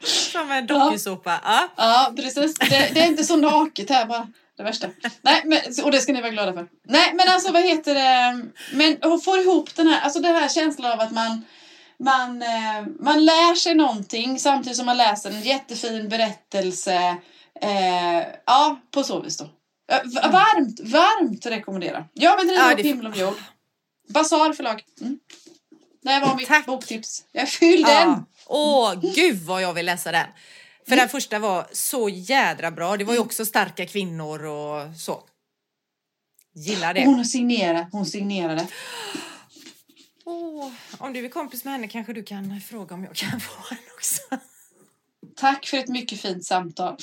Som 0.04 0.52
en 0.52 0.68
dokusåpa. 0.68 1.40
Ja. 1.44 1.70
Ja, 1.76 2.14
precis. 2.16 2.54
Det, 2.54 2.90
det 2.94 3.00
är 3.00 3.08
inte 3.08 3.24
så 3.24 3.36
naket 3.36 3.90
här 3.90 4.06
bara. 4.06 4.28
Det 4.58 4.64
värsta. 4.64 4.88
Nej, 5.22 5.42
men, 5.46 5.60
och 5.84 5.92
det 5.92 6.00
ska 6.00 6.14
ni 6.14 6.22
vara 6.22 6.32
glada 6.32 6.54
för. 6.54 6.68
Nej, 6.88 7.14
men 7.14 7.30
alltså 7.30 7.52
vad 7.52 7.64
heter 7.64 7.94
det? 7.94 8.46
Men 8.72 8.98
hon 9.02 9.22
får 9.22 9.40
ihop 9.40 9.76
den 9.76 9.88
här, 9.88 10.02
alltså 10.02 10.20
den 10.20 10.36
här 10.36 10.50
känslan 10.50 10.92
av 10.92 11.00
att 11.00 11.12
man 11.12 11.44
man, 12.04 12.42
eh, 12.42 12.86
man 13.00 13.26
lär 13.26 13.56
sig 13.56 13.76
någonting 13.76 14.40
samtidigt 14.40 14.78
som 14.78 14.86
man 14.86 14.98
läser 14.98 15.30
en 15.32 15.42
jättefin 15.42 16.10
berättelse. 16.10 17.18
Eh, 17.62 18.24
ja, 18.46 18.80
på 18.92 19.04
så 19.04 19.22
vis 19.22 19.38
då. 19.38 19.44
Eh, 19.92 20.00
v- 20.04 20.30
Varmt, 20.32 20.80
varmt 20.80 21.46
rekommendera. 21.46 22.06
Jag 22.14 22.38
vill 22.38 22.48
driva 22.48 22.70
Ja, 22.70 22.76
det- 22.76 22.84
himmel 22.84 23.08
och 23.08 23.18
jord. 23.18 23.36
Basar 24.10 24.54
förlag. 24.54 24.84
Mm. 25.02 25.20
Det 26.02 26.20
var 26.20 26.36
mitt 26.36 26.48
Tack. 26.48 26.66
boktips. 26.66 27.24
Jag 27.32 27.42
är 27.44 27.48
fylld 27.48 27.88
än. 27.88 28.10
Ja. 28.10 28.24
Åh, 28.46 28.94
gud 29.16 29.42
vad 29.42 29.62
jag 29.62 29.74
vill 29.74 29.86
läsa 29.86 30.12
den. 30.12 30.28
För 30.90 30.96
den 30.96 31.10
första 31.10 31.40
var 31.40 31.68
så 31.72 32.10
jädra 32.10 32.72
bra. 32.72 32.98
Det 32.98 33.04
var 33.04 33.14
ju 33.14 33.20
också 33.20 33.46
starka 33.46 33.86
kvinnor 33.86 34.46
och 34.46 34.96
så. 34.96 35.24
Gillar 36.56 36.94
det. 36.94 37.06
Hon 37.06 37.14
har 37.16 37.24
signerat. 37.24 37.88
Hon 37.92 38.06
signerade. 38.06 38.68
Åh, 40.60 40.72
om 40.98 41.14
du 41.14 41.26
är 41.26 41.30
kompis 41.30 41.64
med 41.64 41.74
henne 41.74 41.88
kanske 41.88 42.14
du 42.14 42.24
kan 42.24 42.62
fråga 42.62 42.96
om 42.96 43.04
jag 43.04 43.16
kan 43.16 43.40
få 43.40 43.52
en 43.72 43.78
också. 43.96 44.22
Tack 45.36 45.66
för 45.68 45.78
ett 45.78 45.88
mycket 45.88 46.22
fint 46.22 46.46
samtal. 46.46 46.98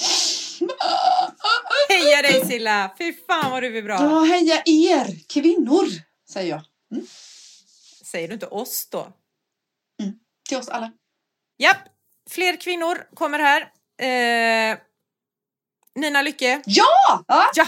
Heja 1.88 2.22
dig 2.22 2.46
Silla! 2.46 2.94
Fy 2.98 3.12
fan 3.26 3.50
vad 3.50 3.62
du 3.62 3.78
är 3.78 3.82
bra. 3.82 3.94
Ja, 3.94 4.24
heja 4.24 4.62
er 4.66 5.28
kvinnor, 5.28 5.86
säger 6.28 6.50
jag. 6.50 6.62
Säger 8.05 8.28
du 8.28 8.34
inte 8.34 8.46
oss 8.46 8.88
då? 8.90 9.12
Till 10.48 10.59
oss 10.59 10.68
alla. 10.68 10.92
Japp, 11.59 11.88
fler 12.30 12.61
kvinnor 12.61 13.14
kommer 13.14 13.38
här. 13.38 13.61
Eh, 14.00 14.78
Nina 15.94 16.22
Lycke. 16.22 16.62
Ja! 16.66 17.24
ja. 17.28 17.50
Ja! 17.55 17.66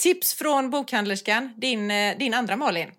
Tips 0.00 0.34
från 0.34 0.70
bokhandlerskan, 0.70 1.52
din, 1.56 1.90
eh, 1.90 2.18
din 2.18 2.34
andra 2.34 2.56
Malin. 2.56 2.90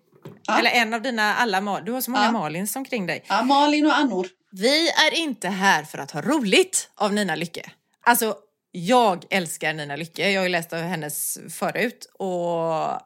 Ja. 0.48 0.58
Eller 0.58 0.70
en 0.70 0.94
av 0.94 1.02
dina 1.02 1.34
alla. 1.34 1.80
Du 1.80 1.92
har 1.92 2.00
så 2.00 2.10
många 2.10 2.24
Ja. 2.24 2.32
Malins 2.32 2.76
omkring 2.76 3.06
dig. 3.06 3.24
ja 3.28 3.42
Malin 3.42 3.86
och 3.86 3.96
Annor. 3.96 4.26
Vi 4.50 4.88
är 4.88 5.14
inte 5.14 5.48
här 5.48 5.84
för 5.84 5.98
att 5.98 6.10
ha 6.10 6.22
roligt 6.22 6.90
av 6.94 7.12
Nina 7.12 7.34
Lycke. 7.34 7.70
Alltså, 8.04 8.36
jag 8.70 9.24
älskar 9.30 9.72
Nina 9.72 9.96
Lycke. 9.96 10.30
Jag 10.30 10.40
har 10.40 10.46
ju 10.46 10.52
läst 10.52 10.72
av 10.72 10.78
hennes 10.80 11.38
förut 11.50 12.06
och 12.18 13.00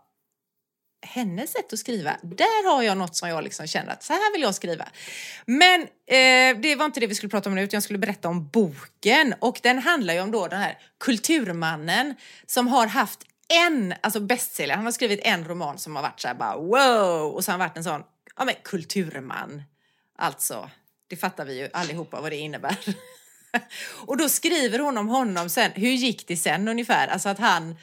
hennes 1.06 1.52
sätt 1.52 1.72
att 1.72 1.78
skriva, 1.78 2.16
där 2.22 2.72
har 2.74 2.82
jag 2.82 2.98
något 2.98 3.16
som 3.16 3.28
jag 3.28 3.44
liksom 3.44 3.66
känner 3.66 3.92
att 3.92 4.02
så 4.02 4.12
här 4.12 4.32
vill 4.32 4.42
jag 4.42 4.54
skriva. 4.54 4.88
Men 5.46 5.80
eh, 5.82 6.60
det 6.62 6.76
var 6.76 6.84
inte 6.84 7.00
det 7.00 7.06
vi 7.06 7.14
skulle 7.14 7.30
prata 7.30 7.48
om 7.48 7.54
nu, 7.54 7.62
utan 7.62 7.76
jag 7.76 7.82
skulle 7.82 7.98
berätta 7.98 8.28
om 8.28 8.48
boken 8.48 9.34
och 9.40 9.60
den 9.62 9.78
handlar 9.78 10.14
ju 10.14 10.20
om 10.20 10.30
då 10.30 10.46
den 10.46 10.60
här 10.60 10.78
kulturmannen 11.00 12.14
som 12.46 12.68
har 12.68 12.86
haft 12.86 13.18
en, 13.50 13.94
alltså 14.00 14.20
bestseller, 14.20 14.74
han 14.74 14.84
har 14.84 14.92
skrivit 14.92 15.20
en 15.22 15.44
roman 15.44 15.78
som 15.78 15.96
har 15.96 16.02
varit 16.02 16.20
så 16.20 16.28
här 16.28 16.34
bara 16.34 16.56
wow 16.56 17.34
och 17.34 17.44
så 17.44 17.50
har 17.50 17.58
han 17.58 17.68
varit 17.68 17.76
en 17.76 17.84
sån, 17.84 18.02
ja 18.36 18.44
men 18.44 18.54
kulturman. 18.64 19.62
Alltså, 20.18 20.70
det 21.08 21.16
fattar 21.16 21.44
vi 21.44 21.58
ju 21.58 21.68
allihopa 21.72 22.20
vad 22.20 22.32
det 22.32 22.36
innebär. 22.36 22.76
och 24.06 24.16
då 24.16 24.28
skriver 24.28 24.78
hon 24.78 24.98
om 24.98 25.08
honom 25.08 25.48
sen, 25.48 25.70
hur 25.74 25.90
gick 25.90 26.26
det 26.28 26.36
sen 26.36 26.68
ungefär? 26.68 27.08
Alltså 27.08 27.28
att 27.28 27.38
han 27.38 27.76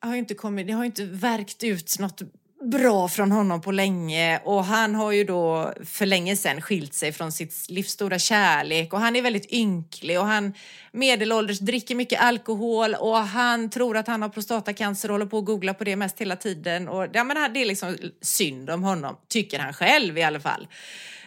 har 0.00 0.12
ju 0.12 0.18
inte 0.18 0.34
kommit, 0.34 0.66
det 0.66 0.72
har 0.72 0.82
ju 0.82 0.86
inte 0.86 1.04
verkt 1.04 1.64
ut 1.64 1.98
något 1.98 2.22
bra 2.60 3.08
från 3.08 3.32
honom 3.32 3.60
på 3.60 3.72
länge 3.72 4.40
och 4.44 4.64
han 4.64 4.94
har 4.94 5.12
ju 5.12 5.24
då 5.24 5.72
för 5.84 6.06
länge 6.06 6.36
sedan 6.36 6.62
skilt 6.62 6.94
sig 6.94 7.12
från 7.12 7.32
sitt 7.32 7.66
livs 7.68 7.90
stora 7.90 8.18
kärlek 8.18 8.92
och 8.92 9.00
han 9.00 9.16
är 9.16 9.22
väldigt 9.22 9.52
ynklig 9.52 10.20
och 10.20 10.26
han 10.26 10.54
medelålders 10.92 11.58
dricker 11.58 11.94
mycket 11.94 12.20
alkohol 12.20 12.94
och 12.94 13.16
han 13.16 13.70
tror 13.70 13.96
att 13.96 14.06
han 14.06 14.22
har 14.22 14.28
prostatacancer 14.28 15.08
och 15.08 15.14
håller 15.14 15.26
på 15.26 15.38
att 15.38 15.44
googla 15.44 15.74
på 15.74 15.84
det 15.84 15.96
mest 15.96 16.20
hela 16.20 16.36
tiden 16.36 16.88
och 16.88 17.06
ja, 17.12 17.24
men 17.24 17.52
det 17.52 17.62
är 17.62 17.66
liksom 17.66 17.96
synd 18.22 18.70
om 18.70 18.82
honom, 18.82 19.16
tycker 19.28 19.58
han 19.58 19.72
själv 19.72 20.18
i 20.18 20.22
alla 20.22 20.40
fall. 20.40 20.68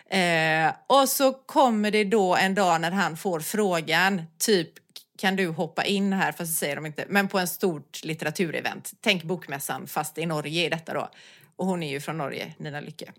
Eh, 0.09 0.73
och 0.88 1.09
så 1.09 1.34
kommer 1.34 1.91
det 1.91 2.03
då 2.03 2.36
en 2.36 2.55
dag 2.55 2.82
när 2.82 2.91
han 2.91 3.17
får 3.17 3.39
frågan, 3.39 4.21
typ 4.38 4.69
kan 5.20 5.36
du 5.36 5.47
hoppa 5.47 5.86
in 5.86 6.13
här, 6.13 6.32
fast 6.32 6.51
det 6.51 6.57
säger 6.57 6.76
de 6.76 6.86
inte, 6.86 7.05
men 7.09 7.28
på 7.28 7.39
en 7.39 7.47
stort 7.47 8.03
litteraturevent. 8.03 8.91
Tänk 9.01 9.24
Bokmässan 9.24 9.88
fast 9.88 10.17
i 10.17 10.26
Norge 10.26 10.65
i 10.65 10.70
detta 10.70 10.93
då. 10.93 11.09
Och 11.55 11.65
hon 11.65 11.84
är 11.84 11.89
ju 11.89 11.99
från 11.99 12.17
Norge, 12.17 12.53
Nina 12.57 12.80
Lycke. 12.80 13.11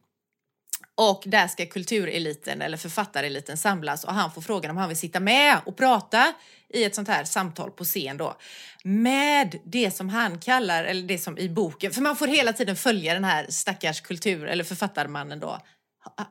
Och 0.95 1.23
där 1.27 1.49
ska 1.49 1.67
kultureliten 1.67 2.63
eller 2.63 2.77
författareliten 2.77 3.57
samlas 3.57 4.05
och 4.05 4.15
han 4.15 4.33
får 4.33 4.43
frågan 4.43 4.71
om 4.71 4.77
han 4.77 4.89
vill 4.89 4.99
sitta 4.99 5.21
med 5.21 5.59
och 5.67 5.77
prata 5.77 6.33
i 6.69 6.85
ett 6.85 6.95
sånt 6.95 7.09
här 7.09 7.25
samtal 7.25 7.71
på 7.71 7.85
scen 7.85 8.17
då. 8.17 8.37
Med 8.85 9.59
det 9.65 9.91
som 9.91 10.09
han 10.09 10.39
kallar, 10.39 10.85
eller 10.85 11.03
det 11.03 11.19
som 11.19 11.39
i 11.39 11.49
boken, 11.49 11.93
för 11.93 12.03
man 12.03 12.17
får 12.17 12.27
hela 12.27 12.53
tiden 12.53 12.77
följa 12.77 13.15
den 13.15 13.25
här 13.25 13.47
stackars 13.49 14.01
kultur 14.01 14.47
eller 14.47 14.65
författarmannen 14.65 15.41
då. 15.41 15.61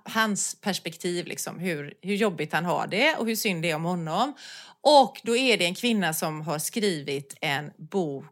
Hans 0.03 0.61
perspektiv 0.61 1.25
liksom, 1.25 1.59
hur, 1.59 1.93
hur 2.01 2.15
jobbigt 2.15 2.53
han 2.53 2.65
har 2.65 2.87
det 2.87 3.15
och 3.15 3.27
hur 3.27 3.35
synd 3.35 3.61
det 3.61 3.71
är 3.71 3.75
om 3.75 3.83
honom. 3.83 4.33
Och 4.81 5.21
då 5.23 5.37
är 5.37 5.57
det 5.57 5.65
en 5.65 5.75
kvinna 5.75 6.13
som 6.13 6.41
har 6.41 6.59
skrivit 6.59 7.37
en 7.41 7.71
bok, 7.77 8.25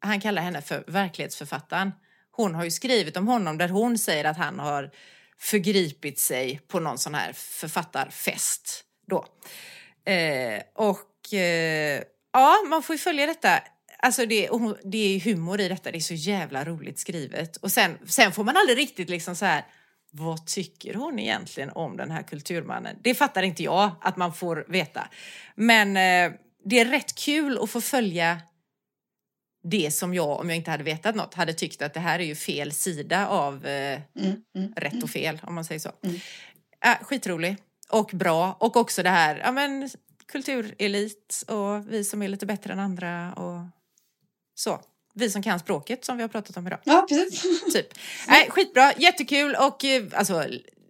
han 0.00 0.20
kallar 0.20 0.42
henne 0.42 0.62
för 0.62 0.84
verklighetsförfattaren. 0.86 1.92
Hon 2.30 2.54
har 2.54 2.64
ju 2.64 2.70
skrivit 2.70 3.16
om 3.16 3.28
honom 3.28 3.58
där 3.58 3.68
hon 3.68 3.98
säger 3.98 4.24
att 4.24 4.36
han 4.36 4.58
har 4.58 4.90
förgripit 5.38 6.18
sig 6.18 6.60
på 6.68 6.80
någon 6.80 6.98
sån 6.98 7.14
här 7.14 7.32
författarfest 7.32 8.84
då. 9.06 9.24
Eh, 10.12 10.62
och 10.74 11.34
eh, 11.34 12.02
ja, 12.32 12.56
man 12.68 12.82
får 12.82 12.94
ju 12.94 12.98
följa 12.98 13.26
detta. 13.26 13.62
Alltså 13.98 14.26
det, 14.26 14.48
det 14.84 15.16
är 15.16 15.20
humor 15.20 15.60
i 15.60 15.68
detta, 15.68 15.90
det 15.90 15.98
är 15.98 16.00
så 16.00 16.14
jävla 16.14 16.64
roligt 16.64 16.98
skrivet. 16.98 17.56
Och 17.56 17.72
sen, 17.72 17.98
sen 18.06 18.32
får 18.32 18.44
man 18.44 18.56
aldrig 18.56 18.78
riktigt 18.78 19.10
liksom 19.10 19.36
så 19.36 19.44
här, 19.44 19.64
vad 20.14 20.46
tycker 20.46 20.94
hon 20.94 21.18
egentligen 21.18 21.70
om 21.70 21.96
den 21.96 22.10
här 22.10 22.22
kulturmannen? 22.22 22.96
Det 23.02 23.14
fattar 23.14 23.42
inte 23.42 23.62
jag 23.62 23.90
att 24.00 24.16
man 24.16 24.34
får 24.34 24.64
veta. 24.68 25.08
Men 25.54 25.88
eh, 25.88 26.38
det 26.64 26.80
är 26.80 26.84
rätt 26.84 27.14
kul 27.14 27.58
att 27.62 27.70
få 27.70 27.80
följa 27.80 28.40
det 29.62 29.90
som 29.90 30.14
jag, 30.14 30.40
om 30.40 30.48
jag 30.48 30.56
inte 30.56 30.70
hade 30.70 30.84
vetat 30.84 31.14
något, 31.14 31.34
hade 31.34 31.54
tyckt 31.54 31.82
att 31.82 31.94
det 31.94 32.00
här 32.00 32.18
är 32.18 32.24
ju 32.24 32.34
fel 32.34 32.72
sida 32.72 33.28
av 33.28 33.66
eh, 33.66 34.00
mm, 34.20 34.42
mm, 34.56 34.72
rätt 34.76 34.92
och 34.92 34.94
mm. 34.94 35.08
fel, 35.08 35.40
om 35.42 35.54
man 35.54 35.64
säger 35.64 35.78
så. 35.78 35.92
Mm. 36.02 36.16
Äh, 36.84 37.04
skitrolig 37.04 37.56
och 37.88 38.10
bra 38.12 38.56
och 38.60 38.76
också 38.76 39.02
det 39.02 39.10
här, 39.10 39.36
ja 39.36 39.52
men 39.52 39.90
kulturelit 40.26 41.44
och 41.48 41.92
vi 41.92 42.04
som 42.04 42.22
är 42.22 42.28
lite 42.28 42.46
bättre 42.46 42.72
än 42.72 42.78
andra 42.78 43.32
och 43.34 43.60
så. 44.54 44.80
Vi 45.14 45.30
som 45.30 45.42
kan 45.42 45.58
språket 45.60 46.04
som 46.04 46.16
vi 46.16 46.22
har 46.22 46.28
pratat 46.28 46.56
om 46.56 46.66
idag. 46.66 46.78
Ja, 46.84 47.06
precis. 47.08 47.42
Typ. 47.72 47.86
Nej, 48.28 48.50
skitbra, 48.50 48.92
jättekul 48.96 49.54
och 49.54 49.84
eh, 49.84 50.02
alltså 50.14 50.44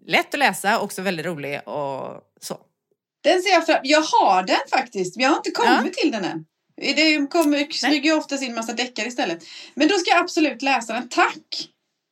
lätt 0.06 0.34
att 0.34 0.38
läsa, 0.38 0.80
också 0.80 1.02
väldigt 1.02 1.26
rolig 1.26 1.68
och 1.68 2.22
så. 2.40 2.60
Den 3.22 3.42
ser 3.42 3.50
jag 3.50 3.66
fram 3.66 3.80
Jag 3.82 4.02
har 4.02 4.42
den 4.42 4.60
faktiskt, 4.70 5.16
men 5.16 5.22
jag 5.22 5.30
har 5.30 5.36
inte 5.36 5.50
kommit 5.50 5.96
ja. 5.96 6.02
till 6.02 6.10
den 6.10 6.24
än. 6.24 6.44
Det 6.76 7.26
kommer, 7.26 7.72
smyger 7.72 8.10
ju 8.10 8.12
oftast 8.12 8.42
in 8.42 8.54
massa 8.54 8.72
deckare 8.72 9.06
istället. 9.06 9.44
Men 9.74 9.88
då 9.88 9.98
ska 9.98 10.10
jag 10.10 10.20
absolut 10.20 10.62
läsa 10.62 10.92
den. 10.92 11.08
Tack! 11.08 11.68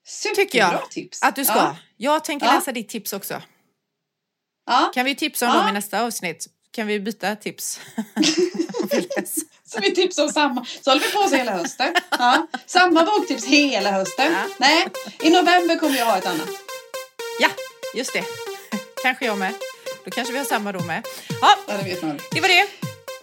Superbra 0.07 0.45
Tycker 0.45 0.59
jag 0.59 0.91
tips. 0.91 1.23
att 1.23 1.37
du 1.37 1.45
ska. 1.45 1.55
Ja. 1.55 1.77
Jag 1.97 2.25
tänker 2.25 2.47
ja. 2.47 2.55
läsa 2.55 2.73
ditt 2.73 2.89
tips 2.89 3.13
också. 3.13 3.43
Ja. 4.67 4.91
Kan 4.95 5.05
vi 5.05 5.15
tipsa 5.15 5.51
om 5.51 5.57
dem 5.57 5.69
i 5.69 5.73
nästa 5.73 6.03
avsnitt? 6.03 6.47
Kan 6.73 6.87
vi 6.87 7.01
byta 7.01 7.37
tips? 7.37 7.81
så 9.67 9.81
vi 9.81 9.95
tipsar 9.95 10.23
om 10.23 10.29
samma. 10.29 10.67
Så 10.81 10.91
håller 10.91 11.03
vi 11.07 11.13
på 11.13 11.29
så 11.29 11.37
hela 11.37 11.53
hösten. 11.53 11.95
Ja. 12.11 12.47
Samma 12.67 13.05
boktips 13.05 13.45
hela 13.45 13.91
hösten. 13.91 14.33
Ja. 14.33 14.45
Nej, 14.59 14.89
i 15.23 15.31
november 15.31 15.77
kommer 15.79 15.97
jag 15.97 16.07
ha 16.07 16.19
ett 16.19 16.27
annat. 16.27 16.49
Ja, 17.41 17.49
just 17.95 18.13
det. 18.13 18.25
Kanske 19.03 19.27
jag 19.27 19.39
med. 19.39 19.55
Då 20.05 20.11
kanske 20.11 20.33
vi 20.33 20.39
har 20.39 20.45
samma 20.45 20.73
då 20.73 20.81
med. 20.81 21.07
Ja, 21.41 21.59
ja 21.69 21.77
det 21.77 21.85
vet 21.85 22.03
man. 22.03 22.21
Det 22.31 22.41
var 22.41 22.49
det. 22.49 22.67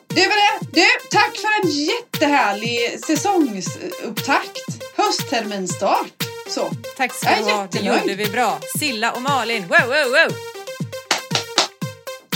Det 0.08 0.28
var 0.28 0.36
det. 0.36 0.66
Du, 0.72 0.86
tack 1.12 1.38
för 1.38 1.64
en 1.64 1.72
jättehärlig 1.72 3.00
säsongsupptakt. 3.06 4.60
Höstterminstart. 4.96 6.24
Så. 6.50 6.72
Tack 6.98 7.14
ska 7.14 7.36
du 7.36 7.44
ha. 7.44 7.68
Det 7.72 7.80
gjorde 7.80 8.16
vi 8.16 8.26
bra. 8.26 8.60
Silla 8.80 9.12
och 9.12 9.22
Malin. 9.22 9.62
Wow, 9.62 9.88
wow, 9.88 10.12
wow. 10.12 10.36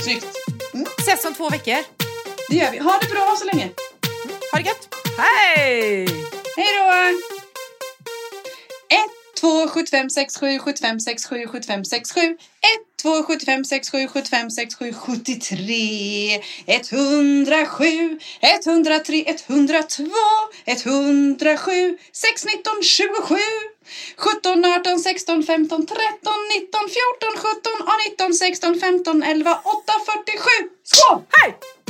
Snyggt. 0.03 0.40
Mm. 0.73 0.85
Ses 0.99 1.25
om 1.25 1.33
två 1.33 1.49
veckor. 1.49 1.83
Det 2.49 2.55
gör 2.55 2.71
vi. 2.71 2.77
Ha 2.77 2.99
det 3.01 3.07
bra 3.09 3.35
så 3.39 3.45
länge. 3.45 3.69
Ha 4.51 4.57
det 4.59 4.65
gött. 4.65 4.95
Hej! 5.17 6.07
Hej 6.57 6.67
då! 6.77 6.91
1, 8.95 9.01
2, 9.39 9.67
75, 9.67 10.09
6, 10.09 10.37
7, 10.37 10.59
75, 10.59 10.99
6, 10.99 11.25
7, 11.25 11.47
75, 11.47 11.85
6, 11.85 12.13
7. 12.13 12.21
1, 12.21 12.37
2, 13.01 13.23
75, 13.23 13.65
6, 13.65 13.91
7, 13.91 14.07
75, 14.07 14.49
6, 14.51 14.75
7, 14.75 14.93
73. 14.93 16.41
107, 16.67 18.19
103, 18.41 19.25
102, 19.27 20.05
107, 20.65 21.97
6, 22.11 22.45
19, 22.45 22.83
27. 22.83 23.35
17, 24.17 24.65
18, 24.65 24.99
16, 24.99 25.43
15, 25.43 25.85
13, 25.85 26.31
19, 26.49 26.89
14, 26.89 27.37
17, 27.37 27.87
18, 27.87 28.33
19, 28.33 28.33
16, 28.33 28.79
15, 28.79 29.23
11, 29.23 29.59
8, 29.63 29.93
47. 30.05 30.69
Skål! 30.83 31.23
Hej! 31.31 31.80